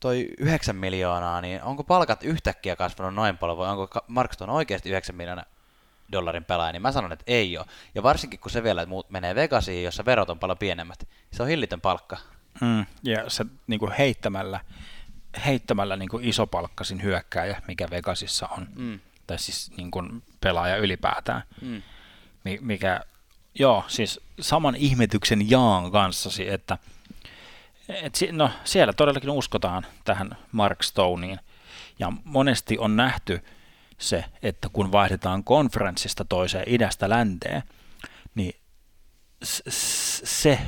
toi 0.00 0.28
9 0.38 0.76
miljoonaa, 0.76 1.40
niin 1.40 1.62
onko 1.62 1.84
palkat 1.84 2.22
yhtäkkiä 2.22 2.76
kasvanut 2.76 3.14
noin 3.14 3.38
paljon, 3.38 3.58
vai 3.58 3.68
onko 3.68 3.88
Markston 4.06 4.50
oikeasti 4.50 4.88
9 4.88 5.16
miljoonaa 5.16 5.44
dollarin 6.12 6.44
pelaaja, 6.44 6.72
niin 6.72 6.82
mä 6.82 6.92
sanon, 6.92 7.12
että 7.12 7.24
ei 7.26 7.58
ole. 7.58 7.66
Ja 7.94 8.02
varsinkin 8.02 8.40
kun 8.40 8.50
se 8.50 8.62
vielä 8.62 8.82
että 8.82 8.88
muut 8.88 9.10
menee 9.10 9.34
Vegasiin, 9.34 9.84
jossa 9.84 10.04
verot 10.04 10.30
on 10.30 10.38
paljon 10.38 10.58
pienemmät, 10.58 11.08
se 11.32 11.42
on 11.42 11.48
hillitön 11.48 11.80
palkka. 11.80 12.16
Mm, 12.60 12.86
ja 13.02 13.30
se 13.30 13.46
niin 13.66 13.80
kuin 13.80 13.92
heittämällä, 13.92 14.60
heittämällä 15.46 15.96
niin 15.96 16.08
kuin 16.08 16.24
isopalkkasin 16.24 17.02
hyökkääjä, 17.02 17.62
mikä 17.68 17.90
Vegasissa 17.90 18.48
on, 18.48 18.68
mm. 18.76 19.00
tai 19.26 19.38
siis 19.38 19.72
niin 19.76 19.90
kuin 19.90 20.22
pelaaja 20.40 20.76
ylipäätään, 20.76 21.42
mm. 21.60 21.82
mikä, 22.60 23.00
joo, 23.54 23.84
siis 23.88 24.20
saman 24.40 24.76
ihmetyksen 24.76 25.50
jaan 25.50 25.92
kanssasi, 25.92 26.48
että 26.48 26.78
et, 27.88 28.18
no, 28.32 28.50
siellä 28.64 28.92
todellakin 28.92 29.30
uskotaan 29.30 29.86
tähän 30.04 30.36
Mark 30.52 30.82
Stoneen, 30.82 31.40
ja 31.98 32.12
monesti 32.24 32.78
on 32.78 32.96
nähty, 32.96 33.44
se, 34.00 34.24
että 34.42 34.68
kun 34.72 34.92
vaihdetaan 34.92 35.44
konferenssista 35.44 36.24
toiseen 36.24 36.64
idästä 36.66 37.08
länteen, 37.08 37.62
niin 38.34 38.54
se 39.42 40.58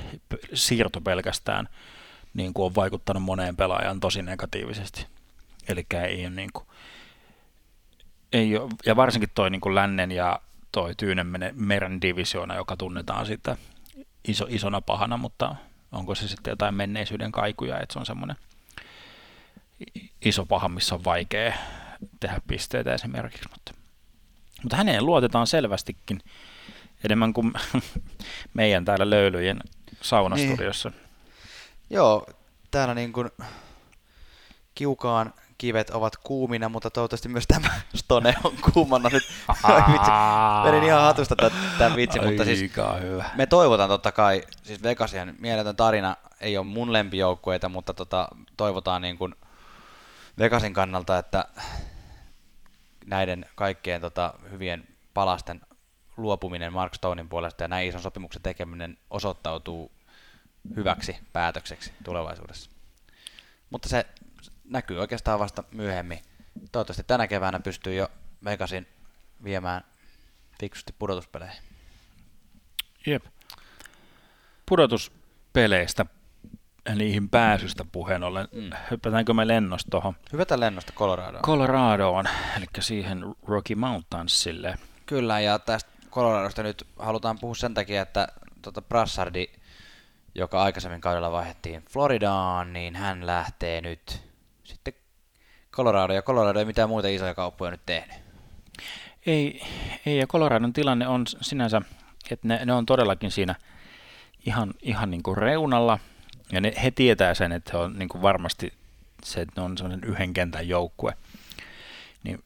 siirto 0.55 1.01
pelkästään 1.01 1.68
niin 2.35 2.55
kuin 2.55 2.66
on 2.66 2.74
vaikuttanut 2.74 3.22
moneen 3.22 3.57
pelaajan 3.57 4.01
tosi 4.01 4.22
negatiivisesti. 4.22 5.07
Eli 5.68 5.87
ei 5.93 6.26
ole 6.26 6.30
niin 6.30 6.51
kuin, 6.53 6.66
ei 8.33 8.57
ole, 8.57 8.70
ja 8.87 8.97
varsinkin 8.97 9.30
toi 9.35 9.51
niin 9.51 9.61
kuin 9.61 9.74
lännen 9.74 10.12
ja 10.12 10.41
toi 10.72 10.95
Tyynen 10.95 11.26
meren 11.55 12.01
divisioona, 12.01 12.57
joka 12.57 12.76
tunnetaan 12.76 13.26
sitten 13.26 13.57
iso, 14.28 14.47
isona 14.49 14.80
pahana, 14.80 15.16
mutta 15.16 15.57
onko 15.93 16.14
se 16.14 16.28
sitten 16.28 16.51
jotain 16.51 16.74
menneisyyden 16.74 17.33
kaikuja, 17.33 17.80
että 17.80 17.93
se 17.93 17.99
on 17.99 18.07
semmoinen 18.07 18.37
iso 20.24 20.47
paha, 20.47 20.68
missä 20.68 20.95
on 20.95 21.05
vaikea 21.05 21.53
tehdä 22.21 22.41
pisteitä 22.47 22.95
esimerkiksi, 22.95 23.49
mutta, 23.51 23.75
mutta 24.63 24.77
häneen 24.77 25.07
luotetaan 25.07 25.47
selvästikin 25.47 26.21
enemmän 27.05 27.33
kuin 27.33 27.53
meidän 28.55 28.85
täällä 28.85 29.11
löylyjen 29.11 29.61
saunastudiossa. 30.01 30.89
Niin. 30.89 31.01
Joo, 31.91 32.27
täällä 32.71 32.95
niin 32.95 33.13
kuin 33.13 33.31
kiukaan 34.75 35.35
kivet 35.59 35.91
ovat 35.91 36.17
kuumina, 36.17 36.69
mutta 36.69 36.91
toivottavasti 36.91 37.29
myös 37.29 37.47
tämä 37.47 37.69
stone 37.95 38.35
on 38.45 38.53
kuumana 38.73 39.09
nyt. 39.13 39.23
menin 40.65 40.85
ihan 40.85 41.03
hatusta 41.03 41.37
tämä 41.79 41.97
vitsi, 41.97 42.19
Aika 42.19 42.31
mutta 42.31 42.45
siis 42.45 42.73
hyvä. 43.01 43.31
me 43.35 43.47
toivotaan 43.47 43.89
totta 43.89 44.13
kai, 44.13 44.43
siis 44.63 44.83
Vegasien 44.83 45.35
mieletön 45.39 45.77
tarina 45.77 46.17
ei 46.41 46.59
ole 46.59 46.67
mun 46.67 46.93
lempijoukkueita, 46.93 47.69
mutta 47.69 47.95
tota, 47.95 48.29
toivotaan 48.57 49.03
niin 49.03 49.19
kuin 49.19 49.35
Vegasin 50.39 50.75
kannalta, 50.75 51.19
että 51.19 51.45
näiden 53.07 53.47
kaikkien 53.55 54.01
tota, 54.01 54.35
hyvien 54.51 54.89
palasten 55.15 55.61
luopuminen 56.17 56.73
Mark 56.73 56.95
Stonein 56.95 57.29
puolesta 57.29 57.65
ja 57.65 57.69
näin 57.69 57.89
ison 57.89 58.03
sopimuksen 58.03 58.43
tekeminen 58.43 58.99
osoittautuu 59.11 59.93
hyväksi 60.77 61.17
päätökseksi 61.33 61.93
tulevaisuudessa. 62.05 62.71
Mutta 63.71 63.89
se 63.89 64.07
näkyy 64.65 64.99
oikeastaan 64.99 65.39
vasta 65.39 65.65
myöhemmin. 65.71 66.19
Toivottavasti 66.73 67.05
tänä 67.07 67.29
keväänä 67.29 67.61
pystyy 67.61 67.95
jo 67.95 68.09
Vegasin 68.45 68.87
viemään 69.45 69.85
fiksusti 70.61 70.95
pudotuspeleihin. 70.99 71.63
Jep. 73.07 73.25
Pudotuspeleistä 74.67 76.07
niihin 76.95 77.28
pääsystä 77.28 77.85
puheen 77.93 78.22
ollen. 78.22 78.49
Mm. 78.53 78.70
Hypätäänkö 78.91 79.35
me 79.35 79.47
lennosta 79.47 79.91
tuohon? 79.91 80.14
Hypätään 80.33 80.61
lennosta 80.61 80.93
Coloradoon. 80.93 81.43
Coloradoon, 81.43 82.24
eli 82.57 82.66
siihen 82.80 83.24
Rocky 83.47 83.74
Mountainsille. 83.74 84.78
Kyllä, 85.07 85.41
ja 85.41 85.59
tästä 85.59 85.91
Coloradosta 86.11 86.62
nyt 86.62 86.87
halutaan 86.99 87.39
puhua 87.39 87.55
sen 87.55 87.74
takia, 87.74 88.03
että 88.03 88.28
tuota 88.62 88.83
Brassardi, 88.83 89.47
joka 90.35 90.62
aikaisemmin 90.62 91.01
kaudella 91.01 91.33
vaihdettiin 91.33 91.85
Floridaan, 91.91 92.72
niin 92.72 92.97
hän 92.97 93.26
lähtee 93.26 93.80
nyt 93.80 94.22
sitten 94.64 94.95
Colorado, 95.72 96.12
ja 96.12 96.22
Colorado 96.22 96.59
ei 96.59 96.64
mitään 96.64 96.89
muita 96.89 97.09
isoja 97.09 97.35
kauppoja 97.35 97.70
nyt 97.70 97.87
tehnyt. 97.87 98.16
Ei, 99.26 99.62
ei 100.07 100.18
ja 100.18 100.26
Coloradon 100.26 100.72
tilanne 100.72 101.09
on 101.09 101.24
sinänsä, 101.26 101.83
että 102.30 102.49
ne, 102.49 102.64
ne 102.64 102.72
on 102.72 102.87
todellakin 102.87 103.30
siinä 103.30 103.55
ihan, 104.47 104.74
ihan 104.83 105.11
niin 105.11 105.22
kuin 105.22 105.37
reunalla, 105.37 105.99
ja 106.53 106.61
ne, 106.61 106.75
he 106.83 106.91
tietää 106.91 107.35
sen, 107.35 107.53
että 107.53 107.71
he 107.73 107.79
on 107.79 107.99
niin 107.99 108.09
kuin 108.09 108.23
varmasti 108.23 108.73
se, 109.25 109.41
että 109.41 109.61
ne 109.61 109.65
on 109.65 109.79
sellainen 109.79 110.09
yhden 110.09 110.35
kentän 110.35 110.69
joukkue. 110.69 111.17
Niin 112.25 112.45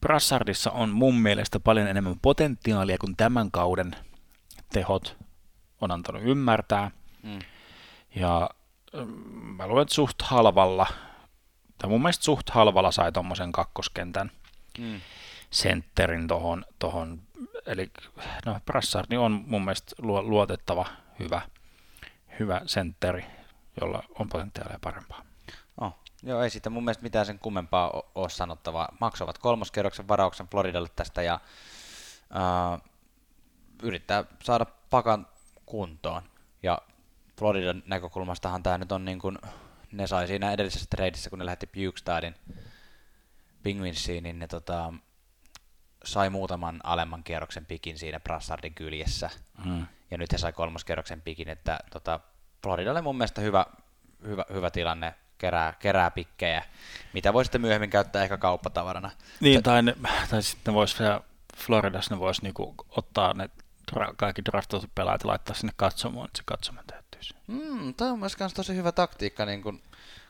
Brassardissa 0.00 0.70
on 0.70 0.90
mun 0.90 1.14
mielestä 1.14 1.60
paljon 1.60 1.88
enemmän 1.88 2.18
potentiaalia 2.22 2.98
kuin 2.98 3.16
tämän 3.16 3.50
kauden 3.50 3.96
tehot 4.72 5.16
on 5.80 5.90
antanut 5.90 6.22
ymmärtää. 6.24 6.90
Mm. 7.22 7.38
Ja 8.14 8.50
mm, 8.92 9.08
mä 9.56 9.66
luulen, 9.66 9.82
että 9.82 9.94
suht 9.94 10.22
halvalla, 10.22 10.86
tai 11.78 11.90
mun 11.90 12.02
mielestä 12.02 12.24
suht 12.24 12.50
halvalla 12.50 12.92
sai 12.92 13.12
tuommoisen 13.12 13.52
kakkoskentän 13.52 14.30
mm. 14.78 15.00
sentterin 15.50 16.28
tohon, 16.28 16.64
tohon, 16.78 17.20
eli 17.66 17.90
no 18.46 18.60
Brassard 18.66 19.12
on 19.12 19.44
mun 19.46 19.64
mielestä 19.64 19.94
luotettava 19.98 20.86
hyvä, 21.18 21.40
hyvä 22.38 22.60
sentteri, 22.66 23.24
jolla 23.80 24.02
on 24.18 24.28
potentiaalia 24.28 24.78
parempaa. 24.82 25.24
Joo, 26.22 26.42
ei 26.42 26.50
siitä 26.50 26.70
mun 26.70 26.84
mielestä 26.84 27.02
mitään 27.02 27.26
sen 27.26 27.38
kummempaa 27.38 28.02
ole 28.14 28.28
sanottavaa. 28.28 28.96
Maksavat 29.00 29.38
kolmoskerroksen 29.38 30.08
varauksen 30.08 30.48
Floridalle 30.48 30.88
tästä 30.96 31.22
ja 31.22 31.40
äh, 32.36 32.80
yrittää 33.82 34.24
saada 34.42 34.66
pakan 34.90 35.26
kuntoon. 35.66 36.22
Ja 36.62 36.78
Floridan 37.38 37.82
näkökulmastahan 37.86 38.62
tämä 38.62 38.78
nyt 38.78 38.92
on 38.92 39.04
niin 39.04 39.18
kuin, 39.18 39.38
ne 39.92 40.06
sai 40.06 40.26
siinä 40.26 40.52
edellisessä 40.52 40.86
treidissä, 40.90 41.30
kun 41.30 41.38
ne 41.38 41.44
lähetti 41.44 41.66
Bukestadin 41.66 42.34
Penguinsiin, 43.62 44.24
niin 44.24 44.38
ne 44.38 44.46
tota, 44.46 44.94
sai 46.04 46.30
muutaman 46.30 46.80
alemman 46.84 47.24
kierroksen 47.24 47.66
pikin 47.66 47.98
siinä 47.98 48.20
Brassardin 48.20 48.74
kyljessä. 48.74 49.30
Mm. 49.64 49.86
Ja 50.12 50.18
nyt 50.18 50.32
he 50.32 50.38
sai 50.38 50.52
kolmoskerroksen 50.52 51.22
pikin, 51.22 51.48
että 51.48 51.78
tota, 51.90 52.20
Floridalle 52.62 53.02
mun 53.02 53.16
mielestä 53.16 53.40
hyvä, 53.40 53.66
hyvä, 54.26 54.44
hyvä 54.52 54.70
tilanne 54.70 55.14
kerää, 55.38 55.72
kerää 55.78 56.10
pikkejä, 56.10 56.64
mitä 57.12 57.32
voi 57.32 57.44
sitten 57.44 57.60
myöhemmin 57.60 57.90
käyttää 57.90 58.22
ehkä 58.22 58.36
kauppatavarana. 58.36 59.10
Niin, 59.40 59.62
tai, 59.62 59.82
ne, 59.82 59.96
tai 60.30 60.42
sitten 60.42 60.74
voisi 60.74 60.96
Floridassa 61.56 62.14
ne 62.14 62.20
voisi 62.20 62.42
niinku 62.42 62.74
ottaa 62.88 63.34
ne 63.34 63.50
dra- 63.92 64.14
kaikki 64.16 64.44
draftotut 64.44 64.94
pelaajat 64.94 65.22
ja 65.22 65.28
laittaa 65.28 65.54
sinne 65.54 65.72
katsomaan, 65.76 66.26
että 66.26 66.36
se 66.36 66.42
katsomaan 66.46 66.86
täyttyisi. 66.86 67.34
Mm, 67.46 67.94
tämä 67.94 68.12
on 68.12 68.18
myös 68.18 68.36
tosi 68.54 68.76
hyvä 68.76 68.92
taktiikka 68.92 69.46
niin 69.46 69.62
kun 69.62 69.82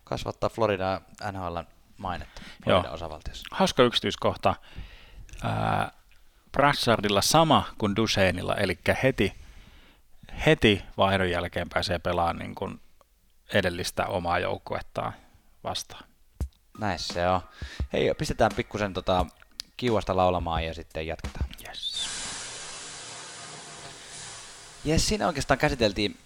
kasvattaa 0.05 0.51
Florida 0.51 1.01
NHL 1.33 1.59
mainetta 1.99 2.43
Florida 2.65 2.91
osavaltiossa. 2.91 3.45
Hauska 3.51 3.83
yksityiskohta. 3.83 4.55
Ää, 5.43 5.93
Brassardilla 6.53 7.23
sama 7.23 7.67
kuin 7.79 7.97
Duseinilla, 7.97 8.55
eli 8.55 8.79
heti, 9.03 9.42
heti 10.47 10.83
vaihdon 10.97 11.31
jälkeen 11.31 11.69
pääsee 11.69 11.99
pelaamaan 11.99 12.39
niin 12.39 12.55
kuin 12.55 12.81
edellistä 13.53 14.07
omaa 14.07 14.39
joukkuettaan 14.39 15.13
vastaan. 15.65 16.05
Näin 16.79 16.99
se 16.99 17.29
on. 17.29 17.41
Hei, 17.93 18.15
pistetään 18.15 18.51
pikkusen 18.57 18.93
tota 18.95 19.27
kiuasta 19.77 20.17
laulamaan 20.17 20.65
ja 20.65 20.75
sitten 20.75 21.07
jatketaan. 21.07 21.51
Yes. 21.69 22.07
Yes, 24.87 25.09
siinä 25.09 25.27
oikeastaan 25.27 25.59
käsiteltiin 25.59 26.19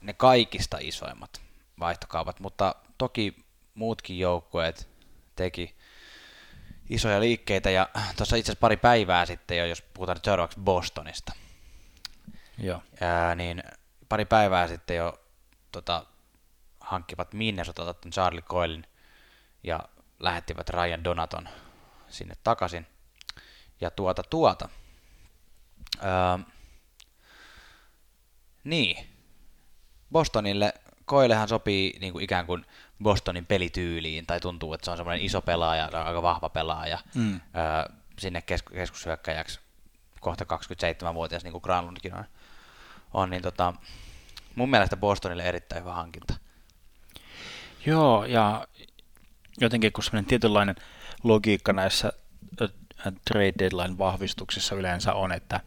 ne 0.00 0.12
kaikista 0.12 0.78
isoimmat 0.80 1.40
vaihtokaupat, 1.80 2.40
mutta 2.40 2.74
toki 2.98 3.36
muutkin 3.74 4.18
joukkueet 4.18 4.88
teki 5.36 5.74
isoja 6.90 7.20
liikkeitä 7.20 7.70
ja 7.70 7.88
tuossa 8.16 8.36
itse 8.36 8.52
asiassa 8.52 8.60
pari 8.60 8.76
päivää 8.76 9.26
sitten 9.26 9.58
jo, 9.58 9.66
jos 9.66 9.82
puhutaan 9.82 10.16
nyt 10.16 10.24
seuraavaksi 10.24 10.60
Bostonista, 10.60 11.32
Joo. 12.62 12.82
Ää, 13.00 13.34
niin 13.34 13.62
pari 14.08 14.24
päivää 14.24 14.68
sitten 14.68 14.96
jo 14.96 15.20
tota, 15.72 16.06
hankkivat 16.80 17.34
Minnesota 17.34 17.94
Charlie 18.10 18.42
Coilin 18.42 18.86
ja 19.62 19.80
lähettivät 20.18 20.70
Ryan 20.70 21.04
Donaton 21.04 21.48
sinne 22.08 22.34
takaisin. 22.44 22.86
Ja 23.80 23.90
tuota 23.90 24.22
tuota. 24.22 24.68
Öö, 26.02 26.44
niin. 28.64 29.06
Bostonille 30.12 30.74
Koilehan 31.04 31.48
sopii 31.48 31.98
niin 32.00 32.12
kuin 32.12 32.24
ikään 32.24 32.46
kuin 32.46 32.66
Bostonin 33.02 33.46
pelityyliin, 33.46 34.26
tai 34.26 34.40
tuntuu, 34.40 34.74
että 34.74 34.84
se 34.84 34.90
on 34.90 34.96
semmoinen 34.96 35.24
iso 35.24 35.40
pelaaja, 35.40 35.84
aika 35.84 36.22
vahva 36.22 36.48
pelaaja, 36.48 36.98
mm. 37.14 37.34
öö, 37.34 37.96
sinne 38.18 38.42
keskus- 38.42 38.74
keskushyökkäjäksi 38.74 39.60
kohta 40.20 40.44
27-vuotias, 40.44 41.44
niin 41.44 41.52
kuin 41.52 41.62
Granlundkin 41.64 42.14
on, 42.14 42.24
on 43.14 43.30
niin 43.30 43.42
tota, 43.42 43.74
mun 44.54 44.70
mielestä 44.70 44.96
Bostonille 44.96 45.42
erittäin 45.42 45.82
hyvä 45.82 45.92
hankinta. 45.92 46.34
Joo, 47.86 48.24
ja 48.24 48.66
jotenkin 49.60 49.92
kun 49.92 50.04
semmoinen 50.04 50.28
tietynlainen 50.28 50.76
logiikka 51.22 51.72
näissä 51.72 52.12
trade 53.24 53.52
deadline 53.58 53.98
vahvistuksissa 53.98 54.74
yleensä 54.74 55.12
on, 55.12 55.32
että 55.32 55.60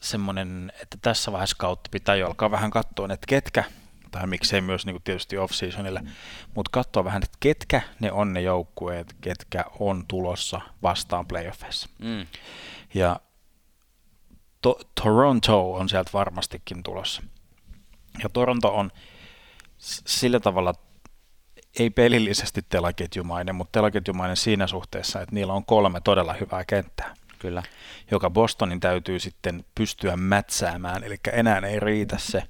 semmoinen, 0.00 0.72
että 0.82 0.98
tässä 1.02 1.32
vaiheessa 1.32 1.56
kautta 1.58 1.88
pitää 1.90 2.14
jo 2.14 2.26
alkaa 2.26 2.50
vähän 2.50 2.70
katsoa, 2.70 3.08
että 3.12 3.26
ketkä, 3.26 3.64
tai 4.10 4.26
miksei 4.26 4.60
myös 4.60 4.86
niin 4.86 4.94
kuin 4.94 5.02
tietysti 5.02 5.36
off-seasonille, 5.38 6.02
mutta 6.54 6.70
katsoa 6.72 7.04
vähän, 7.04 7.22
että 7.22 7.36
ketkä 7.40 7.82
ne 8.00 8.12
on 8.12 8.32
ne 8.32 8.40
joukkueet, 8.40 9.16
ketkä 9.20 9.64
on 9.78 10.04
tulossa 10.08 10.60
vastaan 10.82 11.26
playoffeissa. 11.26 11.88
Mm. 11.98 12.26
Ja 12.94 13.20
to- 14.62 14.80
Toronto 15.02 15.72
on 15.72 15.88
sieltä 15.88 16.10
varmastikin 16.12 16.82
tulossa. 16.82 17.22
Ja 18.22 18.28
Toronto 18.28 18.76
on 18.76 18.90
sillä 19.78 20.40
tavalla 20.40 20.74
ei 21.78 21.90
pelillisesti 21.90 22.62
telaketjumainen, 22.68 23.54
mutta 23.54 23.72
telaketjumainen 23.72 24.36
siinä 24.36 24.66
suhteessa, 24.66 25.20
että 25.20 25.34
niillä 25.34 25.52
on 25.52 25.64
kolme 25.64 26.00
todella 26.00 26.32
hyvää 26.32 26.64
kenttää. 26.64 27.14
Kyllä. 27.38 27.62
Joka 28.10 28.30
Bostonin 28.30 28.80
täytyy 28.80 29.18
sitten 29.18 29.64
pystyä 29.74 30.16
mätsäämään, 30.16 31.04
eli 31.04 31.16
enää 31.32 31.58
ei 31.58 31.80
riitä 31.80 32.18
se 32.18 32.42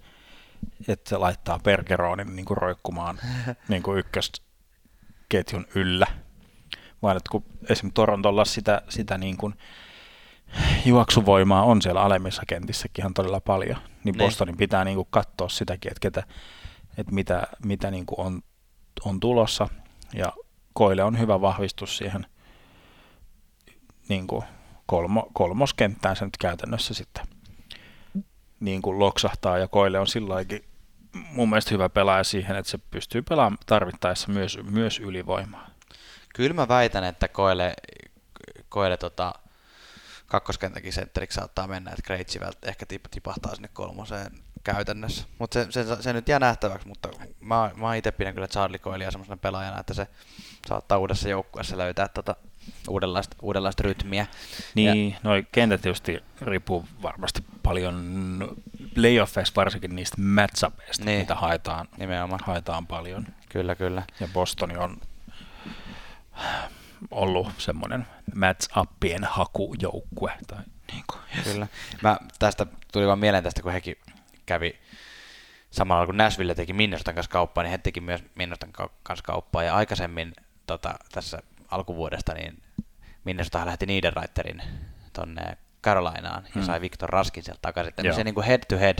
että 0.89 1.09
se 1.09 1.17
laittaa 1.17 1.59
Bergeronin 1.59 2.37
niin 2.37 2.47
kuin 2.47 2.57
roikkumaan 2.57 3.19
niin 3.69 3.83
kuin 3.83 3.99
ykkösketjun 3.99 5.67
yllä. 5.75 6.07
Vaan 7.03 7.17
että 7.17 7.31
kun 7.31 7.45
esimerkiksi 7.63 7.95
Torontolla 7.95 8.45
sitä, 8.45 8.83
sitä 8.89 9.19
niin 9.19 9.37
kuin 9.37 9.55
juoksuvoimaa 10.85 11.63
on 11.63 11.83
siellä 11.83 12.03
alemmissa 12.03 12.43
kentissäkin 12.47 13.03
ihan 13.03 13.15
todella 13.15 13.41
paljon, 13.41 13.77
niin, 13.77 13.95
niin. 14.05 14.17
Bostonin 14.17 14.57
pitää 14.57 14.85
niin 14.85 14.97
kuin 14.97 15.09
katsoa 15.11 15.49
sitäkin, 15.49 15.91
että, 15.91 16.01
ketä, 16.01 16.23
että 16.99 17.15
mitä, 17.15 17.47
mitä 17.65 17.91
niin 17.91 18.07
kuin 18.07 18.27
on, 18.27 18.43
on 19.05 19.21
tulossa. 19.21 19.69
Ja 20.15 20.33
Koille 20.73 21.05
on 21.05 21.19
hyvä 21.19 21.41
vahvistus 21.41 21.97
siihen 21.97 22.27
niin 24.09 24.27
kuin 24.27 24.45
kolmo, 24.87 25.31
kolmoskenttään 25.33 26.17
se 26.17 26.25
nyt 26.25 26.37
käytännössä 26.37 26.95
sitten 26.95 27.27
niin 28.61 28.83
kuin 28.83 28.99
loksahtaa 28.99 29.59
ja 29.59 29.69
Koille 29.69 29.99
on 29.99 30.07
silläkin 30.07 30.65
mun 31.33 31.49
mielestä 31.49 31.75
hyvä 31.75 31.89
pelaaja 31.89 32.25
siihen, 32.25 32.57
että 32.57 32.71
se 32.71 32.79
pystyy 32.79 33.23
pelaamaan 33.23 33.59
tarvittaessa 33.67 34.33
myös, 34.33 34.59
myös 34.71 34.99
ylivoimaa. 34.99 35.71
Kyllä 36.35 36.55
mä 36.55 36.69
väitän, 36.69 37.05
että 37.05 37.29
Koille, 37.29 37.75
Koille 38.69 38.97
tota, 38.97 39.35
kakkoskentäkin 40.29 40.93
sentteriksi 40.93 41.35
saattaa 41.35 41.67
mennä, 41.67 41.91
että 41.91 42.03
Kreitsi 42.03 42.41
ehkä 42.63 42.87
tipahtaa 43.11 43.55
sinne 43.55 43.69
kolmoseen 43.73 44.33
käytännössä. 44.65 45.25
Mutta 45.39 45.65
se, 45.65 45.85
se, 45.85 46.03
se, 46.03 46.13
nyt 46.13 46.29
jää 46.29 46.39
nähtäväksi, 46.39 46.89
mutta 46.89 47.09
mä, 47.41 47.71
mä 47.77 47.95
itse 47.95 48.13
pidän 48.13 48.35
kyllä 48.35 48.49
Charlie 48.49 48.79
Coilia 48.79 49.11
semmoisena 49.11 49.37
pelaajana, 49.37 49.81
että 49.81 49.95
se 49.95 50.07
saattaa 50.67 50.99
uudessa 50.99 51.29
joukkueessa 51.29 51.79
löytää 51.79 52.09
tota 52.09 52.37
uudenlaista, 52.89 53.37
uudenlaista 53.43 53.83
rytmiä. 53.83 54.27
Niin, 54.75 55.11
ja, 55.11 55.19
noi 55.23 55.47
kentät 55.53 55.81
tietysti 55.81 56.23
riippuu 56.41 56.89
varmasti 57.03 57.45
paljon 57.63 58.57
playoffeissa 58.95 59.53
varsinkin 59.57 59.97
niistä 59.97 60.21
matchupeista, 60.21 61.05
niin, 61.05 61.21
mitä 61.21 61.35
haetaan, 61.35 61.89
nimenomaan. 61.99 62.41
haetaan 62.47 62.87
paljon. 62.87 63.27
Kyllä, 63.49 63.75
kyllä. 63.75 64.03
Ja 64.21 64.29
Bostoni 64.33 64.77
on 64.77 65.01
ollut 67.11 67.49
semmoinen 67.59 68.07
match-uppien 68.35 69.25
hakujoukkue. 69.25 70.33
Tai 70.47 70.59
niin 70.93 71.05
kuin, 71.13 71.21
yes. 71.37 71.45
Kyllä. 71.45 71.67
Mä 72.03 72.17
tästä 72.39 72.67
tuli 72.93 73.07
vaan 73.07 73.19
mieleen 73.19 73.45
tästä, 73.45 73.63
kun 73.63 73.73
hekin 73.73 73.97
kävi 74.47 74.79
samalla 75.71 76.07
kun 76.07 76.17
Nashville 76.17 76.55
teki 76.55 76.73
Minnesotan 76.73 77.15
kanssa 77.15 77.31
kauppaa, 77.31 77.65
niin 77.65 77.71
he 77.71 77.79
teki 77.79 78.01
myös 78.01 78.25
Minnesotan 78.35 78.73
kanssa 79.03 79.25
kauppaa. 79.25 79.63
Ja 79.63 79.75
aikaisemmin 79.75 80.33
tota, 80.67 80.95
tässä 81.13 81.39
alkuvuodesta 81.71 82.35
niin 82.35 82.63
Minnesota 83.25 83.67
lähti 83.67 83.87
Niederreiterin 83.87 84.63
tonne 85.13 85.59
Carolinaan 85.83 86.43
ja 86.45 86.51
hmm. 86.55 86.63
sai 86.63 86.81
Victor 86.81 87.11
Raskin 87.11 87.43
sieltä 87.43 87.59
takaisin. 87.63 87.95
Tämmöisiä 87.95 88.25
niin 88.25 88.43
head-to-head 88.43 88.99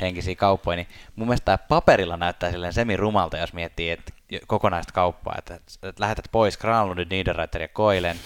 henkisiä 0.00 0.34
kauppoja, 0.34 0.76
niin 0.76 0.88
mun 1.16 1.28
mielestä 1.28 1.44
tämä 1.44 1.58
paperilla 1.58 2.16
näyttää 2.16 2.50
silleen 2.50 2.72
semi-rumalta, 2.72 3.38
jos 3.38 3.52
miettii 3.52 3.90
että 3.90 4.12
kokonaista 4.46 4.92
kauppaa, 4.92 5.34
että, 5.38 5.54
että 5.54 5.92
lähetät 5.98 6.24
pois 6.32 6.58
Granlundin, 6.58 7.08
Niederreiter 7.08 7.62
ja 7.62 7.68
Koilen 7.68 8.16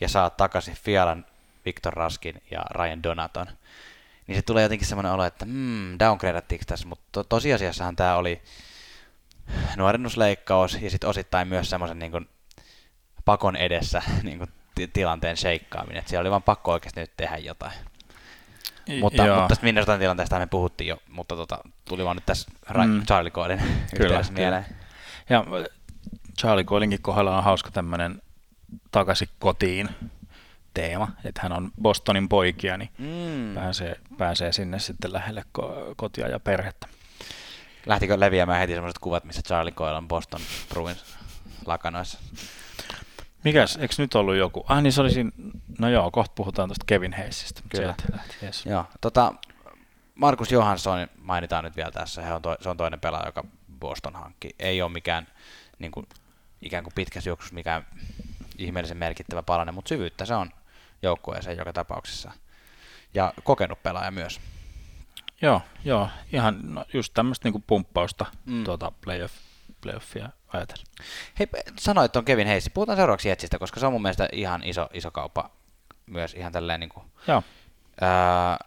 ja 0.00 0.08
saat 0.08 0.36
takaisin 0.36 0.74
Fialan, 0.74 1.26
Victor 1.64 1.92
Raskin 1.92 2.42
ja 2.50 2.62
Ryan 2.70 3.02
Donaton. 3.02 3.46
Niin 4.26 4.36
se 4.36 4.42
tulee 4.42 4.62
jotenkin 4.62 4.88
semmoinen 4.88 5.12
olo, 5.12 5.24
että 5.24 5.44
hmm, 5.44 5.98
downgradattiinko 5.98 6.64
tässä, 6.66 6.88
mutta 6.88 7.04
to- 7.12 7.24
tosiasiassahan 7.24 7.96
tämä 7.96 8.16
oli 8.16 8.42
nuorennusleikkaus 9.76 10.78
ja 10.82 10.90
sitten 10.90 11.10
osittain 11.10 11.48
myös 11.48 11.70
semmoisen 11.70 11.98
niin 11.98 12.28
pakon 13.24 13.56
edessä 13.56 14.02
niin 14.22 14.38
kuin 14.38 14.50
tilanteen 14.92 15.36
sheikkaaminen. 15.36 15.98
Että 15.98 16.10
siellä 16.10 16.20
oli 16.20 16.30
vaan 16.30 16.42
pakko 16.42 16.72
oikeasti 16.72 17.00
nyt 17.00 17.16
tehdä 17.16 17.36
jotain. 17.36 17.72
Mutta, 19.00 19.22
mutta 19.22 19.44
tästä 19.48 19.64
Minnesotan 19.64 19.98
tilanteesta 19.98 20.38
me 20.38 20.46
puhuttiin 20.46 20.88
jo, 20.88 20.96
mutta 21.08 21.36
tota, 21.36 21.58
tuli 21.84 22.04
vaan 22.04 22.16
nyt 22.16 22.26
tässä 22.26 22.50
mm. 22.74 23.06
Charlie 23.06 23.30
Coilin 23.30 23.62
kyllä, 23.96 24.22
mieleen. 24.30 24.66
Ja 25.30 25.44
Charlie 26.38 26.64
Coilinkin 26.64 27.02
kohdalla 27.02 27.38
on 27.38 27.44
hauska 27.44 27.70
tämmöinen 27.70 28.22
takaisin 28.90 29.28
kotiin 29.38 29.88
teema, 30.74 31.08
että 31.24 31.40
hän 31.42 31.52
on 31.52 31.70
Bostonin 31.82 32.28
poikia, 32.28 32.76
niin 32.76 32.90
mm. 32.98 33.54
pääsee, 33.54 33.96
pääsee 34.18 34.52
sinne 34.52 34.78
sitten 34.78 35.12
lähelle 35.12 35.44
kotia 35.96 36.28
ja 36.28 36.40
perhettä. 36.40 36.86
Lähtikö 37.86 38.20
leviämään 38.20 38.60
heti 38.60 38.72
sellaiset 38.72 38.98
kuvat, 38.98 39.24
missä 39.24 39.42
Charlie 39.42 39.72
Coyle 39.72 39.96
on 39.96 40.08
Boston 40.08 40.40
Bruins 40.68 41.04
lakanoissa? 41.66 42.18
Mikäs, 43.44 43.76
eikö 43.76 43.94
nyt 43.98 44.14
ollut 44.14 44.36
joku? 44.36 44.64
Ah 44.68 44.82
niin 44.82 44.92
se 44.92 45.00
olisi, 45.00 45.26
no 45.78 45.88
joo, 45.88 46.10
kohta 46.10 46.32
puhutaan 46.34 46.68
tuosta 46.68 46.84
Kevin 46.86 47.12
Hayesista. 47.12 47.62
Kyllä. 47.68 47.94
Lähti, 48.12 48.36
yes. 48.42 48.66
Joo, 48.66 48.84
tota, 49.00 49.34
Markus 50.14 50.52
Johansson 50.52 51.08
mainitaan 51.18 51.64
nyt 51.64 51.76
vielä 51.76 51.90
tässä, 51.90 52.22
He 52.22 52.34
on 52.34 52.42
to, 52.42 52.56
se 52.60 52.68
on 52.68 52.76
toinen 52.76 53.00
pelaaja, 53.00 53.28
joka 53.28 53.44
Boston 53.80 54.14
hankki. 54.14 54.50
Ei 54.58 54.82
ole 54.82 54.92
mikään 54.92 55.26
niin 55.78 55.92
kuin, 55.92 56.06
ikään 56.62 56.84
kuin 56.84 56.94
pitkässä 56.94 57.30
juoksussa 57.30 57.54
mikään 57.54 57.86
ihmeellisen 58.58 58.96
merkittävä 58.96 59.42
palanen, 59.42 59.74
mutta 59.74 59.88
syvyyttä 59.88 60.24
se 60.24 60.34
on 60.34 60.50
joukkueeseen 61.02 61.58
joka 61.58 61.72
tapauksessa. 61.72 62.32
Ja 63.14 63.32
kokenut 63.44 63.82
pelaaja 63.82 64.10
myös. 64.10 64.40
Joo, 65.42 65.62
joo. 65.84 66.08
Ihan 66.32 66.74
no, 66.74 66.84
just 66.92 67.14
tämmöistä 67.14 67.50
niin 67.50 67.64
pumppausta 67.66 68.26
mm. 68.46 68.64
tuota 68.64 68.92
playoff, 69.04 69.34
playoffia 69.80 70.28
ajatella. 70.52 70.84
Hei, 71.38 71.48
sanoit 71.78 72.12
tuon 72.12 72.24
Kevin 72.24 72.46
Heissi. 72.46 72.70
Puhutaan 72.70 72.96
seuraavaksi 72.96 73.28
Jetsistä, 73.28 73.58
koska 73.58 73.80
se 73.80 73.86
on 73.86 73.92
mun 73.92 74.02
mielestä 74.02 74.28
ihan 74.32 74.64
iso, 74.64 74.88
iso 74.92 75.10
kauppa 75.10 75.50
myös 76.06 76.34
ihan 76.34 76.52
tälleen 76.52 76.80
niin 76.80 76.90
kuin, 76.90 77.06
Joo. 77.28 77.42
Ää, 78.00 78.58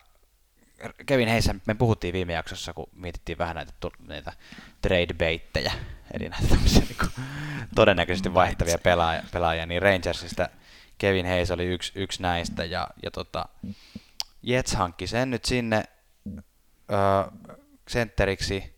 Kevin 1.06 1.30
Hayes, 1.30 1.50
me 1.66 1.74
puhuttiin 1.74 2.14
viime 2.14 2.34
jaksossa, 2.34 2.74
kun 2.74 2.90
mietittiin 2.96 3.38
vähän 3.38 3.56
näitä, 3.56 3.74
näitä 4.08 4.34
trade 4.82 5.14
baittejä, 5.14 5.74
eli 6.14 6.30
näitä 6.30 6.56
niin 6.56 6.96
kuin, 7.00 7.26
todennäköisesti 7.76 8.34
vaihtavia 8.34 8.78
pelaajia, 8.78 9.24
pelaajia, 9.32 9.66
niin 9.66 9.82
Rangersista 9.82 10.50
Kevin 10.98 11.26
Hayes 11.26 11.52
oli 11.52 11.66
yksi, 11.66 11.92
yksi 11.96 12.22
näistä, 12.22 12.66
ja, 12.66 12.88
ja 13.04 13.12
tota, 13.12 13.46
Jets 14.44 14.76
hankki 14.76 15.08
sen 15.08 15.32
nyt 15.32 15.46
sinne 15.46 15.84
öö, 16.92 17.52
sentteriksi, 17.88 18.76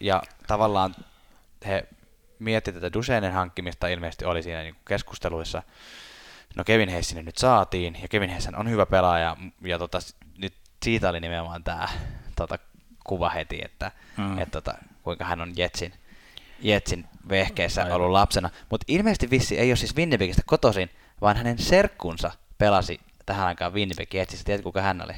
ja 0.00 0.22
tavallaan 0.46 0.94
he 1.66 1.88
miettivät 2.38 2.80
tätä 2.80 2.92
Duseinen 2.92 3.32
hankkimista, 3.32 3.88
ilmeisesti 3.88 4.24
oli 4.24 4.42
siinä 4.42 4.62
niin 4.62 4.76
keskusteluissa. 4.88 5.62
No 6.56 6.64
Kevin 6.64 6.90
Hayes 6.90 7.08
sinne 7.08 7.22
nyt 7.22 7.38
saatiin, 7.38 7.98
ja 8.02 8.08
Kevin 8.08 8.30
Hayes 8.30 8.48
on 8.56 8.70
hyvä 8.70 8.86
pelaaja, 8.86 9.36
ja 9.62 9.78
tota, 9.78 9.98
nyt 10.38 10.54
siitä 10.82 11.08
oli 11.08 11.20
nimenomaan 11.20 11.64
tämä 11.64 11.88
tota, 12.36 12.58
kuva 13.04 13.30
heti, 13.30 13.60
että 13.64 13.92
mm. 14.16 14.38
et, 14.38 14.50
tota, 14.50 14.74
kuinka 15.02 15.24
hän 15.24 15.40
on 15.40 15.52
Jetsin, 15.56 15.92
Jetsin 16.60 17.04
vehkeessä 17.28 17.82
Aivan. 17.82 17.96
ollut 17.96 18.10
lapsena. 18.10 18.50
Mutta 18.70 18.84
ilmeisesti 18.88 19.30
vissi 19.30 19.58
ei 19.58 19.70
ole 19.70 19.76
siis 19.76 19.96
Winnipegistä 19.96 20.42
kotoisin, 20.46 20.90
vaan 21.20 21.36
hänen 21.36 21.58
serkkunsa 21.58 22.30
pelasi 22.58 23.00
tähän 23.26 23.46
aikaan 23.46 23.74
Winnipeg 23.74 24.14
Jetsissä. 24.14 24.44
Tiedätkö, 24.44 24.62
kuka 24.64 24.82
hän 24.82 25.04
oli? 25.04 25.14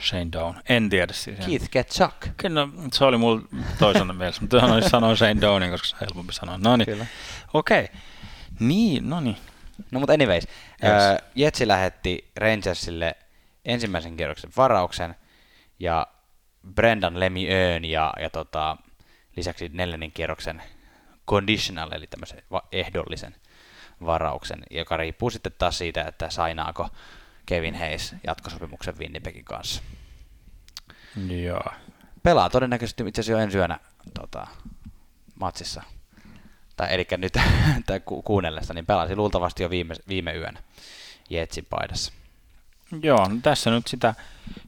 Shane 0.00 0.28
Down. 0.32 0.54
En 0.68 0.90
tiedä 0.90 1.12
siis. 1.12 1.38
Keith 1.46 1.70
Ketchuk. 1.70 2.14
No, 2.48 2.68
se 2.92 3.04
oli 3.04 3.16
mulla 3.16 3.42
toisena 3.78 4.12
mielessä, 4.18 4.40
mutta 4.40 4.60
hän 4.60 4.90
sanoa 4.90 5.16
Shane 5.16 5.40
Downin, 5.40 5.70
koska 5.70 5.88
se 5.88 5.96
on 5.96 6.00
helpompi 6.00 6.32
sanoa. 6.32 6.58
No 6.58 6.76
niin, 6.76 7.08
okei. 7.54 7.84
Okay. 7.84 7.96
Niin, 8.60 9.10
no 9.10 9.20
niin. 9.20 9.36
No 9.90 10.00
mutta 10.00 10.12
anyways, 10.12 10.44
yes. 10.84 10.92
äh, 10.92 11.18
Jetsi 11.34 11.68
lähetti 11.68 12.30
Rangersille 12.36 13.16
ensimmäisen 13.64 14.16
kierroksen 14.16 14.50
varauksen 14.56 15.14
ja 15.78 16.06
Brendan 16.74 17.20
Lemieux 17.20 17.84
ja, 17.84 18.12
ja 18.20 18.30
tota, 18.30 18.76
lisäksi 19.36 19.70
neljännen 19.72 20.12
kierroksen 20.12 20.62
conditional, 21.28 21.92
eli 21.92 22.06
tämmöisen 22.06 22.42
ehdollisen 22.72 23.34
varauksen, 24.06 24.62
joka 24.70 24.96
riippuu 24.96 25.30
sitten 25.30 25.52
taas 25.58 25.78
siitä, 25.78 26.02
että 26.02 26.30
sainaako 26.30 26.88
Kevin 27.48 27.74
Hayes 27.74 28.14
jatkosopimuksen 28.26 28.98
Winnipegin 28.98 29.44
kanssa. 29.44 29.82
Joo. 31.42 31.72
Pelaa 32.22 32.50
todennäköisesti 32.50 33.04
itse 33.06 33.20
asiassa 33.20 33.38
jo 33.38 33.44
ensi 33.44 33.58
yönä 33.58 33.80
tota, 34.14 34.46
matsissa. 35.40 35.82
Tai 36.76 36.94
eli 36.94 37.06
nyt 37.16 37.32
tai 37.86 38.00
ku, 38.00 38.22
kuunnellessa, 38.22 38.74
niin 38.74 38.86
pelasi 38.86 39.16
luultavasti 39.16 39.62
jo 39.62 39.70
viime, 39.70 39.94
viime 40.08 40.34
yönä 40.34 40.62
Jetsin 41.30 41.66
paidassa. 41.70 42.12
Joo, 43.02 43.28
no 43.28 43.36
tässä 43.42 43.70
nyt 43.70 43.86
sitä, 43.86 44.14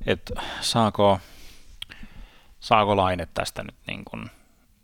että 0.07 0.43
saako, 0.61 1.21
saako 2.61 2.97
Laine 2.97 3.29
tästä 3.35 3.63
nyt 3.63 3.77
niin 3.87 4.05
kuin 4.05 4.31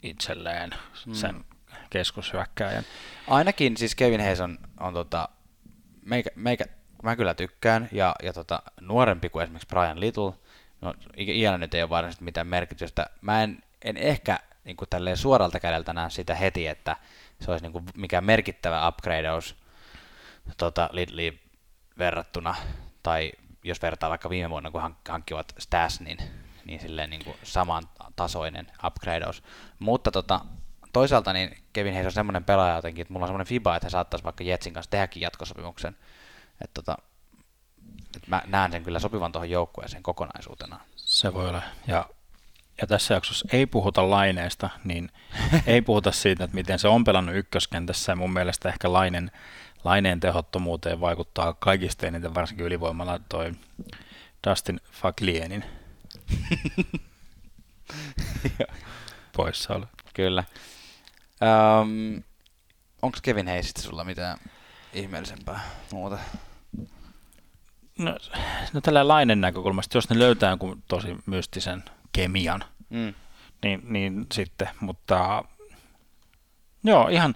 itselleen 0.02 0.70
hmm. 1.06 1.14
sen 1.14 1.44
keskushyökkääjän. 1.90 2.84
Ainakin 3.28 3.76
siis 3.76 3.94
Kevin 3.94 4.20
Hayes 4.20 4.40
on, 4.40 4.58
on 4.80 4.94
tota, 4.94 5.28
meikä, 6.04 6.30
meikä, 6.34 6.64
mä 7.02 7.16
kyllä 7.16 7.34
tykkään, 7.34 7.88
ja, 7.92 8.14
ja 8.22 8.32
tota, 8.32 8.62
nuorempi 8.80 9.28
kuin 9.28 9.42
esimerkiksi 9.42 9.68
Brian 9.68 10.00
Little, 10.00 10.32
no 10.80 10.94
iänä 11.18 11.58
nyt 11.58 11.74
ei 11.74 11.82
ole 11.82 11.90
varsinaisesti 11.90 12.24
mitään 12.24 12.46
merkitystä. 12.46 13.06
Mä 13.20 13.42
en, 13.42 13.62
en 13.84 13.96
ehkä 13.96 14.38
niin 14.64 14.76
kuin 14.76 14.88
tälleen 14.90 15.16
suoralta 15.16 15.60
kädeltä 15.60 15.92
näe 15.92 16.10
sitä 16.10 16.34
heti, 16.34 16.66
että 16.66 16.96
se 17.40 17.50
olisi 17.50 17.64
niin 17.64 17.72
kuin 17.72 17.84
mikään 17.96 18.24
merkittävä 18.24 18.88
upgradeaus 18.88 19.56
tota, 20.56 20.88
Lidliin 20.92 21.40
verrattuna, 21.98 22.54
tai 23.02 23.32
jos 23.64 23.82
vertaa 23.82 24.10
vaikka 24.10 24.30
viime 24.30 24.50
vuonna, 24.50 24.70
kun 24.70 24.96
hankkivat 25.08 25.54
Stasnin, 25.58 26.18
niin 26.64 26.80
silleen 26.80 27.10
niin 27.10 27.24
kuin 27.24 27.36
samantasoinen 27.42 28.66
upgradeaus. 28.86 29.42
Mutta 29.78 30.10
tota, 30.10 30.40
toisaalta 30.92 31.32
niin 31.32 31.58
Kevin 31.72 31.92
Hayes 31.92 32.06
on 32.06 32.12
semmoinen 32.12 32.44
pelaaja 32.44 32.76
jotenkin, 32.76 33.02
että 33.02 33.12
mulla 33.12 33.24
on 33.24 33.28
semmoinen 33.28 33.46
fiba, 33.46 33.76
että 33.76 33.86
he 33.86 33.90
saattaisi 33.90 34.24
vaikka 34.24 34.44
Jetsin 34.44 34.72
kanssa 34.72 34.90
tehdäkin 34.90 35.22
jatkosopimuksen. 35.22 35.96
Että 36.64 36.82
tota, 36.82 36.96
että 38.16 38.28
mä 38.28 38.42
näen 38.46 38.72
sen 38.72 38.84
kyllä 38.84 38.98
sopivan 38.98 39.32
tuohon 39.32 39.50
joukkueeseen 39.50 40.02
kokonaisuutena. 40.02 40.80
Se 40.96 41.34
voi 41.34 41.48
olla. 41.48 41.62
Ja, 41.86 42.08
ja 42.80 42.86
tässä 42.86 43.14
jaksossa 43.14 43.48
ei 43.52 43.66
puhuta 43.66 44.10
laineesta, 44.10 44.70
niin 44.84 45.10
ei 45.66 45.82
puhuta 45.82 46.12
siitä, 46.12 46.44
että 46.44 46.54
miten 46.54 46.78
se 46.78 46.88
on 46.88 47.04
pelannut 47.04 47.36
ykköskentässä. 47.36 48.12
Ja 48.12 48.16
mun 48.16 48.32
mielestä 48.32 48.68
ehkä 48.68 48.92
lainen, 48.92 49.30
laineen 49.84 50.20
tehottomuuteen 50.20 51.00
vaikuttaa 51.00 51.52
kaikista 51.52 52.06
eniten, 52.06 52.34
varsinkin 52.34 52.66
ylivoimalla 52.66 53.20
toi 53.28 53.52
Dustin 54.48 54.80
Faglienin 54.92 55.64
poissaolo. 59.36 59.86
Kyllä. 60.14 60.44
Um, 61.80 62.22
Onko 63.02 63.18
Kevin 63.22 63.48
Hayesista 63.48 63.82
sulla 63.82 64.04
mitään 64.04 64.38
ihmeellisempää 64.92 65.60
muuta? 65.92 66.18
No, 67.98 68.16
no 68.72 68.80
tällä 68.80 69.08
lainen 69.08 69.40
näkökulmasta, 69.40 69.96
jos 69.96 70.10
ne 70.10 70.18
löytää 70.18 70.50
jonkun 70.50 70.82
tosi 70.88 71.16
mystisen 71.26 71.84
kemian, 72.12 72.64
mm. 72.90 73.14
niin, 73.62 73.82
niin 73.84 74.26
sitten, 74.32 74.68
mutta 74.80 75.44
joo, 76.84 77.08
ihan 77.08 77.34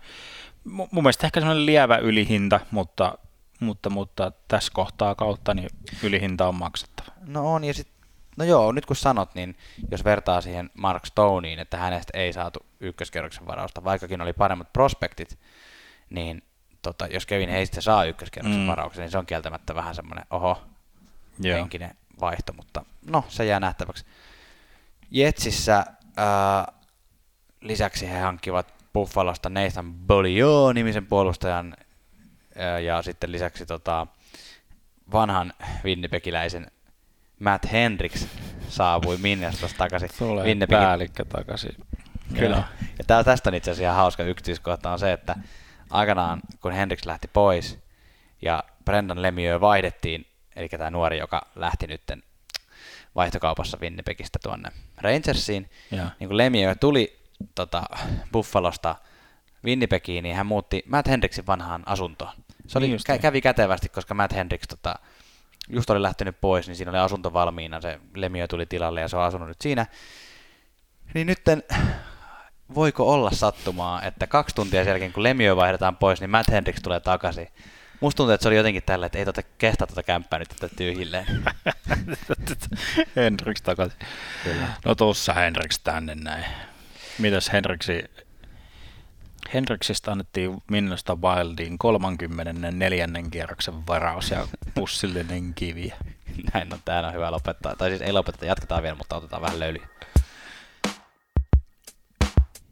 mun 0.64 0.88
mielestä 0.92 1.26
ehkä 1.26 1.40
semmoinen 1.40 1.66
lievä 1.66 1.96
ylihinta, 1.96 2.60
mutta, 2.70 3.18
mutta, 3.60 3.90
mutta 3.90 4.32
tässä 4.48 4.72
kohtaa 4.74 5.14
kautta 5.14 5.54
niin 5.54 5.70
ylihinta 6.02 6.48
on 6.48 6.54
maksettava. 6.54 7.12
No 7.26 7.54
on, 7.54 7.64
ja 7.64 7.74
sitten 7.74 8.00
No 8.36 8.44
joo, 8.44 8.72
nyt 8.72 8.86
kun 8.86 8.96
sanot, 8.96 9.34
niin 9.34 9.56
jos 9.90 10.04
vertaa 10.04 10.40
siihen 10.40 10.70
Mark 10.74 11.06
Stoneen, 11.06 11.58
että 11.58 11.76
hänestä 11.76 12.18
ei 12.18 12.32
saatu 12.32 12.66
ykköskerroksen 12.80 13.46
varausta, 13.46 13.84
vaikkakin 13.84 14.20
oli 14.20 14.32
paremmat 14.32 14.72
prospektit, 14.72 15.38
niin 16.10 16.42
tota, 16.82 17.06
jos 17.06 17.26
Kevin 17.26 17.48
heistä 17.48 17.80
saa 17.80 18.04
ykköskerroksen 18.04 18.60
mm. 18.60 18.66
varauksen, 18.66 19.02
niin 19.02 19.10
se 19.10 19.18
on 19.18 19.26
kieltämättä 19.26 19.74
vähän 19.74 19.94
semmoinen 19.94 20.26
oho, 20.30 20.62
Joo. 21.38 21.58
henkinen 21.58 21.94
vaihto, 22.20 22.52
mutta 22.52 22.84
no, 23.06 23.24
se 23.28 23.44
jää 23.44 23.60
nähtäväksi. 23.60 24.04
Jetsissä 25.10 25.84
ää, 26.16 26.72
lisäksi 27.60 28.10
he 28.10 28.18
hankkivat 28.18 28.74
Buffalosta 28.92 29.50
Nathan 29.50 29.94
Bolio 29.94 30.72
nimisen 30.72 31.06
puolustajan 31.06 31.76
ää, 32.56 32.78
ja 32.78 33.02
sitten 33.02 33.32
lisäksi 33.32 33.66
tota, 33.66 34.06
vanhan 35.12 35.52
Winnipegiläisen 35.84 36.70
Matt 37.40 37.72
Hendricks 37.72 38.26
saapui 38.68 39.16
Minnesotasta 39.16 39.78
takaisin. 39.78 40.10
Tulee 40.18 40.44
Winnipegin... 40.44 40.82
päällikkö 40.82 41.24
takaisin. 41.24 41.76
Kyllä. 42.38 42.62
Ja 42.98 43.04
tää, 43.06 43.24
tästä 43.24 43.50
on 43.50 43.54
itse 43.54 43.70
asiassa 43.70 43.84
ihan 43.84 43.96
hauska 43.96 44.22
yksityiskohta 44.22 44.90
on 44.90 44.98
se, 44.98 45.12
että 45.12 45.36
aikanaan 45.90 46.40
kun 46.60 46.72
Hendricks 46.72 47.06
lähti 47.06 47.28
pois 47.28 47.78
ja 48.42 48.64
Brendan 48.84 49.22
Lemieux 49.22 49.60
vaihdettiin, 49.60 50.26
eli 50.56 50.68
tämä 50.68 50.90
nuori, 50.90 51.18
joka 51.18 51.42
lähti 51.56 51.86
nytten 51.86 52.22
vaihtokaupassa 53.14 53.78
Winnipegistä 53.80 54.38
tuonne 54.42 54.70
Rangersiin, 54.96 55.70
ja. 55.90 56.10
niin 56.20 56.28
kun 56.28 56.36
Lemieux 56.36 56.76
tuli 56.80 57.18
tota, 57.54 57.82
Buffalosta 58.32 58.96
Winnipegiin, 59.64 60.22
niin 60.22 60.36
hän 60.36 60.46
muutti 60.46 60.82
Matt 60.86 61.08
Hendricksin 61.08 61.46
vanhaan 61.46 61.82
asuntoon. 61.86 62.32
Se 62.66 62.78
oli, 62.78 62.88
niin 62.88 63.00
kä- 63.12 63.18
kävi 63.18 63.40
kätevästi, 63.40 63.88
koska 63.88 64.14
Matt 64.14 64.34
Hendricks 64.34 64.68
tota, 64.68 64.94
just 65.68 65.90
oli 65.90 66.02
lähtenyt 66.02 66.40
pois, 66.40 66.66
niin 66.66 66.76
siinä 66.76 66.90
oli 66.90 66.98
asunto 66.98 67.32
valmiina, 67.32 67.80
se 67.80 68.00
Lemio 68.14 68.48
tuli 68.48 68.66
tilalle 68.66 69.00
ja 69.00 69.08
se 69.08 69.16
on 69.16 69.22
asunut 69.22 69.48
nyt 69.48 69.60
siinä. 69.60 69.86
Niin 71.14 71.26
nytten 71.26 71.62
voiko 72.74 73.12
olla 73.12 73.30
sattumaa, 73.30 74.02
että 74.02 74.26
kaksi 74.26 74.54
tuntia 74.54 74.84
sen 74.84 74.90
jälkeen, 74.90 75.12
kun 75.12 75.22
Lemio 75.22 75.56
vaihdetaan 75.56 75.96
pois, 75.96 76.20
niin 76.20 76.30
Matt 76.30 76.50
Hendricks 76.50 76.82
tulee 76.82 77.00
takaisin. 77.00 77.48
Musta 78.00 78.16
tuntuu, 78.16 78.34
että 78.34 78.42
se 78.42 78.48
oli 78.48 78.56
jotenkin 78.56 78.82
tällä, 78.86 79.06
että 79.06 79.18
ei 79.18 79.24
tota 79.24 79.42
kehtaa 79.42 79.86
tota 79.86 80.02
kämppää 80.02 80.38
nyt 80.38 80.48
tätä 80.48 80.74
tyhjilleen. 80.76 81.26
Hendricks 83.16 83.62
takaisin. 83.62 83.98
Kyllä. 84.44 84.66
No 84.84 84.94
tuossa 84.94 85.32
Hendricks 85.32 85.78
tänne 85.78 86.14
näin. 86.14 86.44
Mitäs 87.18 87.52
Hendriksi 87.52 88.04
Henriksistä 89.54 90.12
annettiin 90.12 90.62
Minnosta 90.70 91.16
Wildiin 91.16 91.78
34. 91.78 93.08
kierroksen 93.30 93.86
varaus 93.86 94.30
ja 94.30 94.48
pussillinen 94.74 95.54
kivi. 95.54 95.92
Näin 96.54 96.72
on, 96.72 96.78
täällä 96.84 97.08
on 97.08 97.14
hyvä 97.14 97.30
lopettaa. 97.30 97.76
Tai 97.76 97.88
siis 97.88 98.02
ei 98.02 98.12
lopeteta, 98.12 98.46
jatketaan 98.46 98.82
vielä, 98.82 98.96
mutta 98.96 99.16
otetaan 99.16 99.42
vähän 99.42 99.60
löylyä. 99.60 99.86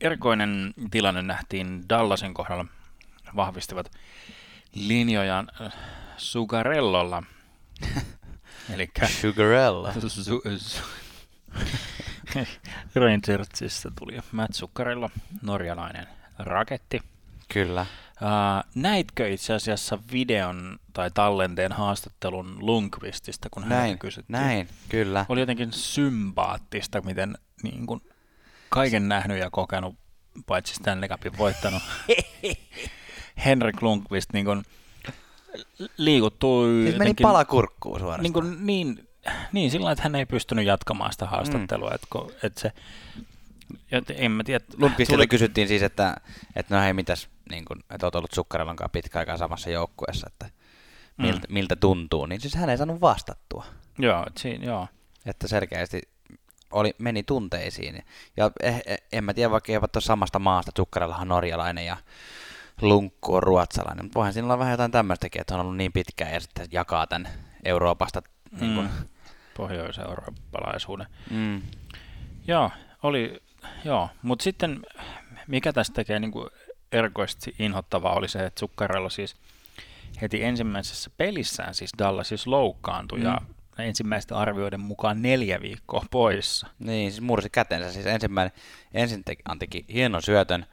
Erikoinen 0.01 0.75
tilanne 0.91 1.23
nähtiin 1.23 1.89
Dallasin 1.89 2.35
kohdalla. 2.35 2.65
Vahvistivat 3.37 3.91
linjojaan 4.75 5.49
äh, 5.61 5.73
Sugarellolla. 6.17 7.23
Eli 8.75 8.91
Sugarella. 9.21 9.93
Rangersista 12.95 13.91
tuli 13.99 14.19
Matt 14.33 14.55
Zuccarello, 14.55 15.11
norjalainen 15.43 16.07
raketti. 16.39 17.01
Kyllä. 17.53 17.87
Uh, 18.23 18.71
näitkö 18.75 19.29
itse 19.29 19.55
asiassa 19.55 19.99
videon 20.13 20.79
tai 20.93 21.11
tallenteen 21.11 21.73
haastattelun 21.73 22.57
Lundqvistista, 22.61 23.49
kun 23.51 23.65
hän 23.65 23.99
kysyttiin? 23.99 24.33
Näin, 24.33 24.69
kyllä. 24.89 25.27
Oli 25.29 25.41
jotenkin 25.41 25.73
sympaattista, 25.73 27.01
miten 27.01 27.39
niin 27.63 27.87
kuin, 27.87 28.01
kaiken 28.69 29.09
nähnyt 29.09 29.39
ja 29.39 29.51
kokenut, 29.51 29.95
paitsi 30.47 30.75
Stanley 30.75 31.09
Cupin 31.09 31.39
voittanut. 31.39 31.83
Henrik 33.45 33.83
Lundqvist 33.83 34.33
niin 34.33 34.45
kuin, 34.45 34.63
liikuttui... 35.97 36.83
Siis 36.85 36.99
meni 36.99 37.15
pala 37.23 37.45
kurkkuun 37.45 38.01
suorastaan. 38.01 38.23
Niin, 38.23 38.33
kuin, 38.33 38.67
niin, 38.67 39.09
niin 39.53 39.71
sillä 39.71 39.93
että 39.93 40.03
hän 40.03 40.15
ei 40.15 40.27
pystynyt 40.27 40.67
jatkamaan 40.67 41.13
sitä 41.13 41.27
haastattelua, 41.27 41.91
mm. 41.91 41.95
että, 41.95 42.47
että 42.47 42.61
se 42.61 42.73
ja 43.91 44.03
en 44.15 44.31
mä 44.31 44.45
tiedä. 44.45 44.65
Lundqvistilta 44.77 45.19
tuli... 45.19 45.27
kysyttiin 45.27 45.69
siis, 45.69 45.83
että, 45.83 46.17
että 46.57 46.75
no 46.75 46.83
hei, 46.83 46.93
mitäs, 46.93 47.29
niin 47.51 47.65
kun, 47.65 47.85
että 47.91 48.07
oot 48.07 48.15
ollut 48.15 48.33
Sukkarellon 48.33 48.77
kanssa 48.77 48.93
pitkä 48.93 49.19
aikaa 49.19 49.37
samassa 49.37 49.71
joukkueessa, 49.71 50.27
että 50.27 50.51
miltä, 51.17 51.47
mm. 51.49 51.55
miltä 51.55 51.77
tuntuu, 51.77 52.27
niin 52.27 52.41
siis 52.41 52.55
hän 52.55 52.71
ei 52.71 52.77
saanut 52.77 53.01
vastattua. 53.01 53.65
Joo, 53.99 54.27
siinä, 54.39 54.65
joo. 54.65 54.89
Että 55.27 55.49
selkeästi 55.49 56.03
oli, 56.73 56.95
meni 56.99 57.23
tunteisiin. 57.23 58.05
Ja 58.37 58.51
eh, 58.63 58.83
eh, 58.87 58.99
en 59.13 59.25
mä 59.25 59.35
tiedä, 59.35 59.51
vaikka 59.51 59.73
eivät 59.73 59.97
ole 59.97 60.03
samasta 60.03 60.39
maasta, 60.39 60.73
Sukkarellahan 60.77 61.23
on 61.23 61.29
norjalainen 61.29 61.87
ja 61.87 61.97
Lunkku 62.83 63.35
on 63.35 63.43
ruotsalainen, 63.43 64.05
mutta 64.05 64.15
voihan 64.15 64.33
siinä 64.33 64.47
olla 64.47 64.59
vähän 64.59 64.73
jotain 64.73 64.91
tämmöistäkin, 64.91 65.41
että 65.41 65.55
on 65.55 65.61
ollut 65.61 65.77
niin 65.77 65.93
pitkään 65.93 66.33
ja 66.33 66.41
sitten 66.41 66.69
jakaa 66.73 67.07
tämän 67.07 67.29
Euroopasta 67.65 68.23
niin 68.61 68.75
kun... 68.75 68.85
mm. 68.85 69.09
pohjois-eurooppalaisuuden. 69.57 71.07
Mm. 71.31 71.63
Joo, 72.47 72.71
oli 73.03 73.43
joo, 73.85 74.09
mutta 74.23 74.43
sitten 74.43 74.83
mikä 75.47 75.73
tästä 75.73 75.95
tekee 75.95 76.19
niin 76.19 76.31
kuin 76.31 76.51
erikoisesti 76.93 77.55
inhottavaa 77.59 78.15
oli 78.15 78.29
se, 78.29 78.47
että 78.47 78.61
Zuccarello 78.61 79.11
siis 79.11 79.37
heti 80.23 80.45
ensimmäisessä 80.45 81.11
pelissään 81.17 81.75
siis 81.75 81.91
Dallas 81.99 82.47
loukkaantui 82.47 83.19
mm. 83.19 83.25
ja 83.25 83.41
ensimmäisten 83.83 84.37
arvioiden 84.37 84.81
mukaan 84.81 85.23
neljä 85.23 85.61
viikkoa 85.61 86.05
poissa. 86.11 86.67
Niin, 86.79 87.11
siis 87.11 87.21
mursi 87.21 87.51
kätensä. 87.51 87.93
Siis 87.93 88.07
ensimmäinen, 88.07 88.53
ensin 88.95 89.25
teki, 89.25 89.43
teki 89.59 89.85
hienon 89.93 90.23
syötön, 90.23 90.67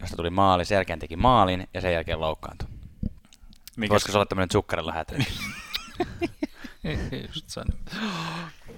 josta 0.00 0.16
tuli 0.16 0.30
maali, 0.30 0.64
sen 0.64 0.76
jälkeen 0.76 0.98
teki 0.98 1.16
maalin 1.16 1.68
ja 1.74 1.80
sen 1.80 1.92
jälkeen 1.92 2.20
loukkaantui. 2.20 2.68
Mikä 3.76 3.92
Voisiko 3.92 4.12
se 4.12 4.18
olla 4.18 4.26
tämmöinen 4.26 4.94
hätri? 4.94 5.18
Just 7.26 7.58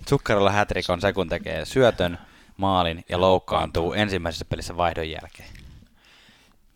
Zuccarello 0.08 0.50
hätrik 0.50 0.90
on 0.90 1.00
se, 1.00 1.12
kun 1.12 1.28
tekee 1.28 1.64
syötön, 1.64 2.18
maalin 2.56 3.04
ja 3.08 3.20
loukkaantuu 3.20 3.92
ensimmäisessä 3.92 4.44
pelissä 4.44 4.76
vaihdon 4.76 5.10
jälkeen. 5.10 5.48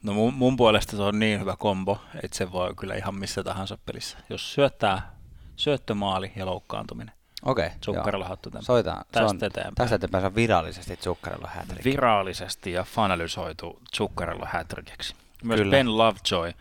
No 0.03 0.13
mun, 0.13 0.35
mun 0.35 0.57
puolesta 0.57 0.97
se 0.97 1.03
on 1.03 1.19
niin 1.19 1.41
hyvä 1.41 1.57
kombo, 1.59 1.99
että 2.23 2.37
se 2.37 2.53
voi 2.53 2.75
kyllä 2.75 2.95
ihan 2.95 3.15
missä 3.15 3.45
tahansa 3.45 3.79
pelissä. 3.87 4.19
Jos 4.31 4.55
syöttää 4.55 5.12
syöttömaali 5.57 6.33
ja 6.37 6.47
loukkaantuminen. 6.47 7.15
Okei, 7.45 7.67
okay, 7.67 7.79
Tsukkarilla 7.79 8.29
hattu 8.29 8.51
tämän. 8.51 8.63
Soitaan. 8.63 9.05
Tästä 9.13 9.31
on, 9.31 9.37
eteenpäin. 9.37 9.75
Tästä 9.75 9.97
eteenpäin 9.97 10.23
se 10.23 10.27
on 10.27 10.35
virallisesti 10.35 10.97
Tsukkarilla 10.97 11.51
hätrick. 11.55 11.85
Virallisesti 11.85 12.73
ja 12.73 12.85
fanalysoitu 12.85 13.83
Tsukkarilla 13.91 14.49
hätrikeksi. 14.53 15.15
Myös 15.45 15.59
Kyllä. 15.59 15.71
Ben 15.71 15.99
Lovejoy, 15.99 16.53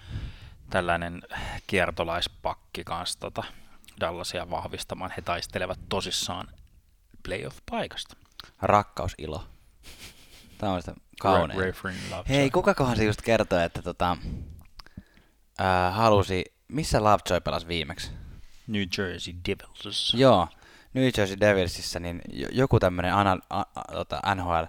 tällainen 0.69 1.21
kiertolaispakki 1.67 2.83
kanssa 2.83 3.19
tota 3.19 3.43
Dallasia 3.99 4.49
vahvistamaan. 4.49 5.11
He 5.17 5.21
taistelevat 5.21 5.79
tosissaan 5.89 6.47
playoff-paikasta 7.27 8.15
rakkausilo. 8.61 9.43
Tämä 10.57 10.73
on 10.73 10.81
sitä 10.81 10.93
kaunein. 11.19 11.59
Hei, 12.29 12.49
kukakohan 12.49 12.95
se 12.95 13.03
just 13.03 13.21
kertoi, 13.21 13.63
että 13.63 13.81
tota, 13.81 14.17
äh, 15.61 15.95
halusi, 15.95 16.45
missä 16.67 17.03
Lovejoy 17.03 17.41
pelasi 17.43 17.67
viimeksi? 17.67 18.11
New 18.71 18.83
Jersey 18.97 19.33
Devils. 19.47 20.13
Joo, 20.13 20.47
New 20.93 21.09
Jersey 21.17 21.39
Devilsissä, 21.39 21.99
niin 21.99 22.21
joku 22.51 22.79
tämmöinen 22.79 23.13
tota, 23.91 24.21
NHL 24.35 24.63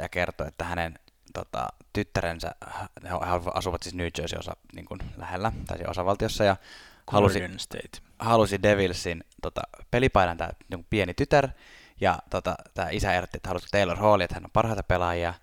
ja 0.00 0.08
kertoi, 0.08 0.48
että 0.48 0.64
hänen 0.64 0.98
tota, 1.34 1.66
tyttärensä, 1.92 2.54
he 3.04 3.08
asuvat 3.54 3.82
siis 3.82 3.94
New 3.94 4.08
Jersey 4.18 4.38
osa, 4.38 4.56
niin 4.74 4.84
kuin 4.84 5.00
lähellä, 5.16 5.52
tai 5.66 5.78
osavaltiossa, 5.88 6.44
ja 6.44 6.56
halusi, 7.10 7.40
State. 7.56 7.98
halusi 8.18 8.62
Devilsin 8.62 9.24
tota, 9.42 9.62
pelipaidan 9.90 10.36
tämä 10.36 10.50
niin 10.68 10.86
pieni 10.90 11.14
tytär, 11.14 11.48
ja 12.00 12.18
tota, 12.30 12.54
tämä 12.74 12.88
isä 12.90 13.14
ehdotti, 13.14 13.36
että 13.36 13.48
halusi 13.48 13.66
Taylor 13.70 13.98
Hallia, 13.98 14.24
että 14.24 14.34
hän 14.34 14.44
on 14.44 14.50
parhaita 14.52 14.82
pelaajia, 14.82 15.34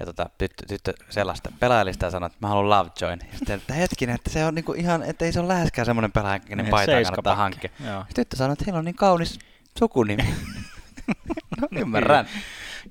ja 0.00 0.06
tota, 0.06 0.30
tyttö, 0.38 0.66
tyttö 0.68 0.92
sellaista 1.10 1.52
pelaajallista 1.60 2.04
ja 2.04 2.10
sanoi, 2.10 2.26
että 2.26 2.38
mä 2.40 2.48
haluan 2.48 2.70
Lovejoyn. 2.70 3.20
Ja 3.32 3.38
sitten, 3.38 3.56
että 3.56 3.74
hetkinen, 3.74 4.14
että 4.14 4.30
se 4.30 4.44
on 4.44 4.54
niinku 4.54 4.72
ihan, 4.72 5.02
että 5.02 5.24
ei 5.24 5.32
se 5.32 5.40
ole 5.40 5.48
läheskään 5.48 5.86
semmoinen 5.86 6.12
pelaaja, 6.12 6.38
kenen 6.38 6.64
niin, 6.64 6.70
paitaa 6.70 7.02
kannattaa 7.02 7.36
hankkia. 7.36 7.70
Sitten 7.78 8.04
tyttö 8.14 8.36
sanoi, 8.36 8.52
että 8.52 8.64
heillä 8.66 8.78
on 8.78 8.84
niin 8.84 8.94
kaunis 8.94 9.38
sukunimi. 9.78 10.22
no, 11.60 11.68
ymmärrän. 11.80 12.28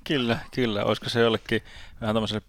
kyllä, 0.03 0.39
kyllä. 0.56 0.84
Olisiko 0.84 1.10
se 1.10 1.20
jollekin 1.20 1.62
vähän 2.01 2.16
tämmöiselle 2.16 2.47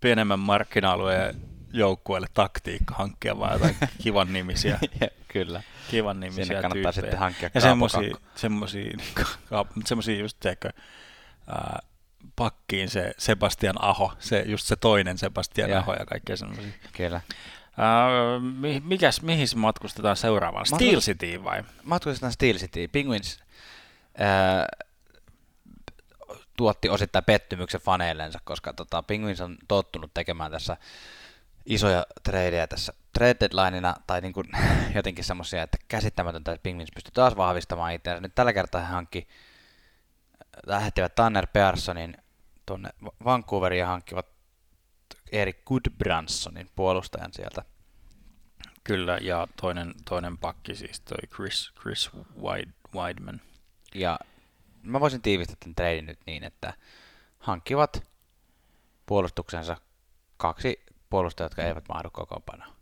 pienemmän 0.00 0.38
markkina-alueen 0.38 1.34
joukkueelle 1.72 2.26
taktiikka 2.34 2.94
hankkia 2.94 3.38
vaan 3.38 3.52
jotain 3.52 3.76
kivan 4.02 4.32
nimisiä. 4.32 4.78
kyllä. 5.28 5.62
Kivan 5.90 6.20
nimisiä 6.20 6.44
Sinne 6.44 6.62
kannattaa 6.62 6.92
tyyppejä. 6.92 6.92
sitten 6.92 7.18
hankkia 7.18 7.50
Ja 7.54 7.60
semmosia, 7.60 8.16
semmosia, 8.34 8.90
semmosia 9.88 10.18
just 10.18 10.36
teekö, 10.40 10.70
ää, 11.46 11.78
pakkiin 12.36 12.88
se 12.88 13.12
Sebastian 13.18 13.84
Aho, 13.84 14.12
se, 14.18 14.44
just 14.46 14.66
se 14.66 14.76
toinen 14.76 15.18
Sebastian 15.18 15.70
ja. 15.70 15.78
Aho 15.78 15.94
ja 15.94 16.06
kaikkea 16.06 16.36
semmoisia. 16.36 16.64
Kyllä. 16.92 17.20
Uh, 17.78 18.80
mikäs, 18.84 19.22
mihin 19.22 19.48
se 19.48 19.56
matkustetaan 19.56 20.16
seuraavaan? 20.16 20.66
Steel 20.66 21.00
City 21.00 21.44
vai? 21.44 21.64
Matkustetaan 21.82 22.32
Steel 22.32 22.56
City. 22.56 22.88
Penguins 22.88 23.40
uh, 23.98 24.86
tuotti 26.56 26.88
osittain 26.88 27.24
pettymyksen 27.24 27.80
faneillensa, 27.80 28.38
koska 28.44 28.72
tota, 28.72 29.02
Penguins 29.02 29.40
on 29.40 29.56
tottunut 29.68 30.14
tekemään 30.14 30.50
tässä 30.50 30.76
isoja 31.66 32.06
tradeja 32.22 32.68
tässä 32.68 32.92
trade 33.12 33.36
deadlineina, 33.40 33.94
tai 34.06 34.20
niin 34.20 34.32
kuin, 34.32 34.48
jotenkin 34.94 35.24
semmoisia, 35.24 35.62
että 35.62 35.78
käsittämätöntä, 35.88 36.52
että 36.52 36.62
Penguins 36.62 36.90
pystyy 36.94 37.12
taas 37.14 37.36
vahvistamaan 37.36 37.92
itseänsä. 37.92 38.20
Nyt 38.20 38.34
tällä 38.34 38.52
kertaa 38.52 38.80
he 38.80 38.86
hankki 38.86 39.28
lähettivät 40.66 41.14
Tanner 41.14 41.46
Pearsonin 41.52 42.16
tuonne 42.66 42.90
Vancouveriin 43.24 43.80
ja 43.80 43.86
hankkivat 43.86 44.26
Erik 45.32 45.64
Goodbransonin 45.64 46.70
puolustajan 46.76 47.32
sieltä. 47.32 47.64
Kyllä, 48.84 49.18
ja 49.22 49.48
toinen, 49.60 49.94
toinen 50.08 50.38
pakki 50.38 50.74
siis 50.74 51.00
toi 51.00 51.28
Chris, 51.34 51.72
Chris 51.80 52.10
Wide, 52.42 52.72
Wideman. 52.94 53.40
Ja 53.94 54.18
mä 54.82 55.00
voisin 55.00 55.22
tiivistää 55.22 55.56
tämän 55.60 55.74
treidin 55.74 56.06
nyt 56.06 56.18
niin, 56.26 56.44
että 56.44 56.74
hankkivat 57.38 58.02
puolustuksensa 59.06 59.76
kaksi 60.36 60.84
puolustajaa, 61.10 61.46
jotka 61.46 61.62
eivät 61.62 61.88
mahdu 61.88 62.10
kokoonpanoon. 62.10 62.74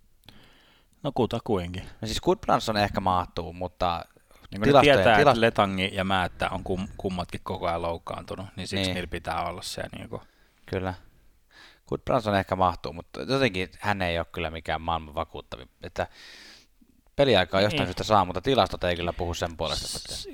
No 1.02 1.12
kuinkin. 1.44 1.82
No 2.00 2.06
siis 2.06 2.20
Goodbranson 2.20 2.76
ehkä 2.76 3.00
mahtuu, 3.00 3.52
mutta 3.52 4.04
niin 4.52 4.60
kun 4.60 4.68
tilastoja, 4.68 4.94
tietää, 4.96 5.18
että 5.18 5.40
Letangi 5.40 5.90
ja 5.92 6.04
Määttä 6.04 6.50
on 6.50 6.64
kum, 6.64 6.88
kummatkin 6.96 7.40
koko 7.44 7.66
ajan 7.66 7.82
loukkaantunut, 7.82 8.46
niin 8.56 8.68
siksi 8.68 8.84
niin. 8.84 8.94
niillä 8.94 9.10
pitää 9.10 9.44
olla 9.48 9.62
se. 9.62 9.82
Niin 9.96 10.08
kuin... 10.08 10.22
Kyllä. 10.66 10.94
Goodbranson 11.88 12.34
ehkä 12.34 12.56
mahtuu, 12.56 12.92
mutta 12.92 13.22
jotenkin 13.22 13.68
hän 13.80 14.02
ei 14.02 14.18
ole 14.18 14.26
kyllä 14.32 14.50
mikään 14.50 14.80
maailman 14.80 15.14
vakuuttavin. 15.14 15.68
Että 15.82 16.06
peliaikaa 17.16 17.60
niin. 17.60 17.64
jostain 17.64 17.86
syystä 17.86 18.04
saa, 18.04 18.24
mutta 18.24 18.40
tilastot 18.40 18.84
ei 18.84 18.96
kyllä 18.96 19.12
puhu 19.12 19.34
sen 19.34 19.56
puolesta. 19.56 19.98
S- 19.98 20.28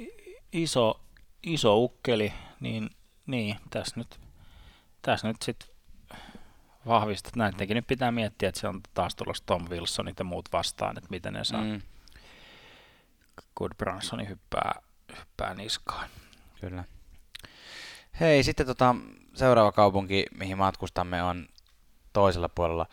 iso, 0.52 1.00
iso 1.42 1.76
ukkeli, 1.76 2.32
niin, 2.60 2.90
niin 3.26 3.56
tässä 3.70 3.94
nyt, 3.96 4.20
tässä 5.02 5.28
nyt 5.28 5.42
sitten 5.42 5.68
vahvistat. 6.86 7.36
Näidenkin 7.36 7.74
nyt 7.74 7.86
pitää 7.86 8.12
miettiä, 8.12 8.48
että 8.48 8.60
se 8.60 8.68
on 8.68 8.80
taas 8.94 9.16
tulossa 9.16 9.46
Tom 9.46 9.68
Wilsonit 9.70 10.18
ja 10.18 10.24
muut 10.24 10.48
vastaan, 10.52 10.98
että 10.98 11.10
miten 11.10 11.32
ne 11.32 11.44
saa. 11.44 11.62
Mm 11.62 11.82
Good 13.58 13.72
Bransoni 13.78 14.28
hyppää, 14.28 14.82
hyppää 15.18 15.54
niskaan. 15.54 16.08
Kyllä. 16.60 16.84
Hei, 18.20 18.42
sitten 18.42 18.66
tota, 18.66 18.94
seuraava 19.34 19.72
kaupunki, 19.72 20.26
mihin 20.34 20.58
matkustamme, 20.58 21.22
on 21.22 21.48
toisella 22.12 22.48
puolella 22.48 22.86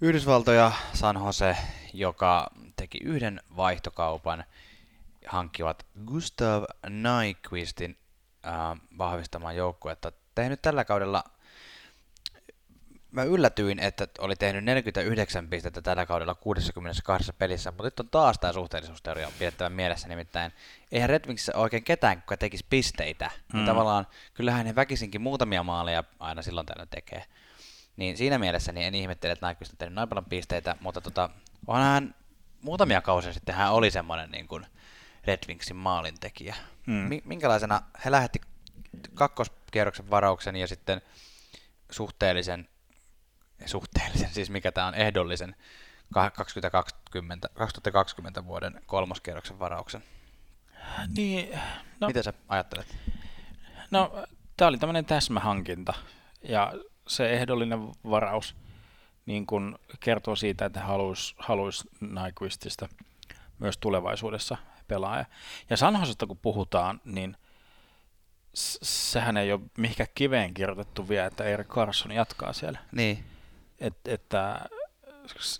Yhdysvaltoja, 0.00 0.72
San 0.94 1.16
Jose, 1.24 1.56
joka 1.94 2.46
teki 2.76 2.98
yhden 3.04 3.40
vaihtokaupan, 3.56 4.44
hankkivat 5.26 5.86
Gustav 6.06 6.64
Nyquistin 6.88 7.98
äh, 8.46 8.80
vahvistamaan 8.98 9.56
joukkuetta. 9.56 10.12
Tehnyt 10.34 10.62
tällä 10.62 10.84
kaudella 10.84 11.24
mä 13.12 13.22
yllätyin, 13.22 13.78
että 13.78 14.08
oli 14.18 14.36
tehnyt 14.36 14.64
49 14.64 15.48
pistettä 15.48 15.82
tällä 15.82 16.06
kaudella 16.06 16.34
62 16.34 17.32
pelissä, 17.32 17.70
mutta 17.70 17.84
nyt 17.84 18.00
on 18.00 18.08
taas 18.08 18.38
tämä 18.38 18.52
suhteellisuusteoria 18.52 19.32
pidettävä 19.38 19.70
mielessä, 19.70 20.08
nimittäin 20.08 20.52
eihän 20.92 21.10
Red 21.10 21.26
Wingsissä 21.26 21.52
oikein 21.56 21.84
ketään, 21.84 22.16
joka 22.16 22.36
tekisi 22.36 22.66
pisteitä, 22.70 23.24
niin 23.24 23.42
mm. 23.52 23.56
niin 23.56 23.66
tavallaan 23.66 24.06
kyllähän 24.34 24.66
ne 24.66 24.74
väkisinkin 24.74 25.20
muutamia 25.20 25.62
maaleja 25.62 26.04
aina 26.18 26.42
silloin 26.42 26.66
tällöin 26.66 26.88
tekee. 26.88 27.24
Niin 27.96 28.16
siinä 28.16 28.38
mielessä 28.38 28.72
niin 28.72 28.86
en 28.86 28.94
ihmettele, 28.94 29.32
että 29.32 29.48
Nyquist 29.48 29.72
on 29.72 29.78
tehnyt 29.78 29.94
noin 29.94 30.08
paljon 30.08 30.24
pisteitä, 30.24 30.76
mutta 30.80 31.00
tota, 31.00 31.30
onhan 31.66 31.92
hän 31.92 32.14
muutamia 32.62 33.00
kausia 33.00 33.32
sitten 33.32 33.54
hän 33.54 33.72
oli 33.72 33.90
semmoinen 33.90 34.30
niin 34.30 34.48
kuin 34.48 34.66
Red 35.24 35.38
Wingsin 35.48 35.76
maalintekijä. 35.76 36.54
Mm. 36.86 37.20
Minkälaisena 37.24 37.82
he 38.04 38.10
lähetti 38.10 38.40
kakkoskierroksen 39.14 40.10
varauksen 40.10 40.56
ja 40.56 40.66
sitten 40.66 41.02
suhteellisen 41.90 42.68
suhteellisen, 43.68 44.30
siis 44.30 44.50
mikä 44.50 44.72
tämä 44.72 44.86
on 44.86 44.94
ehdollisen 44.94 45.56
2020, 46.12 47.48
2020 47.54 48.44
vuoden 48.44 48.80
kolmoskierroksen 48.86 49.58
varauksen. 49.58 50.04
Niin, 51.16 51.58
no, 52.00 52.06
Mitä 52.06 52.22
sä 52.22 52.32
ajattelet? 52.48 52.96
No, 53.90 54.24
tämä 54.56 54.68
oli 54.68 54.78
tämmöinen 54.78 55.04
täsmähankinta, 55.04 55.94
ja 56.42 56.72
se 57.06 57.30
ehdollinen 57.30 57.88
varaus 57.88 58.56
niin 59.26 59.46
kun 59.46 59.78
kertoo 60.00 60.36
siitä, 60.36 60.64
että 60.64 60.80
haluaisi 60.80 61.34
haluais 61.38 61.88
Nyquistista 62.00 62.88
myös 63.58 63.78
tulevaisuudessa 63.78 64.56
pelaaja. 64.88 65.24
Ja 65.70 65.76
Sanhosesta 65.76 66.26
kun 66.26 66.38
puhutaan, 66.38 67.00
niin 67.04 67.36
sehän 68.54 69.36
ei 69.36 69.52
ole 69.52 69.60
mihinkään 69.78 70.08
kiveen 70.14 70.54
kirjoitettu 70.54 71.08
vielä, 71.08 71.26
että 71.26 71.44
Erik 71.44 71.68
Carson 71.68 72.12
jatkaa 72.12 72.52
siellä. 72.52 72.78
Niin 72.92 73.24
et, 73.82 73.94
että 74.04 74.70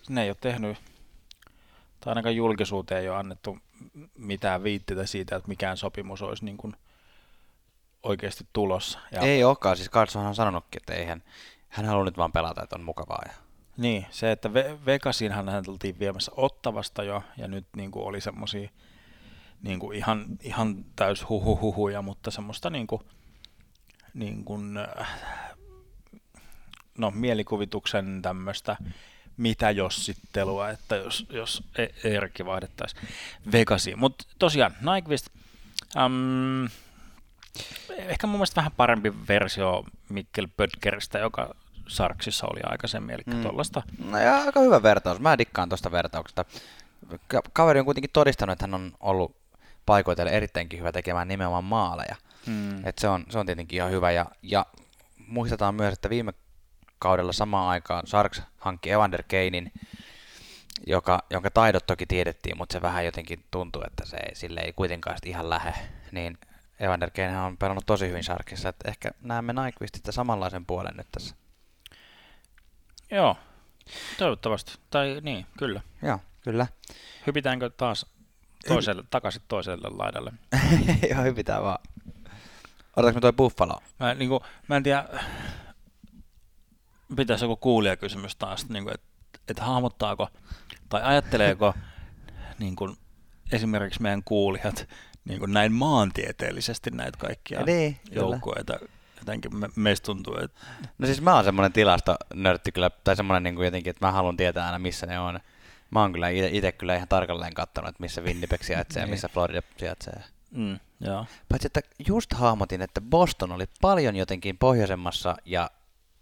ne 0.08 0.22
ei 0.22 0.30
ole 0.30 0.36
tehnyt, 0.40 0.78
tai 2.00 2.10
ainakaan 2.10 2.36
julkisuuteen 2.36 3.00
ei 3.00 3.08
ole 3.08 3.16
annettu 3.18 3.58
mitään 4.18 4.62
viitteitä 4.62 5.06
siitä, 5.06 5.36
että 5.36 5.48
mikään 5.48 5.76
sopimus 5.76 6.22
olisi 6.22 6.44
niin 6.44 6.56
kuin 6.56 6.76
oikeasti 8.02 8.46
tulossa. 8.52 8.98
Ja 9.10 9.20
ei 9.20 9.44
olekaan, 9.44 9.76
siis 9.76 9.90
Carlson 9.90 10.26
on 10.26 10.34
sanonutkin, 10.34 10.82
että 10.82 10.94
eihän, 10.94 11.22
hän 11.68 11.86
haluaa 11.86 12.04
nyt 12.04 12.16
vaan 12.16 12.32
pelata, 12.32 12.62
että 12.62 12.76
on 12.76 12.84
mukavaa. 12.84 13.22
Ja... 13.26 13.32
Niin, 13.76 14.06
se, 14.10 14.32
että 14.32 14.54
Vegasin 14.86 15.32
hän 15.32 15.64
tultiin 15.64 15.98
viemässä 15.98 16.32
Ottavasta 16.36 17.02
jo, 17.02 17.22
ja 17.36 17.48
nyt 17.48 17.66
niin 17.76 17.90
kuin 17.90 18.04
oli 18.04 18.20
semmoisia 18.20 18.68
niin 19.62 19.78
kuin 19.78 19.98
ihan, 19.98 20.26
ihan 20.40 20.84
täys 20.96 21.28
huhuhuhuja, 21.28 22.02
mutta 22.02 22.30
semmoista 22.30 22.70
niin 22.70 22.86
kuin, 22.86 23.02
niin 24.14 24.44
kuin, 24.44 24.76
äh, 24.76 25.08
no, 26.98 27.10
mielikuvituksen 27.10 28.22
tämmöistä 28.22 28.76
mitä 29.36 29.70
jos 29.70 30.06
sittelua, 30.06 30.70
että 30.70 30.96
jos, 30.96 31.26
jos 31.30 31.64
Eerikki 32.04 32.46
vaihdettaisiin 32.46 33.08
Vegasiin. 33.52 33.98
Mutta 33.98 34.24
tosiaan, 34.38 34.74
Nyquist, 34.80 35.26
um, 36.06 36.68
ehkä 37.88 38.26
mun 38.26 38.36
mielestä 38.36 38.56
vähän 38.56 38.72
parempi 38.76 39.12
versio 39.28 39.84
Mikkel 40.08 40.48
Böttgeristä, 40.56 41.18
joka 41.18 41.54
Sarksissa 41.88 42.46
oli 42.46 42.60
aikaisemmin, 42.64 43.14
eli 43.14 43.22
mm. 43.26 43.42
tuollaista. 43.42 43.82
No 44.04 44.18
ja 44.18 44.36
aika 44.36 44.60
hyvä 44.60 44.82
vertaus. 44.82 45.20
Mä 45.20 45.38
dikkaan 45.38 45.68
tuosta 45.68 45.92
vertauksesta. 45.92 46.44
Kaveri 47.52 47.78
on 47.78 47.84
kuitenkin 47.84 48.10
todistanut, 48.12 48.52
että 48.52 48.64
hän 48.64 48.74
on 48.74 48.92
ollut 49.00 49.36
paikoitelle 49.86 50.30
erittäinkin 50.30 50.78
hyvä 50.78 50.92
tekemään 50.92 51.28
nimenomaan 51.28 51.64
maaleja. 51.64 52.16
Mm. 52.46 52.86
Et 52.86 52.98
se, 52.98 53.08
on, 53.08 53.24
se 53.30 53.38
on 53.38 53.46
tietenkin 53.46 53.76
ihan 53.76 53.90
hyvä. 53.90 54.10
Ja, 54.10 54.26
ja 54.42 54.66
muistetaan 55.26 55.74
myös, 55.74 55.92
että 55.92 56.10
viime 56.10 56.32
kaudella 57.02 57.32
samaan 57.32 57.68
aikaan 57.68 58.06
Sarks 58.06 58.42
hankki 58.58 58.90
Evander 58.90 59.22
Keinin, 59.28 59.72
joka, 60.86 61.22
jonka 61.30 61.50
taidot 61.50 61.86
toki 61.86 62.06
tiedettiin, 62.06 62.58
mutta 62.58 62.72
se 62.72 62.82
vähän 62.82 63.04
jotenkin 63.04 63.44
tuntuu, 63.50 63.82
että 63.86 64.06
se 64.06 64.16
ei, 64.16 64.34
sille 64.34 64.60
ei 64.60 64.72
kuitenkaan 64.72 65.16
ihan 65.26 65.50
lähe. 65.50 65.74
Niin 66.12 66.38
Evander 66.80 67.10
Kane 67.10 67.40
on 67.40 67.56
pelannut 67.56 67.86
tosi 67.86 68.08
hyvin 68.08 68.24
Sarkissa, 68.24 68.68
että 68.68 68.88
ehkä 68.88 69.10
näemme 69.20 69.52
Nyquistista 69.52 70.12
samanlaisen 70.12 70.66
puolen 70.66 70.96
nyt 70.96 71.06
tässä. 71.12 71.34
Joo, 73.10 73.36
toivottavasti. 74.18 74.72
Tai 74.90 75.20
niin, 75.22 75.46
kyllä. 75.58 75.80
Joo, 76.02 76.18
kyllä. 76.40 76.66
Hypitäänkö 77.26 77.70
taas 77.70 78.06
toiselle, 78.68 79.04
takaisin 79.10 79.42
toiselle 79.48 79.88
laidalle. 79.90 80.32
Joo, 81.10 81.20
hyvin 81.20 81.34
pitää 81.34 81.62
vaan. 81.62 81.78
Otetaanko 82.96 83.16
me 83.16 83.20
toi 83.20 83.32
Buffalo? 83.32 83.82
Mä, 84.00 84.14
niin 84.14 84.28
kuin, 84.28 84.40
mä 84.68 84.76
en 84.76 84.82
tiedä, 84.82 85.04
pitäisi 87.16 87.44
joku 87.44 87.56
kuulijakysymys 87.56 88.36
taas, 88.36 88.68
niin 88.68 88.84
kuin, 88.84 88.94
että 88.94 89.06
et 89.48 89.58
hahmottaako 89.58 90.28
tai 90.88 91.02
ajatteleeko 91.02 91.74
niin 92.58 92.76
kuin, 92.76 92.96
esimerkiksi 93.52 94.02
meidän 94.02 94.22
kuulijat 94.24 94.88
niin 95.24 95.38
kuin 95.38 95.52
näin 95.52 95.72
maantieteellisesti 95.72 96.90
näitä 96.90 97.18
kaikkia 97.18 97.58
Ja 97.60 97.66
niin, 97.66 98.00
joukkueita. 98.10 98.78
Jotenkin 99.18 99.56
me, 99.56 99.68
meistä 99.76 100.06
tuntuu, 100.06 100.36
että 100.36 100.60
No 100.98 101.06
siis 101.06 101.20
mä 101.20 101.34
oon 101.34 101.44
semmonen 101.44 101.72
tilastonörtti 101.72 102.72
kyllä, 102.72 102.90
tai 103.04 103.16
semmonen 103.16 103.42
niin 103.42 103.54
kuin 103.54 103.64
jotenkin, 103.64 103.90
että 103.90 104.06
mä 104.06 104.12
haluan 104.12 104.36
tietää 104.36 104.66
aina 104.66 104.78
missä 104.78 105.06
ne 105.06 105.18
on. 105.20 105.40
Mä 105.90 106.00
oon 106.00 106.12
kyllä 106.12 106.28
itse 106.28 106.72
kyllä 106.72 106.96
ihan 106.96 107.08
tarkalleen 107.08 107.54
kattonut, 107.54 107.88
että 107.88 108.00
missä 108.02 108.20
Winnipeg 108.20 108.62
sijaitsee 108.62 109.00
ja 109.00 109.06
Niin. 109.06 109.10
missä 109.14 109.28
Florida 109.28 109.62
sijaitsee. 109.76 110.22
mm, 110.50 110.78
joo. 111.00 111.26
Paitsi 111.48 111.66
että 111.66 111.80
just 112.08 112.32
hahmotin, 112.34 112.82
että 112.82 113.00
Boston 113.00 113.52
oli 113.52 113.64
paljon 113.80 114.16
jotenkin 114.16 114.58
pohjoisemmassa 114.58 115.36
ja, 115.44 115.70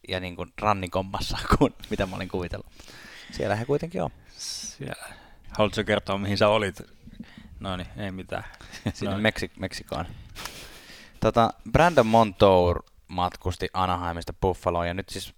ja 0.09 0.21
niin 0.21 0.37
kuin 0.37 0.53
rannikommassa 0.61 1.39
kuin 1.59 1.75
mitä 1.91 2.07
mä 2.07 2.17
olin 2.17 2.29
kuvitellut. 2.29 2.67
Siellä 3.33 3.57
he 3.57 3.65
kuitenkin 3.65 4.03
on. 4.03 4.11
Siellä. 4.39 5.07
Haluatko 5.59 5.85
kertoa, 5.85 6.19
mihin 6.19 6.39
sä 6.39 6.49
olit? 6.49 6.83
No 7.61 7.77
niin, 7.77 7.89
ei 7.97 8.11
mitään. 8.11 8.45
Sinne 8.95 9.15
No 9.15 9.19
niin. 9.21 9.33
Meksik- 9.35 9.59
Meksikoon. 9.61 10.07
Tota, 11.21 11.51
Brandon 11.73 12.07
Montour 12.07 12.83
matkusti 13.09 13.69
Anaheimista 13.73 14.33
Buffaloon 14.33 14.89
ja 14.89 14.95
nyt 14.95 15.09
siis 15.09 15.35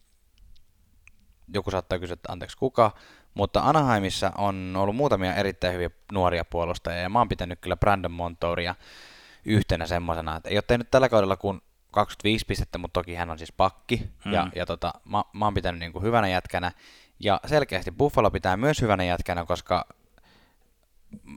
joku 1.54 1.70
saattaa 1.70 1.98
kysyä, 1.98 2.14
että 2.14 2.32
anteeksi 2.32 2.56
kuka, 2.56 2.94
mutta 3.34 3.60
Anaheimissa 3.60 4.32
on 4.38 4.74
ollut 4.76 4.96
muutamia 4.96 5.34
erittäin 5.34 5.74
hyviä 5.74 5.90
nuoria 6.12 6.44
puolustajia 6.44 7.00
ja 7.00 7.08
mä 7.08 7.18
oon 7.18 7.28
pitänyt 7.28 7.58
kyllä 7.60 7.76
Brandon 7.76 8.10
Montouria 8.12 8.74
yhtenä 9.44 9.86
semmosena, 9.86 10.36
että 10.36 10.48
ei 10.48 10.56
ole 10.56 10.64
tehnyt 10.66 10.90
tällä 10.90 11.08
kaudella 11.08 11.36
kuin 11.36 11.60
25 11.92 12.44
pistettä, 12.46 12.78
mutta 12.78 13.00
toki 13.00 13.14
hän 13.14 13.30
on 13.30 13.38
siis 13.38 13.52
pakki 13.52 14.10
ja, 14.32 14.44
Mm. 14.44 14.50
ja 14.54 14.66
tota, 14.66 14.92
mä, 15.04 15.24
mä 15.32 15.44
oon 15.44 15.54
pitänyt 15.54 15.78
niin 15.78 15.92
kuin 15.92 16.04
hyvänä 16.04 16.28
jätkänä 16.28 16.72
ja 17.20 17.40
selkeästi 17.46 17.90
Buffalo 17.90 18.30
pitää 18.30 18.56
myös 18.56 18.80
hyvänä 18.80 19.04
jätkänä, 19.04 19.44
koska 19.44 19.86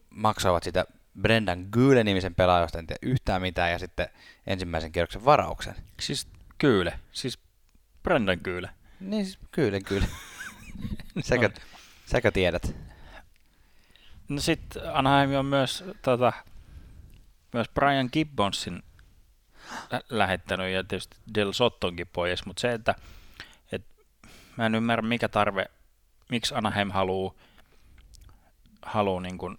maksoivat 0.09 0.63
sitä 0.63 0.85
Brendan 1.21 1.67
Gule-nimisen 1.73 2.35
pelaajosta, 2.35 2.79
en 2.79 2.87
tiedä 2.87 2.99
yhtään 3.01 3.41
mitään, 3.41 3.71
ja 3.71 3.79
sitten 3.79 4.09
ensimmäisen 4.47 4.91
kierroksen 4.91 5.25
varauksen. 5.25 5.75
Siis 5.99 6.27
Kyyle, 6.57 6.99
siis 7.11 7.39
Brendan 8.03 8.39
Kyyle. 8.39 8.69
Niin 8.99 9.25
siis 9.25 9.39
kyllä, 9.51 9.79
kyllä. 9.79 10.07
säkö, 11.29 11.49
säkö 12.05 12.31
tiedät? 12.31 12.75
No 14.29 14.41
sit 14.41 14.61
Anaheim 14.93 15.33
on 15.35 15.45
myös, 15.45 15.83
tota, 16.01 16.33
myös 17.53 17.69
Brian 17.69 18.09
Gibbonsin 18.13 18.83
lähettänyt 20.09 20.73
ja 20.73 20.83
tietysti 20.83 21.17
Del 21.35 21.51
Sottonkin 21.51 22.07
pois, 22.13 22.45
mutta 22.45 22.61
se, 22.61 22.71
että 22.73 22.95
et, 23.71 23.85
mä 24.57 24.65
en 24.65 24.75
ymmärrä 24.75 25.01
mikä 25.07 25.27
tarve, 25.29 25.65
miksi 26.29 26.55
Anaheim 26.55 26.91
haluaa 26.91 27.33
haluu 28.81 29.19
niin 29.19 29.37
kuin, 29.37 29.57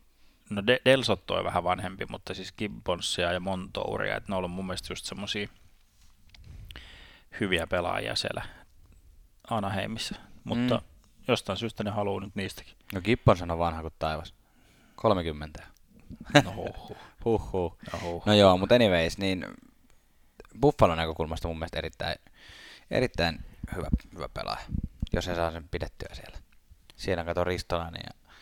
no 0.50 0.62
De- 0.66 0.80
Del 0.84 1.02
Sotto 1.02 1.34
on 1.34 1.44
vähän 1.44 1.64
vanhempi, 1.64 2.06
mutta 2.08 2.34
siis 2.34 2.52
Gibbonsia 2.52 3.32
ja 3.32 3.40
Montouria, 3.40 4.16
että 4.16 4.32
ne 4.32 4.34
on 4.34 4.38
ollut 4.38 4.50
mun 4.50 4.66
mielestä 4.66 4.92
just 4.92 5.04
semmosia 5.04 5.48
hyviä 7.40 7.66
pelaajia 7.66 8.14
siellä 8.16 8.42
Anaheimissa, 9.50 10.14
mutta 10.44 10.74
Mm. 10.74 10.80
mm. 10.80 11.24
jostain 11.28 11.58
syystä 11.58 11.84
ne 11.84 11.90
haluaa 11.90 12.20
nyt 12.20 12.34
niistäkin. 12.34 12.74
No 12.94 13.00
Gibbons 13.00 13.42
on 13.42 13.58
vanha 13.58 13.82
kuin 13.82 13.94
taivas. 13.98 14.34
30. 14.96 15.66
No 16.44 16.52
huhhuh. 16.54 16.96
Huhhuh. 17.24 17.76
No, 17.92 17.98
huhhuh. 18.02 18.22
No 18.26 18.34
joo, 18.34 18.58
mutta 18.58 18.74
anyways, 18.74 19.18
niin 19.18 19.46
Buffalon 20.60 20.96
näkökulmasta 20.96 21.48
mun 21.48 21.58
mielestä 21.58 21.78
erittäin, 21.78 22.16
erittäin 22.90 23.44
hyvä, 23.76 23.88
hyvä 24.14 24.28
pelaaja, 24.28 24.64
jos 25.12 25.26
he 25.26 25.34
saa 25.34 25.52
sen 25.52 25.68
pidettyä 25.68 26.08
siellä. 26.12 26.38
Siellä 26.96 27.24
kato 27.24 27.44
Ristolainen 27.44 28.02
ja 28.04 28.32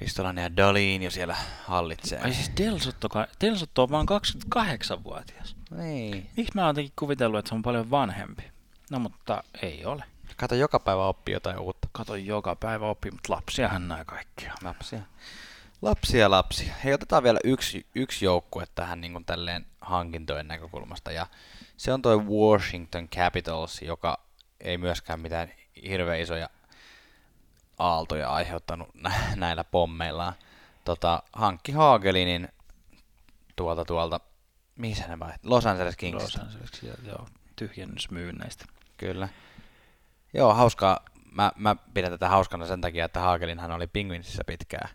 Ristolainen 0.00 0.42
ja 0.42 0.56
Dalin 0.56 1.02
jo 1.02 1.10
siellä 1.10 1.36
hallitsee. 1.64 2.20
Ai 2.20 2.34
siis 2.34 2.50
Delsotto, 2.56 3.08
Delsotto 3.40 3.82
on 3.82 3.90
vaan 3.90 4.06
28-vuotias. 4.56 5.56
Niin. 5.70 6.30
Miksi 6.36 6.52
mä 6.54 6.60
oon 6.60 6.68
jotenkin 6.68 6.92
kuvitellut, 6.98 7.38
että 7.38 7.48
se 7.48 7.54
on 7.54 7.62
paljon 7.62 7.90
vanhempi? 7.90 8.42
No 8.90 8.98
mutta 8.98 9.44
ei 9.62 9.84
ole. 9.84 10.04
Kato, 10.36 10.54
joka 10.54 10.80
päivä 10.80 11.06
oppii 11.06 11.32
jotain 11.32 11.58
uutta. 11.58 11.88
Kato 11.92 12.16
joka 12.16 12.56
päivä 12.56 12.86
oppii, 12.86 13.10
mutta 13.10 13.32
lapsiahan 13.32 13.88
nämä 13.88 14.04
kaikkia. 14.04 14.54
Lapsia. 14.62 15.00
Lapsia, 15.82 16.30
lapsia. 16.30 16.74
Hei, 16.84 16.94
otetaan 16.94 17.22
vielä 17.22 17.38
yksi, 17.44 17.86
yksi 17.94 18.24
joukkue 18.24 18.64
tähän 18.74 19.00
niin 19.00 19.12
kuin 19.12 19.24
tälleen 19.24 19.66
hankintojen 19.86 20.48
näkökulmasta. 20.48 21.12
Ja 21.12 21.26
se 21.76 21.92
on 21.92 22.02
toi 22.02 22.18
Washington 22.18 23.08
Capitals, 23.08 23.82
joka 23.82 24.20
ei 24.60 24.78
myöskään 24.78 25.20
mitään 25.20 25.52
hirveän 25.88 26.20
isoja 26.20 26.50
aaltoja 27.78 28.30
aiheuttanut 28.30 28.88
nä- 28.94 29.36
näillä 29.36 29.64
pommeillaan. 29.64 30.32
Tota, 30.84 31.22
hankki 31.32 31.72
Hagelinin 31.72 32.48
tuolta 33.56 33.84
tuolta, 33.84 34.20
missä 34.76 35.06
ne 35.06 35.18
vai? 35.18 35.32
Los 35.42 35.66
Angeles 35.66 35.96
Kings. 35.96 36.22
Los 36.22 36.36
Angeles, 36.36 37.06
joo, 37.06 37.26
tyhjennysmyynneistä. 37.56 38.64
Kyllä. 38.96 39.28
Joo, 40.34 40.54
hauskaa. 40.54 41.00
Mä, 41.32 41.52
mä 41.56 41.76
pidän 41.94 42.10
tätä 42.10 42.28
hauskana 42.28 42.66
sen 42.66 42.80
takia, 42.80 43.04
että 43.04 43.20
Hagelinhan 43.20 43.72
oli 43.72 43.86
Penguinsissa 43.86 44.44
pitkään. 44.46 44.88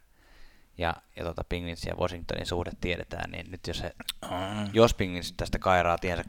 Ja, 0.82 0.94
ja 1.16 1.24
tota 1.24 1.44
Penguins 1.50 1.84
ja 1.86 1.96
Washingtonin 1.96 2.46
suhde 2.46 2.72
tiedetään, 2.82 3.32
niin 3.32 3.52
nyt 3.52 3.68
jos, 3.68 3.84
he, 3.84 3.92
Mm. 4.24 4.70
jos 4.74 4.94
Penguins 4.94 5.34
tästä 5.38 5.60
kairaa 5.60 5.98
tiensä 5.98 6.24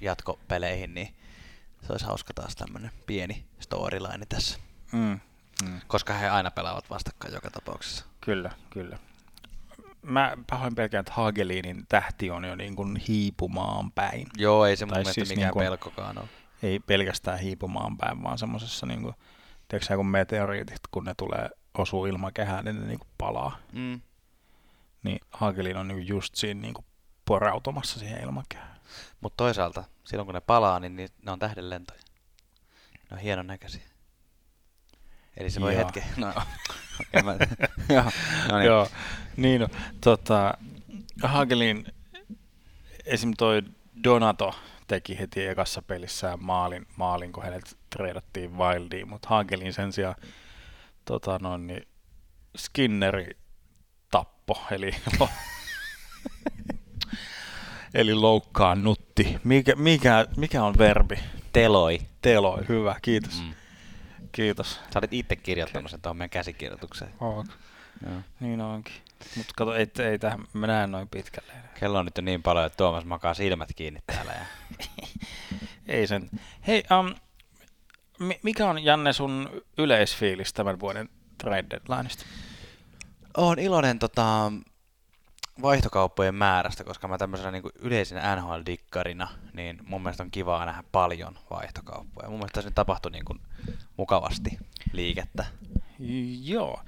jatkopeleihin, 0.00 0.94
niin 0.94 1.14
se 1.86 1.92
olisi 1.92 2.06
hauska 2.06 2.34
taas 2.34 2.56
tämmönen 2.56 2.90
pieni 3.06 3.44
storyline 3.60 4.26
tässä. 4.28 4.58
Mm. 4.92 5.20
Mm. 5.64 5.80
Koska 5.86 6.14
he 6.14 6.28
aina 6.28 6.50
pelaavat 6.50 6.90
vastakkain 6.90 7.34
joka 7.34 7.50
tapauksessa. 7.50 8.04
Kyllä, 8.20 8.50
kyllä. 8.70 8.98
Mä 10.02 10.36
pahoin 10.50 10.74
pelkään, 10.74 11.00
että 11.00 11.12
Hagelinin 11.12 11.86
tähti 11.88 12.30
on 12.30 12.44
jo 12.44 12.54
niin 12.54 12.76
kuin 12.76 12.96
hiipumaan 12.96 13.92
päin. 13.92 14.26
Joo, 14.36 14.66
ei 14.66 14.76
se 14.76 14.84
mun 14.86 14.92
Tai 14.92 14.98
mielestä 15.02 15.14
siis 15.14 15.28
mikään 15.28 15.44
niinku- 15.46 15.58
pelkokaan 15.58 16.18
ole. 16.18 16.28
Ei 16.62 16.78
pelkästään 16.80 17.38
hiipumaan 17.38 17.96
päin, 17.96 18.22
vaan 18.22 18.38
semmoisessa 18.38 18.86
niin 18.86 19.02
kuin, 19.02 19.14
tiedätkö 19.68 19.96
kun 19.96 20.06
meteoriitit, 20.06 20.80
kun 20.90 21.04
ne 21.04 21.14
tulee, 21.16 21.50
osuu 21.78 22.06
ilmakehään, 22.06 22.64
niin 22.64 22.80
ne 22.80 22.86
niin 22.86 22.98
kuin 22.98 23.10
palaa. 23.18 23.58
Mm. 23.72 24.00
Niin 25.02 25.18
Hagelin 25.30 25.76
on 25.76 25.88
niin 25.88 25.98
kuin 25.98 26.08
just 26.08 26.34
siinä 26.34 26.60
niin 26.60 26.74
kuin 26.74 26.84
porautumassa 27.24 27.98
siihen 27.98 28.22
ilmakehään. 28.22 28.76
Mutta 29.20 29.36
toisaalta, 29.36 29.84
silloin 30.04 30.26
kun 30.26 30.34
ne 30.34 30.40
palaa, 30.40 30.80
niin 30.80 30.96
ni- 30.96 31.08
ne 31.22 31.32
on 31.32 31.38
tähdenlentoja. 31.38 32.00
Ne 33.10 33.14
on 33.14 33.18
hienon 33.18 33.46
näköisiä. 33.46 33.82
Eli 35.36 35.50
se 35.50 35.60
voi 35.60 35.74
Joo. 35.74 35.84
hetki... 35.84 36.02
No, 36.16 36.28
okay, 36.28 37.22
mä... 37.22 37.36
Joo, 37.94 38.04
no 38.48 38.58
niin. 38.58 38.66
Joo, 38.66 38.88
niin 39.36 39.60
no, 39.60 39.68
tota, 40.00 40.54
Hagelin, 41.22 41.86
esim. 43.04 43.32
toi 43.38 43.62
Donato 44.04 44.54
teki 44.86 45.18
heti 45.18 45.46
ekassa 45.46 45.82
pelissään 45.82 46.44
maalin, 46.44 46.86
maalin 46.96 47.32
kun 47.32 47.44
hänet 47.44 47.76
treidattiin 47.90 48.58
Wildiin, 48.58 49.08
mutta 49.08 49.28
Hagelin 49.28 49.72
sen 49.72 49.92
sijaan 49.92 50.14
tota, 51.06 51.38
no, 51.42 51.56
niin 51.56 51.88
Skinneri 52.56 53.36
tappo, 54.10 54.62
eli, 54.70 54.90
eli 57.94 58.14
loukkaannutti. 58.14 59.36
Mikä, 59.44 59.76
mikä, 59.76 60.26
mikä 60.36 60.64
on 60.64 60.78
verbi? 60.78 61.18
Teloi. 61.52 61.98
Teloi, 62.22 62.68
hyvä, 62.68 62.96
kiitos. 63.02 63.42
Mm. 63.42 63.54
Kiitos. 64.32 64.80
Sä 64.92 64.98
olit 64.98 65.12
itse 65.12 65.36
kirjoittanut 65.36 65.90
sen 65.90 66.00
tuohon 66.00 66.16
meidän 66.16 66.30
käsikirjoitukseen. 66.30 67.14
Oot. 67.20 67.46
Joo. 68.06 68.20
Niin 68.40 68.60
onkin. 68.60 68.94
Mutta 69.36 69.52
kato, 69.56 69.74
ei, 69.74 69.86
ei 69.98 70.18
tähän, 70.18 70.44
mä 70.52 70.66
näen 70.66 70.90
noin 70.90 71.08
pitkälle. 71.08 71.52
Kello 71.80 71.98
on 71.98 72.04
nyt 72.04 72.16
jo 72.16 72.22
niin 72.22 72.42
paljon, 72.42 72.66
että 72.66 72.76
Tuomas 72.76 73.04
makaa 73.04 73.34
silmät 73.34 73.68
kiinni 73.76 74.00
täällä. 74.06 74.32
Ja... 74.32 74.46
Ei 75.86 76.06
sen. 76.06 76.30
Hei, 76.66 76.82
um, 77.00 77.14
mikä 78.42 78.66
on 78.66 78.84
Janne 78.84 79.12
sun 79.12 79.50
yleisfiilis 79.78 80.52
tämän 80.52 80.80
vuoden 80.80 81.08
trade 81.38 81.66
deadlineista? 81.70 82.24
Oon 83.36 83.58
iloinen 83.58 83.98
tota, 83.98 84.52
vaihtokauppojen 85.62 86.34
määrästä, 86.34 86.84
koska 86.84 87.08
mä 87.08 87.18
tämmöisenä 87.18 87.50
niin 87.50 87.62
yleisenä 87.78 88.36
NHL-dikkarina, 88.36 89.28
niin 89.52 89.78
mun 89.86 90.02
mielestä 90.02 90.22
on 90.22 90.30
kivaa 90.30 90.66
nähdä 90.66 90.84
paljon 90.92 91.38
vaihtokauppoja. 91.50 92.28
Mun 92.28 92.38
mielestä 92.38 92.54
tässä 92.54 92.68
nyt 92.68 92.74
tapahtui 92.74 93.12
niin 93.12 93.24
kuin 93.24 93.40
mukavasti 93.96 94.50
liikettä. 94.92 95.44
Joo. 96.42 96.80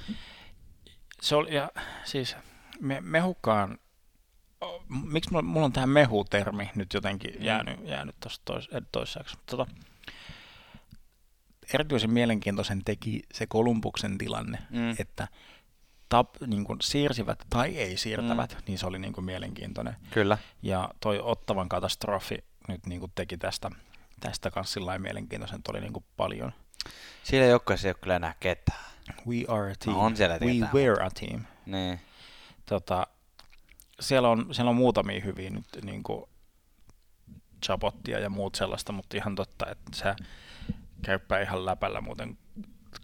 Se 1.22 1.37
oli, 1.37 1.55
ja 1.55 1.70
siis 2.05 2.37
me, 2.81 3.01
mehukkaan, 3.01 3.79
o, 4.64 4.83
miksi 5.05 5.31
mulla, 5.31 5.43
mulla 5.43 5.64
on 5.66 5.72
tähän 5.72 5.89
mehu-termi 5.89 6.70
nyt 6.74 6.95
jotenkin 6.95 7.35
Mm. 7.35 7.45
jäänyt, 7.45 7.81
jäänyt 7.89 8.16
tuossa 8.20 8.43
tois, 8.45 8.68
toissaaksi. 8.93 9.37
Tota, 9.47 9.66
erityisen 11.75 12.11
mielenkiintoisen 12.11 12.85
teki 12.85 13.23
se 13.33 13.47
Kolumbuksen 13.47 14.19
tilanne, 14.19 14.59
Mm. 14.71 14.95
että 14.99 15.29
tap, 16.09 16.29
niin 16.47 16.64
kuin 16.64 16.79
siirsivät 16.83 17.39
tai 17.51 17.77
ei 17.77 17.97
siirtävät, 17.97 18.55
mm. 18.55 18.62
niin 18.66 18.79
se 18.79 18.87
oli 18.87 18.99
niin 18.99 19.12
kuin 19.12 19.25
mielenkiintoinen. 19.25 19.97
Kyllä. 20.11 20.39
Ja 20.62 20.91
toi 21.01 21.21
Ottavan 21.21 21.69
katastrofi 21.69 22.45
nyt 22.69 22.87
niin 22.87 23.01
kuin 23.01 23.12
teki 23.14 23.39
tästä, 23.39 23.71
tästä 24.21 24.51
kanssa 24.51 24.75
sillä 24.75 24.99
mielenkiintoisen, 24.99 25.61
oli 25.69 25.81
niin 25.81 25.93
kuin 25.93 26.05
paljon. 26.16 26.53
Siellä 27.23 27.47
joukkueessa 27.47 27.89
ei 27.89 27.91
ole 27.91 27.99
kyllä 28.01 28.16
enää 28.16 28.35
ketään. 28.41 28.85
We 29.27 29.45
are 29.49 29.73
a 29.73 29.75
team. 29.85 29.97
No 29.97 30.03
on 30.03 30.16
siellä 30.16 30.39
We 30.43 30.69
were 30.75 31.05
a 31.05 31.11
team. 31.11 31.43
Niin. 31.66 32.01
Tota, 32.66 33.07
siellä, 34.01 34.29
on, 34.29 34.55
siellä 34.55 34.71
on 34.71 34.77
muutamia 34.77 35.21
hyviä 35.21 35.51
nyt 35.51 35.66
niin 35.83 36.03
kuin 36.03 36.25
Chabottia 37.66 38.19
ja 38.19 38.31
muut 38.31 38.55
sellaista, 38.55 38.93
mutta 38.93 39.16
ihan 39.16 39.35
totta, 39.35 39.71
että 39.71 39.91
se 39.95 40.14
käyppää 41.03 41.40
ihan 41.40 41.66
läpällä 41.66 42.01
muuten 42.01 42.38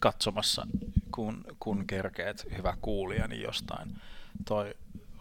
katsomassa, 0.01 0.66
kun, 1.12 1.45
kun 1.61 1.86
kerkeet 1.86 2.47
hyvä 2.57 2.76
kuulija, 2.80 3.28
niin 3.28 3.42
jostain 3.42 4.01
toi 4.45 4.74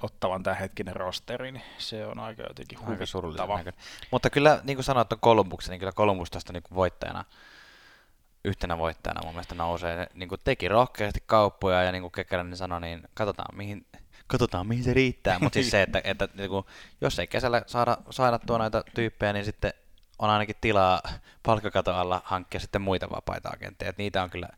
ottavan 0.03 0.43
tämä 0.43 0.55
hetkinen 0.55 0.95
rosteri, 0.95 1.51
niin 1.51 1.63
se 1.77 2.05
on 2.05 2.19
aika 2.19 2.43
jotenkin 2.43 2.79
Aika 2.87 3.05
surullinen 3.05 3.47
huvittava. 3.47 3.57
näköinen. 3.57 3.81
Mutta 4.11 4.29
kyllä, 4.29 4.59
niin 4.63 4.77
kuin 4.77 4.83
sanoit, 4.83 5.13
on 5.13 5.19
Kolumbuksen, 5.19 5.71
niin 5.71 5.79
kyllä 5.79 5.91
Kolumbus 5.91 6.31
tästä 6.31 6.53
niin 6.53 6.63
kuin 6.63 6.75
voittajana, 6.75 7.25
yhtenä 8.45 8.77
voittajana 8.77 9.21
mun 9.23 9.33
mielestä 9.33 9.55
nousee. 9.55 10.07
Niin 10.13 10.29
kuin 10.29 10.41
teki 10.43 10.67
rohkeasti 10.67 11.23
kauppoja 11.25 11.83
ja 11.83 11.91
niin 11.91 12.01
kuin 12.01 12.11
Kekäläinen 12.11 12.57
sanoi, 12.57 12.81
niin 12.81 13.03
katsotaan 13.13 13.57
mihin, 13.57 13.85
katsotaan 14.27 14.67
mihin 14.67 14.83
se 14.83 14.93
riittää. 14.93 15.39
Mutta 15.39 15.53
siis 15.53 15.69
se, 15.71 15.81
että, 15.81 16.01
että 16.03 16.27
niin 16.33 16.49
kuin, 16.49 16.65
jos 17.01 17.19
ei 17.19 17.27
kesällä 17.27 17.63
saada, 17.67 17.97
saada 18.09 18.39
tuo 18.39 18.57
näitä 18.57 18.83
tyyppejä, 18.93 19.33
niin 19.33 19.45
sitten 19.45 19.73
on 20.19 20.29
ainakin 20.29 20.55
tilaa 20.61 21.01
palkkakaton 21.43 21.95
alla 21.95 22.21
hankkia 22.25 22.59
sitten 22.59 22.81
muita 22.81 23.09
vapaita 23.09 23.49
agentteja. 23.53 23.89
Et 23.89 23.97
niitä 23.97 24.23
on 24.23 24.29
kyllä 24.29 24.49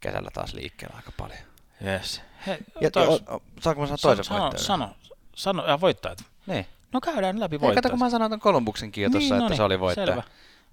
kesällä 0.00 0.30
taas 0.32 0.54
liikkeellä 0.54 0.96
aika 0.96 1.12
paljon. 1.16 1.38
Yes. 1.86 2.22
Hei, 2.46 2.58
Ja 2.80 2.90
tois, 2.90 3.08
o, 3.08 3.34
o, 3.34 3.42
saanko 3.60 3.80
mä 3.80 3.86
sanoa 3.86 3.98
toisen 4.02 4.24
sano, 4.24 4.40
voittajan? 4.40 4.64
sano, 4.66 4.90
sano, 5.34 5.66
ja 5.66 5.80
voittajat. 5.80 6.24
Niin. 6.46 6.66
No 6.92 7.00
käydään 7.00 7.40
läpi 7.40 7.60
voittajat. 7.60 7.74
kato, 7.82 7.90
kun 7.90 7.98
mä 7.98 8.10
sanoin 8.10 8.30
ton 8.30 8.40
Kolumbuksenkin 8.40 9.04
jo 9.04 9.10
tuossa, 9.10 9.34
niin, 9.34 9.44
että 9.44 9.56
se 9.56 9.62
oli 9.62 9.80
voittaja. 9.80 10.06
Selvä. 10.06 10.22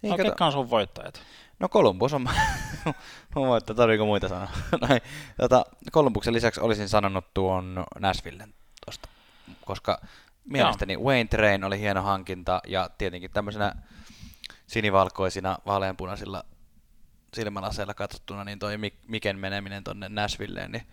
Niin, 0.02 0.12
no, 0.12 0.18
kato- 0.18 0.30
ketkä 0.30 0.46
on 0.46 0.52
sun 0.52 0.70
voittajat? 0.70 1.22
No 1.60 1.70
Columbus 1.70 2.14
on 2.14 2.22
mun 3.36 3.48
voittaja, 3.48 3.76
tarviiko 3.76 4.06
muita 4.06 4.28
sanoa? 4.28 4.48
Näin. 4.88 5.02
Tota, 5.42 5.66
Columbuksen 5.92 6.34
lisäksi 6.34 6.62
olisin 6.62 6.90
sanonut 6.90 7.34
tuon 7.34 7.86
Nashvillen 8.00 8.54
tosta, 8.86 9.10
koska 9.66 10.02
mielestäni 10.46 10.98
Wayne 10.98 11.28
Train 11.28 11.64
oli 11.64 11.80
hieno 11.80 12.02
hankinta 12.02 12.62
ja 12.68 12.90
tietenkin 12.98 13.32
tämmöisenä 13.32 13.76
sinivalkoisina 14.68 15.58
vaaleanpunaisilla 15.66 16.44
silmälaseilla 17.34 17.94
katsottuna, 17.94 18.44
niin 18.44 18.60
toi 18.60 18.76
Mik- 18.76 19.06
Miken 19.08 19.40
meneminen 19.40 19.84
tonne 19.84 20.10
Nashvilleen, 20.10 20.72
niin 20.72 20.88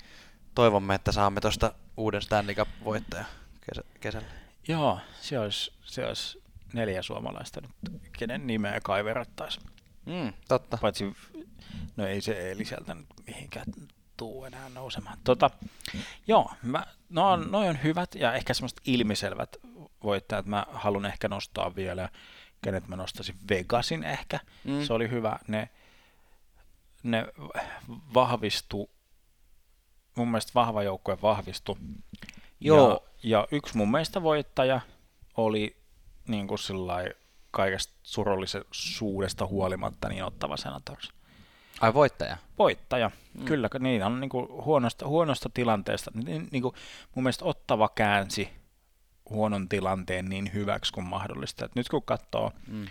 toivomme, 0.54 0.94
että 0.94 1.12
saamme 1.12 1.40
tosta 1.40 1.72
uuden 1.96 2.22
Stanley 2.22 2.54
Cup-voittaja 2.54 3.24
kesä- 3.60 3.84
kesällä. 4.00 4.26
Joo, 4.68 4.98
se 5.20 5.38
olisi, 5.38 5.72
se 5.84 6.06
olisi 6.06 6.42
neljä 6.72 7.02
suomalaista 7.02 7.60
nyt, 7.60 8.00
kenen 8.18 8.46
nimeä 8.46 8.80
kaiverrattaisiin. 8.80 9.66
Mm, 10.06 10.32
totta. 10.48 10.78
Paitsi, 10.80 11.16
no 11.96 12.06
ei 12.06 12.20
se 12.20 12.32
Eeli 12.32 12.64
sieltä 12.64 12.94
nyt 12.94 13.06
mihinkään 13.26 13.66
tuu 14.16 14.44
enää 14.44 14.68
nousemaan. 14.68 15.18
Tota, 15.24 15.50
joo, 16.26 16.52
mä, 16.62 16.86
no 17.10 17.30
on, 17.30 17.50
noi 17.50 17.68
on 17.68 17.82
hyvät 17.82 18.14
ja 18.14 18.34
ehkä 18.34 18.54
semmoiset 18.54 18.80
ilmiselvät 18.86 19.56
voittajat. 20.04 20.46
Mä 20.46 20.66
haluan 20.72 21.06
ehkä 21.06 21.28
nostaa 21.28 21.76
vielä, 21.76 22.08
kenet 22.64 22.88
mä 22.88 22.96
nostaisin 22.96 23.34
Vegasin 23.50 24.04
ehkä. 24.04 24.40
Mm. 24.64 24.72
Mm. 24.72 24.84
Se 24.84 24.92
oli 24.92 25.10
hyvä. 25.10 25.38
Ne, 25.48 25.68
ne 27.02 27.26
vahvistu, 28.14 28.90
mun 30.16 30.28
mielestä 30.28 30.52
vahva 30.54 30.82
joukkue 30.82 31.18
vahvistu. 31.22 31.78
Joo. 32.60 32.88
Ja, 33.22 33.38
ja 33.38 33.48
yksi 33.50 33.76
mun 33.76 33.90
mielestä 33.90 34.22
voittaja 34.22 34.80
oli 35.36 35.76
niin 36.28 36.46
kuin 36.48 36.58
sillai 36.58 37.10
kaikesta 37.50 37.94
surullisuudesta 38.02 39.46
huolimatta 39.46 40.08
niin 40.08 40.24
ottava 40.24 40.56
Senators. 40.56 41.12
Ai 41.80 41.94
voittaja? 41.94 42.36
Voittaja, 42.58 43.10
mm. 43.34 43.44
kyllä, 43.44 43.68
niin 43.78 44.02
on 44.02 44.20
niin 44.20 44.28
kuin 44.28 44.48
huonosta, 44.48 45.08
huonosta 45.08 45.50
tilanteesta. 45.54 46.10
Niin, 46.14 46.48
niin 46.50 46.62
kuin 46.62 46.74
mun 47.14 47.22
mielestä 47.22 47.44
ottava 47.44 47.88
käänsi 47.88 48.63
huonon 49.30 49.68
tilanteen 49.68 50.28
niin 50.28 50.50
hyväksi 50.54 50.92
kuin 50.92 51.06
mahdollista. 51.06 51.64
Et 51.64 51.74
nyt 51.74 51.88
kun 51.88 52.02
katsoo, 52.02 52.52
Mm. 52.66 52.82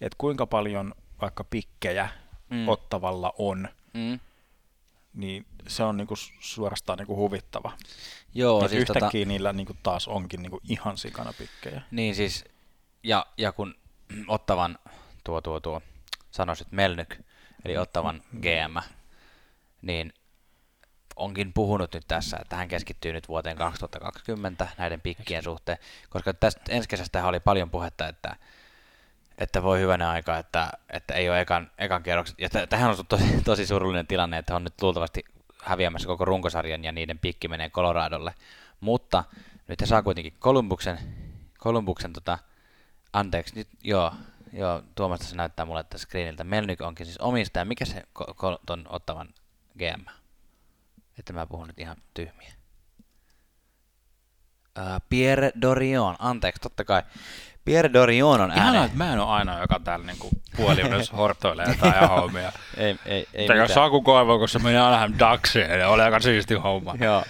että 0.00 0.16
kuinka 0.18 0.46
paljon 0.46 0.94
vaikka 1.20 1.44
pikkejä 1.44 2.08
Mm. 2.50 2.56
mm. 2.56 2.68
ottavalla 2.68 3.32
on, 3.38 3.68
Mm. 3.94 4.20
niin 5.14 5.46
se 5.66 5.82
on 5.84 5.96
niinku 5.96 6.14
suorastaan 6.40 6.98
niinku 6.98 7.16
huvittava. 7.16 7.72
Joo, 8.34 8.64
Et 8.64 8.70
siis 8.70 8.80
yhtäkkiä 8.80 9.20
tota, 9.20 9.28
niillä 9.28 9.52
niinku 9.52 9.76
taas 9.82 10.08
onkin 10.08 10.42
niinku 10.42 10.60
ihan 10.68 10.98
sikana 10.98 11.32
pikkejä. 11.38 11.82
Niin 11.90 12.14
siis, 12.14 12.44
ja, 13.02 13.26
ja 13.38 13.52
kun 13.52 13.74
ottavan 14.28 14.78
tuo, 15.24 15.40
tuo, 15.40 15.60
tuo, 15.60 15.82
sanoisit 16.30 16.72
Melnyk, 16.72 17.16
eli 17.64 17.76
ottavan 17.78 18.22
GM, 18.40 18.76
niin 19.82 20.12
onkin 21.16 21.52
puhunut 21.52 21.94
nyt 21.94 22.04
tässä, 22.08 22.36
että 22.40 22.56
hän 22.56 22.68
keskittyy 22.68 23.12
nyt 23.12 23.28
vuoteen 23.28 23.56
2020 23.56 24.68
näiden 24.78 25.00
pikkien 25.00 25.42
suhteen, 25.42 25.78
koska 26.10 26.34
tästä 26.34 26.60
ensi 26.68 26.88
kesästä 26.88 27.26
oli 27.26 27.40
paljon 27.40 27.70
puhetta, 27.70 28.08
että, 28.08 28.36
että 29.38 29.62
voi 29.62 29.80
hyvänä 29.80 30.10
aika, 30.10 30.38
että, 30.38 30.72
että 30.90 31.14
ei 31.14 31.30
ole 31.30 31.40
ekan, 31.40 31.70
ekan 31.78 32.02
kierrokset, 32.02 32.38
ja 32.38 32.48
tähän 32.66 32.90
on 32.90 33.06
tosi, 33.08 33.42
tosi 33.44 33.66
surullinen 33.66 34.06
tilanne, 34.06 34.38
että 34.38 34.56
on 34.56 34.64
nyt 34.64 34.82
luultavasti 34.82 35.24
häviämässä 35.62 36.06
koko 36.06 36.24
runkosarjan 36.24 36.84
ja 36.84 36.92
niiden 36.92 37.18
pikki 37.18 37.48
menee 37.48 37.70
Coloradolle, 37.70 38.34
mutta 38.80 39.24
nyt 39.68 39.80
he 39.80 39.86
saa 39.86 40.02
kuitenkin 40.02 40.34
Columbuksen, 40.40 40.98
Columbuksen 41.58 42.12
tota, 42.12 42.38
anteeksi, 43.12 43.54
nyt 43.56 43.68
joo, 43.84 44.12
joo, 44.52 44.82
Tuomasta 44.94 45.26
se 45.26 45.36
näyttää 45.36 45.64
mulle 45.64 45.84
tässä 45.84 46.06
screeniltä. 46.06 46.44
Melnyk 46.44 46.80
onkin 46.80 47.06
siis 47.06 47.18
omistaja. 47.18 47.64
Mikä 47.64 47.84
se 47.84 48.02
ko- 48.18 48.30
ko- 48.30 48.60
ton 48.66 48.86
ottavan 48.88 49.28
GM? 49.78 50.21
Että 51.22 51.32
mä 51.32 51.46
puhun 51.46 51.66
nyt 51.66 51.78
ihan 51.78 51.96
tyhmiä. 52.14 52.52
Uh, 54.78 55.02
Pierre 55.08 55.52
Dorion, 55.60 56.16
anteeksi, 56.18 56.60
totta 56.60 56.84
kai. 56.84 57.02
Pierre 57.64 57.92
Dorion 57.92 58.40
on 58.40 58.50
Ihanaa, 58.50 58.72
ääne. 58.72 58.84
että 58.84 58.98
mä 58.98 59.12
en 59.12 59.20
ole 59.20 59.28
ainoa, 59.28 59.60
joka 59.60 59.80
täällä 59.84 60.06
niinku 60.06 60.28
puoliudessa 60.56 61.16
hortoilee 61.16 61.66
jotain 61.68 61.94
ja 62.02 62.08
hommia. 62.16 62.52
Ei, 62.76 62.98
ei, 63.06 63.26
ei 63.34 63.46
Tämä. 63.46 63.68
Saku 63.68 64.02
Koivu, 64.02 64.38
kun 64.38 64.48
se 64.48 64.58
meni 64.58 64.76
aina 64.76 65.18
Daxiin, 65.18 65.70
ja 65.70 65.88
oli 65.88 66.02
aika 66.02 66.20
siisti 66.20 66.54
homma. 66.54 66.94
Joo. 67.00 67.24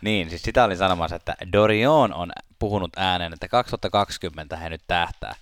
Niin, 0.00 0.30
siis 0.30 0.42
sitä 0.42 0.64
olin 0.64 0.76
sanomassa, 0.76 1.16
että 1.16 1.36
Dorion 1.52 2.14
on 2.14 2.32
puhunut 2.58 2.92
ääneen, 2.96 3.32
että 3.32 3.48
2020 3.48 4.56
he 4.56 4.70
nyt 4.70 4.82
tähtää. 4.86 5.34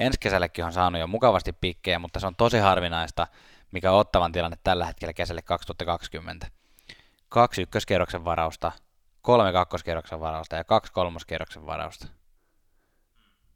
Ensi 0.00 0.18
kesällekin 0.20 0.64
on 0.64 0.72
saanut 0.72 1.00
jo 1.00 1.06
mukavasti 1.06 1.52
pikkejä, 1.52 1.98
mutta 1.98 2.20
se 2.20 2.26
on 2.26 2.36
tosi 2.36 2.58
harvinaista, 2.58 3.26
mikä 3.70 3.92
on 3.92 3.98
ottavan 3.98 4.32
tilanne 4.32 4.56
tällä 4.64 4.86
hetkellä 4.86 5.12
kesälle 5.12 5.42
2020. 5.42 6.46
Kaksi 7.32 7.62
ykköskierroksen 7.62 8.24
varausta, 8.24 8.72
kolme 9.22 9.52
kakkoskierroksen 9.52 10.20
varausta 10.20 10.56
ja 10.56 10.64
kaksi 10.64 10.92
kolmoskierroksen 10.92 11.66
varausta. 11.66 12.06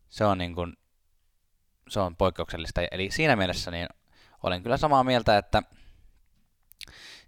Se 0.08 0.24
on 0.24 0.38
niin 0.38 0.54
kuin, 0.54 0.76
se 1.88 2.00
on 2.00 2.16
poikkeuksellista. 2.16 2.80
Eli 2.90 3.10
siinä 3.10 3.36
mielessä 3.36 3.70
niin 3.70 3.88
olen 4.42 4.62
kyllä 4.62 4.76
samaa 4.76 5.04
mieltä, 5.04 5.38
että 5.38 5.62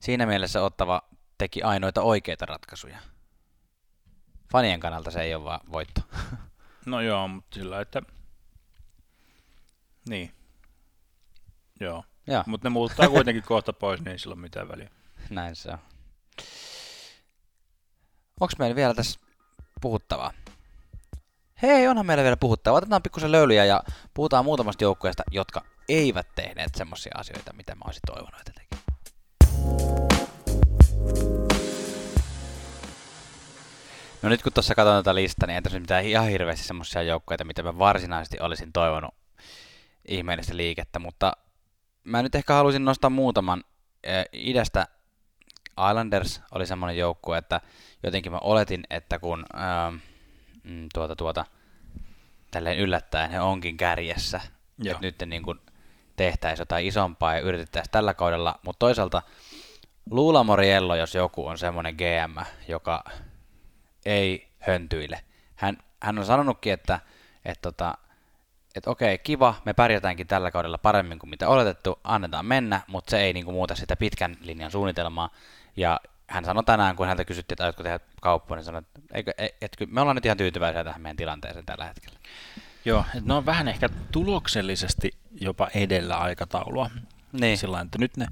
siinä 0.00 0.26
mielessä 0.26 0.62
ottava 0.62 1.02
teki 1.38 1.62
ainoita 1.62 2.02
oikeita 2.02 2.46
ratkaisuja. 2.46 2.98
Fanien 4.52 4.80
kannalta 4.80 5.10
se 5.10 5.20
ei 5.22 5.34
ole 5.34 5.44
vaan 5.44 5.60
voitto. 5.72 6.00
No 6.86 7.00
joo, 7.00 7.28
mutta 7.28 7.54
sillä 7.54 7.80
että... 7.80 8.02
Niin. 10.08 10.34
Joo. 11.80 12.04
Joo, 12.26 12.42
Mutta 12.46 12.68
ne 12.68 12.70
muuttaa 12.70 13.08
kuitenkin 13.08 13.42
kohta 13.42 13.72
pois, 13.72 14.00
niin 14.04 14.18
sillä 14.18 14.32
ole 14.32 14.40
mitään 14.40 14.68
väliä. 14.68 14.90
näin 15.30 15.56
se 15.56 15.70
on. 15.70 15.78
Onko 18.40 18.52
meillä 18.58 18.76
vielä 18.76 18.94
tässä 18.94 19.20
puhuttavaa? 19.80 20.32
Hei, 21.62 21.88
onhan 21.88 22.06
meillä 22.06 22.22
vielä 22.22 22.36
puhuttavaa. 22.36 22.78
Otetaan 22.78 23.02
pikkusen 23.02 23.32
löylyjä 23.32 23.64
ja 23.64 23.82
puhutaan 24.14 24.44
muutamasta 24.44 24.84
joukkueesta, 24.84 25.22
jotka 25.30 25.64
eivät 25.88 26.26
tehneet 26.34 26.74
semmoisia 26.74 27.12
asioita, 27.16 27.52
mitä 27.52 27.74
mä 27.74 27.82
olisin 27.86 28.00
toivonut, 28.06 28.40
että 28.40 28.52
teki. 28.54 28.68
No 34.22 34.28
nyt 34.28 34.42
kun 34.42 34.52
tuossa 34.52 34.74
katson 34.74 35.04
tätä 35.04 35.14
listaa, 35.14 35.46
niin 35.46 35.54
ei 35.54 35.62
tässä 35.62 35.80
mitään 35.80 36.04
ihan 36.04 36.28
hirveästi 36.28 36.66
semmoisia 36.66 37.02
joukkueita, 37.02 37.44
mitä 37.44 37.62
mä 37.62 37.78
varsinaisesti 37.78 38.40
olisin 38.40 38.72
toivonut 38.72 39.14
ihmeellistä 40.08 40.56
liikettä, 40.56 40.98
mutta 40.98 41.32
mä 42.04 42.22
nyt 42.22 42.34
ehkä 42.34 42.54
haluaisin 42.54 42.84
nostaa 42.84 43.10
muutaman. 43.10 43.64
Idästä 44.32 44.86
Islanders 45.90 46.40
oli 46.50 46.66
semmoinen 46.66 46.96
joukkue, 46.96 47.38
että 47.38 47.60
jotenkin 48.02 48.32
mä 48.32 48.38
oletin, 48.38 48.84
että 48.90 49.18
kun 49.18 49.46
ähm, 49.54 49.94
mm, 50.62 50.88
tuota, 50.94 51.16
tuota, 51.16 51.44
tälleen 52.50 52.78
yllättäen 52.78 53.30
he 53.30 53.40
onkin 53.40 53.76
kärjessä, 53.76 54.40
Joo. 54.78 54.92
että 54.92 55.06
nyt 55.06 55.22
niin 55.26 55.42
kuin 55.42 55.60
tehtäisiin 56.16 56.62
jotain 56.62 56.86
isompaa 56.86 57.34
ja 57.34 57.40
yritettäisiin 57.40 57.92
tällä 57.92 58.14
kaudella, 58.14 58.58
mutta 58.62 58.78
toisaalta 58.78 59.22
Luula 60.10 60.44
Moriello, 60.44 60.96
jos 60.96 61.14
joku 61.14 61.46
on 61.46 61.58
semmoinen 61.58 61.94
GM, 61.94 62.40
joka 62.68 63.04
ei 64.06 64.48
höntyile. 64.58 65.20
Hän, 65.56 65.78
hän 66.02 66.18
on 66.18 66.24
sanonutkin, 66.24 66.72
että, 66.72 67.00
että, 67.44 67.62
tota, 67.62 67.98
että 68.74 68.90
okei, 68.90 69.18
kiva, 69.18 69.54
me 69.64 69.72
pärjätäänkin 69.72 70.26
tällä 70.26 70.50
kaudella 70.50 70.78
paremmin 70.78 71.18
kuin 71.18 71.30
mitä 71.30 71.48
oletettu, 71.48 72.00
annetaan 72.04 72.46
mennä, 72.46 72.80
mutta 72.86 73.10
se 73.10 73.20
ei 73.20 73.32
niin 73.32 73.44
kuin, 73.44 73.54
muuta 73.54 73.74
sitä 73.74 73.96
pitkän 73.96 74.36
linjan 74.40 74.70
suunnitelmaa. 74.70 75.30
Ja 75.76 76.00
hän 76.28 76.44
sanoi 76.44 76.64
tänään, 76.64 76.96
kun 76.96 77.06
häntä 77.06 77.24
kysyttiin, 77.24 77.54
että 77.54 77.64
aiotko 77.64 77.82
tehdä 77.82 78.00
kauppaa, 78.20 78.56
niin 78.56 78.64
sanoi, 78.64 78.78
että, 78.78 79.00
eikö, 79.14 79.32
et, 79.38 79.56
et, 79.60 79.76
me 79.90 80.00
ollaan 80.00 80.14
nyt 80.14 80.24
ihan 80.24 80.38
tyytyväisiä 80.38 80.84
tähän 80.84 81.00
meidän 81.00 81.16
tilanteeseen 81.16 81.66
tällä 81.66 81.84
hetkellä. 81.84 82.18
Joo, 82.84 83.04
että 83.14 83.28
ne 83.28 83.34
on 83.34 83.46
vähän 83.46 83.68
ehkä 83.68 83.88
tuloksellisesti 84.12 85.10
jopa 85.40 85.68
edellä 85.74 86.16
aikataulua. 86.16 86.90
Niin. 87.32 87.58
Sillä 87.58 87.80
että 87.80 87.98
nyt 87.98 88.16
ne 88.16 88.26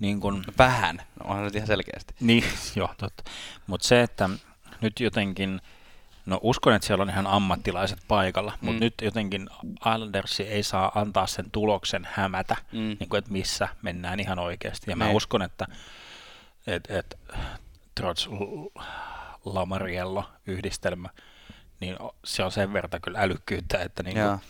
niin 0.00 0.20
kun, 0.20 0.44
Vähän, 0.58 0.96
no, 0.96 1.30
onhan 1.30 1.44
nyt 1.44 1.54
ihan 1.54 1.66
selkeästi. 1.66 2.14
Niin, 2.20 2.44
joo, 2.76 2.94
totta. 2.98 3.22
Mutta 3.66 3.86
se, 3.86 4.02
että 4.02 4.30
nyt 4.80 5.00
jotenkin, 5.00 5.60
no 6.26 6.40
uskon, 6.42 6.74
että 6.74 6.86
siellä 6.86 7.02
on 7.02 7.10
ihan 7.10 7.26
ammattilaiset 7.26 7.98
paikalla, 8.08 8.52
mm. 8.60 8.66
mutta 8.66 8.80
nyt 8.80 8.94
jotenkin 9.02 9.48
Islandersi 9.80 10.42
ei 10.42 10.62
saa 10.62 10.92
antaa 10.94 11.26
sen 11.26 11.50
tuloksen 11.50 12.08
hämätä, 12.12 12.56
mm. 12.72 12.78
niin 12.78 13.08
kuin, 13.08 13.18
että 13.18 13.32
missä 13.32 13.68
mennään 13.82 14.20
ihan 14.20 14.38
oikeasti. 14.38 14.90
Ja 14.90 14.96
mä 14.96 15.04
Niin. 15.04 15.16
uskon, 15.16 15.42
että 15.42 15.66
et, 16.66 16.90
et, 16.90 17.18
Trots 17.94 18.28
Lamariello 19.44 20.24
yhdistelmä, 20.46 21.08
niin 21.80 21.96
se 22.24 22.44
on 22.44 22.52
sen 22.52 22.72
verran 22.72 23.00
kyllä 23.02 23.20
älykkyyttä, 23.20 23.78
että 23.78 24.02
niin 24.02 24.16
kuin, 24.16 24.40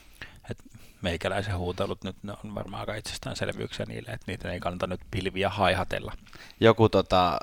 et 0.51 0.59
meikäläisen 1.03 1.59
huutelut 1.59 2.05
nyt 2.05 2.17
ne 2.23 2.33
on 2.45 2.55
varmaan 2.55 2.81
aika 2.81 2.95
itsestäänselvyyksiä 2.95 3.87
niille, 3.87 4.11
että 4.11 4.25
niitä 4.27 4.53
ei 4.53 4.61
kannata 4.61 4.87
nyt 4.87 5.01
pilviä 5.11 5.49
haihatella. 5.49 6.13
Joku 6.61 6.89
tota, 6.89 7.39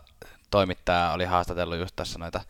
toimittaja 0.50 1.12
oli 1.12 1.26
haastatellut 1.26 1.78
just 1.78 1.96
tässä 1.96 2.20
noita 2.20 2.42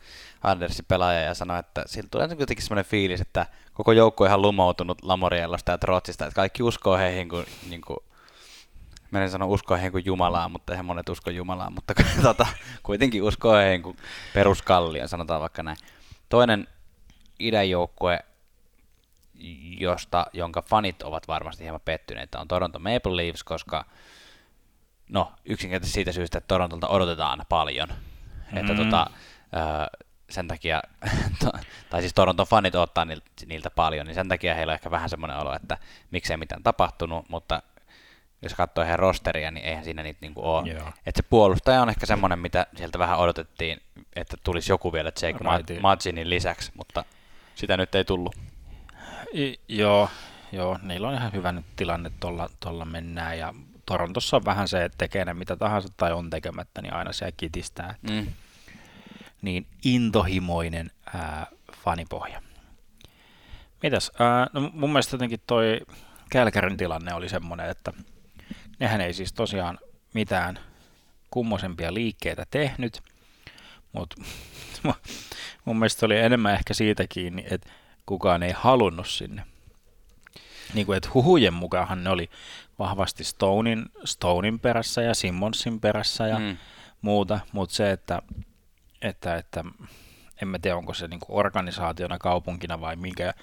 Andersin 0.42 0.84
pelaajia 0.88 1.22
ja 1.22 1.34
sanoi, 1.34 1.58
että 1.58 1.82
siltä 1.86 2.08
tulee 2.10 2.28
jotenkin 2.40 2.64
semmoinen 2.64 2.90
fiilis, 2.90 3.20
että 3.20 3.46
koko 3.74 3.92
joukko 3.92 4.24
on 4.24 4.28
ihan 4.28 4.42
lumoutunut 4.42 5.02
Lamoriellosta 5.02 5.72
ja 5.72 5.78
Trotsista, 5.78 6.24
että 6.24 6.34
kaikki 6.34 6.62
uskoo 6.62 6.96
heihin 6.96 7.28
kuin, 7.28 7.46
niin 7.68 7.80
kuin 7.80 7.98
Mä 9.10 9.22
en 9.22 9.30
sano 9.30 9.46
uskoa 9.46 9.76
heihin 9.76 9.92
kuin 9.92 10.04
Jumalaa, 10.04 10.48
mutta 10.48 10.72
eihän 10.72 10.84
monet 10.84 11.08
usko 11.08 11.30
Jumalaa, 11.30 11.70
mutta 11.70 11.94
tota, 12.22 12.46
kuitenkin 12.82 13.22
uskoo 13.22 13.54
heihin 13.56 13.82
kuin 13.82 13.96
peruskallion, 14.34 15.08
sanotaan 15.08 15.40
vaikka 15.40 15.62
näin. 15.62 15.76
Toinen 16.28 16.68
idän 17.38 17.70
joukkue, 17.70 18.18
josta, 19.78 20.26
jonka 20.32 20.62
fanit 20.62 21.02
ovat 21.02 21.28
varmasti 21.28 21.64
hieman 21.64 21.80
pettyneitä, 21.84 22.40
on 22.40 22.48
Toronto 22.48 22.78
Maple 22.78 23.16
Leafs, 23.16 23.44
koska 23.44 23.84
no, 25.08 25.32
yksinkertaisesti 25.44 25.94
siitä 25.94 26.12
syystä, 26.12 26.38
että 26.38 26.48
Torontolta 26.48 26.88
odotetaan 26.88 27.44
paljon. 27.48 27.88
Mm. 28.52 28.58
Että 28.58 28.74
tota, 28.74 29.06
ö, 29.56 30.04
sen 30.30 30.48
takia, 30.48 30.82
tai 31.90 32.00
siis 32.00 32.14
Toronton 32.14 32.46
fanit 32.46 32.74
ottaa 32.74 33.04
niiltä, 33.04 33.26
niiltä 33.46 33.70
paljon, 33.70 34.06
niin 34.06 34.14
sen 34.14 34.28
takia 34.28 34.54
heillä 34.54 34.70
on 34.70 34.74
ehkä 34.74 34.90
vähän 34.90 35.10
semmoinen 35.10 35.38
olo, 35.38 35.54
että 35.54 35.78
miksei 36.10 36.36
mitään 36.36 36.62
tapahtunut, 36.62 37.28
mutta 37.28 37.62
jos 38.44 38.54
katsoo 38.54 38.84
heidän 38.84 38.98
rosteria, 38.98 39.50
niin 39.50 39.66
eihän 39.66 39.84
siinä 39.84 40.02
niitä 40.02 40.18
niinku 40.20 40.40
ole. 40.44 40.68
Joo. 40.68 40.92
Et 41.06 41.16
se 41.16 41.22
puolustaja 41.22 41.82
on 41.82 41.88
ehkä 41.88 42.06
semmoinen, 42.06 42.38
mitä 42.38 42.66
sieltä 42.76 42.98
vähän 42.98 43.18
odotettiin, 43.18 43.80
että 44.16 44.36
tulisi 44.44 44.72
joku 44.72 44.92
vielä 44.92 45.12
Jake 45.22 45.38
Righty. 45.56 45.80
Lisäksi, 46.24 46.72
mutta 46.76 47.04
sitä 47.54 47.76
nyt 47.76 47.94
ei 47.94 48.04
tullut. 48.04 48.36
I, 49.34 49.60
joo, 49.68 50.08
joo, 50.52 50.78
niillä 50.82 51.08
on 51.08 51.14
ihan 51.14 51.32
hyvä 51.32 51.52
nyt 51.52 51.64
tilanne, 51.76 52.10
tuolla, 52.20 52.48
tuolla 52.60 52.84
mennään 52.84 53.38
ja 53.38 53.54
Torontossa 53.86 54.36
on 54.36 54.44
vähän 54.44 54.68
se, 54.68 54.84
että 54.84 54.98
tekee 54.98 55.24
ne 55.24 55.34
mitä 55.34 55.56
tahansa 55.56 55.88
tai 55.96 56.12
on 56.12 56.30
tekemättä, 56.30 56.82
niin 56.82 56.94
aina 56.94 57.12
siellä 57.12 57.32
kitistää. 57.36 57.94
Mm. 58.10 58.26
Niin 59.42 59.66
intohimoinen 59.84 60.90
ää, 61.14 61.46
fanipohja. 61.84 62.42
Mitäs? 63.82 64.12
Ää, 64.18 64.46
no 64.52 64.70
mun 64.72 64.90
mielestä 64.90 65.14
jotenkin 65.14 65.40
toi 65.46 65.80
Kälkärin 66.30 66.76
tilanne 66.76 67.14
oli 67.14 67.28
semmoinen, 67.28 67.70
että 67.70 67.92
nehän 68.78 69.00
ei 69.00 69.14
siis 69.14 69.32
tosiaan 69.32 69.78
mitään 70.14 70.58
kummosempia 71.30 71.94
liikkeitä 71.94 72.46
tehnyt, 72.50 73.02
mutta 73.92 74.16
mun 75.64 75.78
mielestä 75.78 76.06
oli 76.06 76.16
enemmän 76.18 76.54
ehkä 76.54 76.74
siitä 76.74 77.04
kiinni, 77.08 77.44
että 77.50 77.70
kukaan 78.06 78.42
ei 78.42 78.52
halunnut 78.56 79.08
sinne. 79.08 79.46
Niin 80.74 80.86
kuin, 80.86 80.96
että 80.96 81.10
huhujen 81.14 81.54
mukaanhan 81.54 82.04
ne 82.04 82.10
oli 82.10 82.30
vahvasti 82.78 83.24
Stonein, 83.24 83.84
Stonein 84.04 84.60
perässä 84.60 85.02
ja 85.02 85.14
Simmonsin 85.14 85.80
perässä 85.80 86.26
ja 86.26 86.38
Mm. 86.38 86.56
muuta, 87.02 87.40
mutta 87.52 87.74
se, 87.74 87.90
että, 87.90 88.22
että, 89.02 89.36
että 89.36 89.64
en 90.42 90.48
mä 90.48 90.58
tiedä, 90.58 90.76
onko 90.76 90.94
se 90.94 91.08
niin 91.08 91.20
kuin 91.20 91.38
organisaationa, 91.38 92.18
kaupunkina 92.18 92.80
vai 92.80 92.96
mikä, 92.96 93.34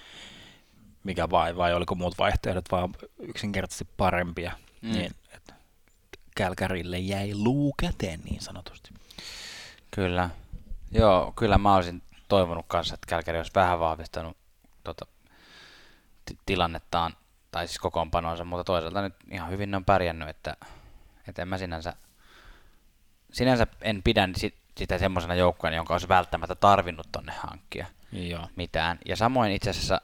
mikä 1.04 1.30
vai, 1.30 1.58
vai 1.58 1.74
oliko 1.74 1.96
muut 1.96 2.18
vaihtoehdot 2.18 2.66
vaan 2.72 2.90
yksinkertaisesti 3.20 3.88
parempia, 3.98 4.52
Mm. 4.82 4.92
niin 4.92 5.12
Kälkärille 6.36 7.00
jäi 7.00 7.36
luu 7.36 7.74
käteen 7.80 8.20
niin 8.24 8.42
sanotusti. 8.42 8.90
Kyllä. 9.92 10.30
Joo, 10.92 11.34
kyllä 11.36 11.58
mä 11.58 11.76
olisin 11.76 12.02
toivonut 12.28 12.66
kanssa, 12.68 12.94
että 12.94 13.08
Kälkäri 13.08 13.38
olisi 13.38 13.52
vähän 13.56 13.80
vahvistanut 13.80 14.38
tota, 14.84 15.06
ti- 16.26 16.38
tilannettaan, 16.46 17.14
tai 17.52 17.68
siis 17.68 17.80
kokoonpanonsa, 17.80 18.44
mutta 18.44 18.64
toisaalta 18.64 19.02
nyt 19.02 19.16
ihan 19.32 19.50
hyvin 19.50 19.72
ne 19.72 19.78
on 19.78 19.86
pärjännyt, 19.86 20.30
että, 20.30 20.58
että 21.28 21.42
en 21.42 21.48
mä 21.48 21.58
sinänsä, 21.58 21.94
sinänsä 23.32 23.68
en 23.82 24.04
pidä 24.04 24.30
sit, 24.36 24.56
sitä 24.78 24.98
semmoisena 24.98 25.36
joukkueena, 25.36 25.78
jonka 25.78 25.94
olisi 25.94 26.08
välttämättä 26.08 26.56
tarvinnut 26.56 27.08
tonne 27.12 27.34
hankkia 27.38 27.86
Joo. 28.12 28.48
mitään. 28.56 29.00
Ja 29.06 29.16
samoin 29.16 29.52
itse 29.52 29.70
asiassa 29.70 30.02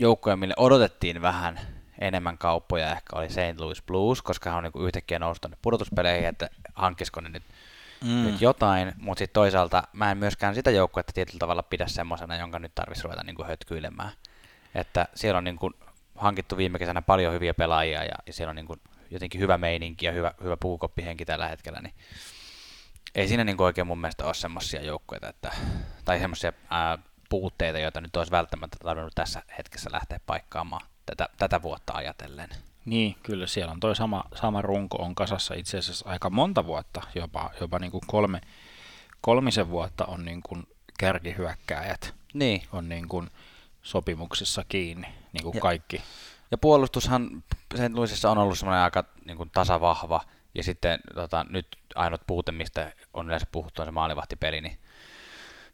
joukkoja, 0.00 0.36
mille 0.36 0.54
odotettiin 0.56 1.22
vähän 1.22 1.60
enemmän 2.00 2.38
kauppoja, 2.38 2.92
ehkä 2.92 3.16
oli 3.16 3.28
St. 3.28 3.58
Louis 3.58 3.82
Blues, 3.82 4.22
koska 4.22 4.50
hän 4.50 4.64
on 4.64 4.64
niin 4.64 4.86
yhtäkkiä 4.86 5.18
noussut 5.18 5.52
pudotuspeleihin, 5.62 6.28
että 6.28 6.50
hankkisiko 6.74 7.20
ne 7.20 7.28
nyt, 7.28 7.42
mm. 8.04 8.24
nyt 8.24 8.40
jotain, 8.40 8.92
mutta 8.98 9.18
sitten 9.18 9.34
toisaalta 9.34 9.82
mä 9.92 10.10
en 10.10 10.18
myöskään 10.18 10.54
sitä 10.54 10.70
joukkuetta 10.70 11.12
tietyllä 11.12 11.38
tavalla 11.38 11.62
pidä 11.62 11.86
semmoisena, 11.86 12.36
jonka 12.36 12.58
nyt 12.58 12.74
tarvitsisi 12.74 13.04
ruveta 13.04 13.22
niin 13.24 13.46
hötkyilemään. 13.46 14.10
Että 14.74 15.08
siellä 15.14 15.38
on 15.38 15.44
niin 15.44 15.56
kuin 15.56 15.74
hankittu 16.14 16.56
viime 16.56 16.78
kesänä 16.78 17.02
paljon 17.02 17.34
hyviä 17.34 17.54
pelaajia 17.54 18.04
ja, 18.04 18.14
ja 18.26 18.32
siellä 18.32 18.50
on 18.50 18.56
niin 18.56 18.66
kuin 18.66 18.80
jotenkin 19.10 19.40
hyvä 19.40 19.58
meininki 19.58 20.06
ja 20.06 20.12
hyvä, 20.12 20.34
hyvä 20.42 20.56
puukoppihenki 20.56 21.24
tällä 21.24 21.48
hetkellä, 21.48 21.80
niin 21.80 21.94
ei 23.14 23.28
siinä 23.28 23.44
niin 23.44 23.62
oikein 23.62 23.86
mun 23.86 24.00
mielestä 24.00 24.24
ole 24.24 24.34
semmoisia 24.34 24.82
joukkueita, 24.82 25.28
että, 25.28 25.52
tai 26.04 26.18
semmoisia 26.18 26.52
puutteita, 27.28 27.78
joita 27.78 28.00
nyt 28.00 28.16
olisi 28.16 28.32
välttämättä 28.32 28.76
tarvinnut 28.82 29.14
tässä 29.14 29.42
hetkessä 29.58 29.90
lähteä 29.92 30.20
paikkaamaan 30.26 30.86
tätä, 31.06 31.28
tätä 31.38 31.62
vuotta 31.62 31.92
ajatellen. 31.92 32.48
Niin, 32.84 33.16
kyllä 33.22 33.46
siellä 33.46 33.72
on 33.72 33.80
toi 33.80 33.96
sama, 33.96 34.24
sama 34.34 34.62
runko 34.62 34.96
on 35.02 35.14
kasassa 35.14 35.54
itse 35.54 35.78
asiassa 35.78 36.08
aika 36.08 36.30
monta 36.30 36.66
vuotta, 36.66 37.02
jopa, 37.14 37.50
jopa 37.60 37.78
niin 37.78 37.90
kuin 37.90 38.02
kolme, 38.06 38.40
kolmisen 39.20 39.70
vuotta 39.70 40.04
on 40.04 40.24
niin 40.24 40.42
kuin 40.42 40.68
kärkihyökkääjät 40.98 42.14
Niin, 42.34 42.62
on 42.72 42.88
niin 42.88 43.08
kuin 43.08 43.30
sopimuksissa 43.82 44.64
kiinni, 44.68 45.06
niin 45.32 45.42
kuin 45.42 45.54
Ja- 45.54 45.60
kaikki. 45.60 46.02
ja 46.50 46.58
puolustushan 46.58 47.44
St. 47.74 47.94
Louisissa 47.94 48.30
on 48.30 48.38
ollut 48.38 48.58
semmoinen 48.58 48.82
aika 48.82 49.04
niin 49.24 49.36
kuin 49.36 49.50
tasavahva, 49.50 50.20
ja 50.54 50.62
sitten 50.62 50.98
tota, 51.14 51.46
nyt 51.50 51.66
ainut 51.94 52.20
puute, 52.26 52.52
mistä 52.52 52.92
on 53.14 53.26
yleensä 53.26 53.46
puhuttu, 53.52 53.82
on 53.82 53.86
se 53.88 53.92
maalivahtipeli, 53.92 54.60
niin 54.60 54.78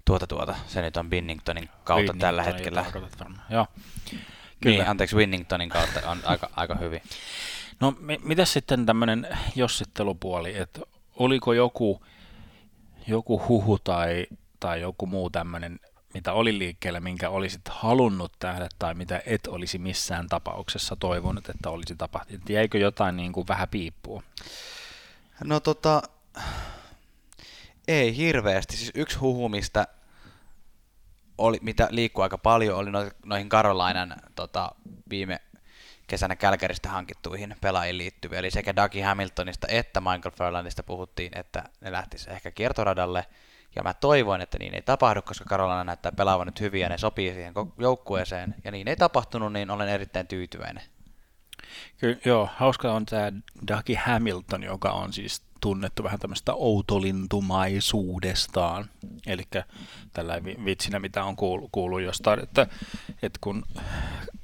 tuota 0.04 0.26
tuota, 0.26 0.54
se 0.66 0.82
nyt 0.82 0.96
on 0.96 1.10
Binningtonin 1.10 1.68
kautta 1.68 1.94
Winningtonin 1.94 2.20
tällä 2.20 2.42
hetkellä. 2.42 2.84
Joo. 3.50 3.66
Kyllä. 4.60 4.76
Niin, 4.76 4.88
anteeksi, 4.88 5.16
Winningtonin 5.16 5.68
kautta 5.68 6.10
on 6.10 6.18
aika, 6.24 6.50
aika 6.56 6.74
hyvin. 6.74 7.02
No 7.80 7.94
mi- 8.00 8.20
mitäs 8.22 8.52
sitten 8.52 8.86
tämmöinen 8.86 9.28
jossittelupuoli, 9.56 10.56
että 10.56 10.80
oliko 11.16 11.52
joku, 11.52 12.02
joku 13.06 13.42
huhu 13.48 13.78
tai, 13.78 14.26
tai 14.60 14.80
joku 14.80 15.06
muu 15.06 15.30
tämmöinen, 15.30 15.80
mitä 16.14 16.32
oli 16.32 16.58
liikkeellä, 16.58 17.00
minkä 17.00 17.30
olisit 17.30 17.60
halunnut 17.68 18.32
tehdä 18.38 18.68
tai 18.78 18.94
mitä 18.94 19.22
et 19.26 19.46
olisi 19.46 19.78
missään 19.78 20.26
tapauksessa 20.28 20.96
toivonut, 20.96 21.48
että 21.48 21.70
olisi 21.70 21.96
tapahtunut? 21.96 22.48
Jäikö 22.48 22.78
jotain 22.78 23.16
niin 23.16 23.32
kuin 23.32 23.48
vähän 23.48 23.68
piippua? 23.68 24.22
No 25.44 25.60
tota, 25.60 26.02
ei 27.88 28.16
hirveästi. 28.16 28.76
Siis 28.76 28.90
yksi 28.94 29.18
huhu, 29.18 29.48
mistä 29.48 29.86
oli, 31.40 31.58
mitä 31.62 31.88
liikkuu 31.90 32.22
aika 32.22 32.38
paljon, 32.38 32.78
oli 32.78 32.90
no, 32.90 33.10
noihin 33.26 33.48
Carolinan 33.48 34.14
tota, 34.34 34.72
viime 35.10 35.40
kesänä 36.06 36.36
Kälkäristä 36.36 36.88
hankittuihin 36.88 37.56
pelaajiin 37.60 37.98
liittyviä. 37.98 38.38
Eli 38.38 38.50
sekä 38.50 38.76
Dougie 38.76 39.04
Hamiltonista 39.04 39.66
että 39.70 40.00
Michael 40.00 40.34
Furlandista 40.36 40.82
puhuttiin, 40.82 41.38
että 41.38 41.64
ne 41.80 41.92
lähtis 41.92 42.26
ehkä 42.26 42.50
kiertoradalle. 42.50 43.26
Ja 43.76 43.82
mä 43.82 43.94
toivoin, 43.94 44.40
että 44.40 44.58
niin 44.58 44.74
ei 44.74 44.82
tapahdu, 44.82 45.22
koska 45.22 45.44
Carolina 45.44 45.84
näyttää 45.84 46.12
pelaavan 46.12 46.46
nyt 46.46 46.60
hyvin 46.60 46.80
ja 46.80 46.88
ne 46.88 46.98
sopii 46.98 47.32
siihen 47.32 47.54
joukkueeseen. 47.78 48.54
Ja 48.64 48.70
niin 48.70 48.88
ei 48.88 48.96
tapahtunut, 48.96 49.52
niin 49.52 49.70
olen 49.70 49.88
erittäin 49.88 50.26
tyytyväinen. 50.26 50.82
Kyllä, 51.98 52.16
joo, 52.24 52.48
hauska 52.56 52.92
on 52.92 53.06
tämä 53.06 53.32
Dougie 53.68 53.96
Hamilton, 53.96 54.62
joka 54.62 54.90
on 54.90 55.12
siis 55.12 55.42
tunnettu 55.60 56.04
vähän 56.04 56.20
tämmöistä 56.20 56.52
outolintumaisuudestaan. 56.54 58.84
Eli 59.26 59.42
tällä 60.12 60.44
vitsinä, 60.64 60.98
mitä 60.98 61.24
on 61.24 61.36
kuullut, 61.36 61.68
kuullut 61.72 62.00
jostain, 62.00 62.42
että, 62.42 62.66
että 63.22 63.38
kun 63.40 63.64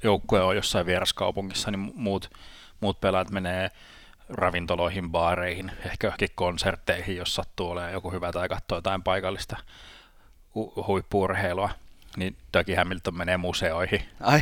joukkue 0.03 0.41
on 0.41 0.55
jossain 0.55 0.85
vieraskaupungissa, 0.85 1.71
niin 1.71 1.91
muut, 1.95 2.31
muut 2.79 3.01
pelaat 3.01 3.31
menee 3.31 3.71
ravintoloihin, 4.29 5.11
baareihin, 5.11 5.71
ehkä 5.85 6.07
johonkin 6.07 6.29
konsertteihin, 6.35 7.17
jos 7.17 7.35
sattuu 7.35 7.69
olemaan 7.69 7.93
joku 7.93 8.11
hyvä 8.11 8.31
tai 8.31 8.49
katsoo 8.49 8.77
jotain 8.77 9.03
paikallista 9.03 9.57
hu- 10.55 10.87
huippuurheilua, 10.87 11.69
niin 12.17 12.37
Dougie 12.53 12.75
Hamilton 12.75 13.17
menee 13.17 13.37
museoihin. 13.37 14.01
Ai, 14.21 14.41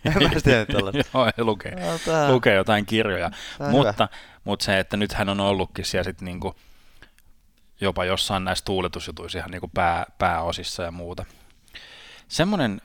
en 0.04 0.22
mä 0.22 0.40
tiedä 0.44 0.66
Joo, 1.14 1.30
lukee, 1.38 1.74
no, 1.74 2.32
lukee 2.32 2.54
jotain 2.54 2.86
kirjoja. 2.86 3.30
mutta, 3.70 4.08
mutta 4.44 4.64
se, 4.64 4.78
että 4.78 4.96
nyt 4.96 5.12
hän 5.12 5.28
on 5.28 5.40
ollutkin 5.40 5.84
siellä 5.84 6.04
sitten 6.04 6.26
niinku, 6.26 6.54
jopa 7.80 8.04
jossain 8.04 8.44
näissä 8.44 8.64
tuuletusjutuissa 8.64 9.38
ihan 9.38 9.50
niinku 9.50 9.70
pää, 9.74 10.06
pääosissa 10.18 10.82
ja 10.82 10.90
muuta. 10.90 11.24
Semmoinen 12.28 12.80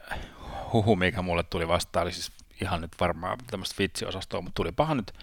huhu, 0.73 0.95
mikä 0.95 1.21
mulle 1.21 1.43
tuli 1.43 1.67
vastaan, 1.67 2.03
oli 2.03 2.11
siis 2.11 2.31
ihan 2.61 2.81
nyt 2.81 2.91
varmaan 2.99 3.37
tämmöistä 3.51 3.75
vitsiosastoa, 3.79 4.41
mutta 4.41 4.55
tuli 4.55 4.71
paha 4.71 4.95
nyt 4.95 5.13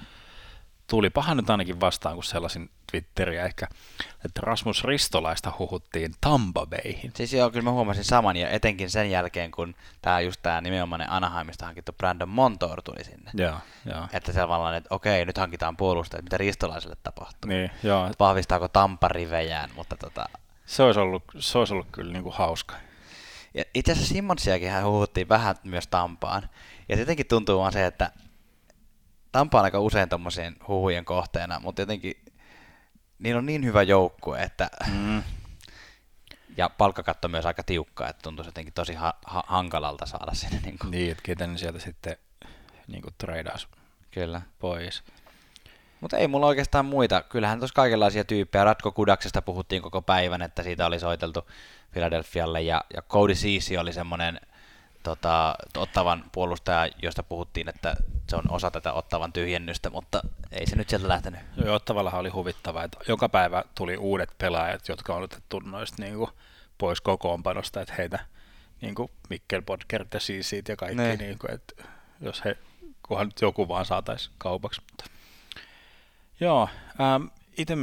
paha 1.15 1.35
nyt 1.35 1.51
ainakin 1.51 1.81
vastaan, 1.81 2.15
kun 2.15 2.25
sellaisin 2.25 2.71
Twitteriä 2.91 3.45
ehkä, 3.45 3.67
että 4.25 4.41
Rasmus 4.41 4.85
Ristolaista 4.85 5.53
huhuttiin 5.59 6.15
Tampa 6.21 6.67
Bayhin. 6.67 7.13
Siis 7.17 7.33
joo, 7.33 7.51
kyllä 7.51 7.65
mä 7.65 7.71
huomasin 7.71 8.05
saman, 8.05 8.37
ja 8.37 8.51
etenkin 8.51 8.91
sen 8.91 9.11
jälkeen, 9.11 9.51
kun 9.51 9.75
tämä 10.03 10.21
just 10.21 10.41
tämä 10.43 10.61
nimenomainen 10.61 11.11
Anaheimista 11.11 11.67
hankittu 11.67 11.93
Brandon 11.93 12.29
Montour 12.29 12.83
tuli 12.83 13.05
sinne. 13.05 13.31
Joo, 13.35 13.57
joo. 13.87 14.09
Että 14.13 14.33
sellainen, 14.33 14.79
että 14.79 14.95
okei, 14.95 15.25
nyt 15.25 15.39
hankitaan 15.39 15.77
puolusta, 15.77 16.23
mitä 16.23 16.37
Ristolaiselle 16.37 16.97
tapahtuu. 17.03 17.49
Niin, 17.49 17.71
joo. 17.83 18.11
Vahvistaako 18.21 18.69
Tampa 18.69 19.09
rivejään, 19.09 19.71
mutta 19.77 19.97
tota... 19.97 20.29
Se 20.67 20.83
olisi 20.83 21.01
ollut, 21.01 21.25
se 21.39 21.59
olisi 21.59 21.75
ollut 21.75 21.89
kyllä 21.93 22.13
niin 22.13 22.23
kuin 22.23 22.35
hauska. 22.35 22.75
Ja 23.55 23.65
itse 23.75 23.93
asiassa 23.93 24.15
Simmonsiakin 24.15 24.71
hän 24.71 24.85
huhuttiin 24.85 25.29
vähän 25.29 25.55
myös 25.65 25.87
Tampaan. 25.87 26.49
Ja 26.89 26.99
jotenkin 26.99 27.27
tuntuu 27.27 27.61
vaan 27.61 27.73
se, 27.73 27.87
että 27.87 28.11
Tampa 29.33 29.59
on 29.59 29.65
aika 29.65 29.81
usein 29.81 30.09
tuommoisien 30.09 30.57
huhujen 30.69 31.05
kohteena, 31.05 31.61
mutta 31.61 31.83
jotenkin 31.83 32.25
niin 33.19 33.37
on 33.37 33.47
niin 33.47 33.65
hyvä 33.65 33.83
joukkue, 33.83 34.43
että 34.43 34.71
mm. 34.93 35.23
ja 36.57 36.69
palkkakatto 36.69 37.29
myös 37.29 37.47
aika 37.47 37.63
tiukka, 37.63 38.09
että 38.09 38.23
tuntuu 38.23 38.45
jotenkin 38.45 38.75
tosi 38.75 38.95
ha- 38.95 39.19
ha- 39.27 39.45
hankalalta 39.47 40.07
saada 40.07 40.35
sinne. 40.35 40.61
Niin, 40.65 40.79
kuin. 40.79 40.91
niin 40.91 41.11
että 41.11 41.23
keten 41.23 41.59
sieltä 41.59 41.79
sitten 41.79 42.17
niin 42.87 43.03
kuin 43.03 43.15
treidaus 43.19 43.69
Kyllä. 44.11 44.43
pois. 44.59 45.03
Mutta 46.01 46.17
ei 46.17 46.29
mulla 46.29 46.47
oikeastaan 46.47 46.85
muita. 46.85 47.23
Kyllähän 47.23 47.59
tuossa 47.59 47.75
kaikenlaisia 47.75 48.25
tyyppejä. 48.25 48.65
Ratko 48.65 48.93
Kudaksesta 48.93 49.43
puhuttiin 49.43 49.83
koko 49.83 50.03
päivän, 50.03 50.43
että 50.43 50.63
siitä 50.63 50.87
oli 50.87 51.01
soiteltu 51.01 51.49
Philadelphialle, 51.93 52.63
ja, 52.63 52.85
ja 52.95 53.03
Cody 53.03 53.35
Ceesay 53.35 53.77
oli 53.77 53.93
semmoinen 53.93 54.41
tota, 55.03 55.55
ottavan 55.77 56.25
puolustaja, 56.33 56.89
josta 57.03 57.23
puhuttiin, 57.23 57.69
että 57.69 57.97
se 58.29 58.37
on 58.37 58.45
osa 58.49 58.71
tätä 58.71 58.93
ottavan 58.93 59.33
tyhjennystä, 59.33 59.91
mutta 59.91 60.23
ei 60.53 60.67
se 60.67 60.77
nyt 60.77 60.89
sieltä 60.89 61.09
lähtenyt. 61.09 61.41
Joo, 61.65 61.75
ottavallahan 61.75 62.21
oli 62.21 62.29
huvittavaa, 62.29 62.85
että 62.85 62.99
joka 63.09 63.29
päivä 63.29 63.65
tuli 63.75 63.97
uudet 63.97 64.31
pelaajat, 64.39 64.89
jotka 64.89 65.15
on 65.15 65.23
otettu 65.23 65.59
noista 65.59 66.03
niin 66.03 66.15
kuin, 66.15 66.31
pois 66.79 67.01
kokoonpanosta, 67.01 67.81
että 67.81 67.95
heitä 67.99 68.19
niin 68.81 68.95
kuin 68.95 69.11
Mikkel 69.31 69.63
Podkert 69.63 70.15
ja 70.15 70.21
Siisit 70.21 70.69
ja 70.69 70.77
kaikki, 70.77 71.03
niin. 71.03 71.19
niin 71.19 71.39
kuin, 71.39 71.55
että 71.55 71.85
jos 72.21 72.45
he, 72.45 72.59
kunhan 73.03 73.27
nyt 73.27 73.41
joku 73.41 73.69
vaan 73.69 73.85
saataisiin 73.85 74.35
kaupaksi. 74.39 74.81
Mutta. 74.91 75.05
Joo, 76.41 76.69
ähm, 77.01 77.25
itse 77.59 77.77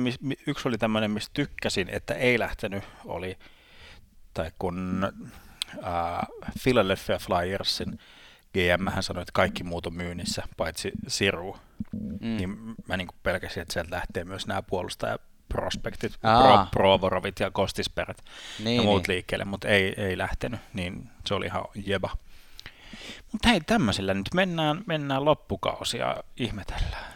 yksi 0.47 0.67
oli 0.67 0.77
tämmöinen, 0.77 1.11
mistä 1.11 1.31
tykkäsin, 1.33 1.89
että 1.89 2.13
ei 2.13 2.39
lähtenyt, 2.39 2.83
oli, 3.05 3.37
tai 4.33 4.51
kun 4.59 5.07
äh, 5.73 6.27
Philadelphia 6.63 7.17
Flyersin 7.17 7.99
GM 8.53 8.87
hän 8.89 9.03
sanoi, 9.03 9.21
että 9.21 9.31
kaikki 9.33 9.63
muut 9.63 9.85
on 9.85 9.93
myynnissä, 9.93 10.43
paitsi 10.57 10.91
Siru. 11.07 11.57
Mm. 12.21 12.37
Niin 12.37 12.57
mä 12.87 12.97
niin 12.97 13.07
pelkäsin, 13.23 13.61
että 13.61 13.73
sieltä 13.73 13.95
lähtee 13.95 14.23
myös 14.23 14.47
nämä 14.47 14.61
puolustajaprospektit, 14.61 16.11
Pro, 16.21 16.67
Provorovit 16.71 17.39
ja 17.39 17.51
Kostisperät 17.51 18.17
niin, 18.63 18.77
ja 18.77 18.83
muut 18.83 19.07
niin. 19.07 19.15
liikkeelle, 19.15 19.45
mutta 19.45 19.67
ei, 19.67 19.93
ei 19.97 20.17
lähtenyt, 20.17 20.59
niin 20.73 21.09
se 21.25 21.33
oli 21.33 21.45
ihan 21.45 21.65
jeba. 21.85 22.09
Mutta 23.31 23.49
hei, 23.49 23.61
tämmöisillä 23.61 24.13
nyt 24.13 24.33
mennään, 24.33 24.83
mennään 24.85 25.25
loppukausi 25.25 25.97
ja 25.97 26.23
ihmetellään. 26.37 27.13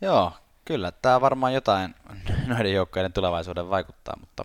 Joo, 0.00 0.32
kyllä. 0.64 0.92
Tämä 0.92 1.20
varmaan 1.20 1.54
jotain 1.54 1.94
noiden 2.46 2.72
joukkojen 2.72 3.12
tulevaisuuden 3.12 3.70
vaikuttaa, 3.70 4.14
mutta 4.20 4.44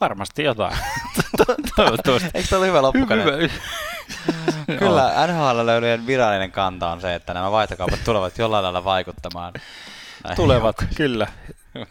Varmasti 0.00 0.42
jotain. 0.42 0.78
Toivottavasti. 1.76 2.30
Eikö 2.34 2.48
tämä 2.48 2.58
ole 2.58 2.66
hyvä 2.66 2.82
loppukane? 2.82 3.24
Hyvä. 3.24 3.36
Kyllä 4.78 5.12
NHL-löylyjen 5.26 6.06
virallinen 6.06 6.52
kanta 6.52 6.90
on 6.90 7.00
se, 7.00 7.14
että 7.14 7.34
nämä 7.34 7.50
vaihtokaupat 7.50 8.04
tulevat 8.04 8.38
jollain 8.38 8.62
lailla 8.62 8.84
vaikuttamaan. 8.84 9.52
Tulevat, 10.36 10.76
kyllä. 10.94 11.26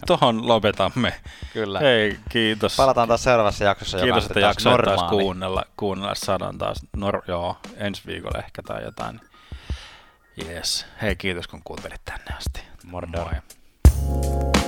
Tuohon 0.07 0.47
lopetamme. 0.47 1.13
Kyllä. 1.53 1.79
Hei, 1.79 2.19
kiitos. 2.29 2.75
Palataan 2.75 3.07
taas 3.07 3.23
seuraavassa 3.23 3.63
jaksossa. 3.63 3.97
Kiitos, 3.99 4.25
että 4.25 4.39
jaksoit 4.39 4.81
taas 4.85 5.03
kuunnella, 5.09 5.63
kuunnella 5.77 6.15
sadan 6.15 6.57
taas. 6.57 6.77
Nor- 6.97 7.23
joo, 7.27 7.57
ensi 7.77 8.01
viikolla 8.05 8.39
ehkä 8.39 8.61
tai 8.61 8.83
jotain. 8.83 9.21
Yes. 10.49 10.85
Hei, 11.01 11.15
kiitos 11.15 11.47
kun 11.47 11.61
kuuntelit 11.63 12.01
tänne 12.05 12.37
asti. 12.37 12.61
Mordor. 12.83 13.25
Moi. 13.25 14.58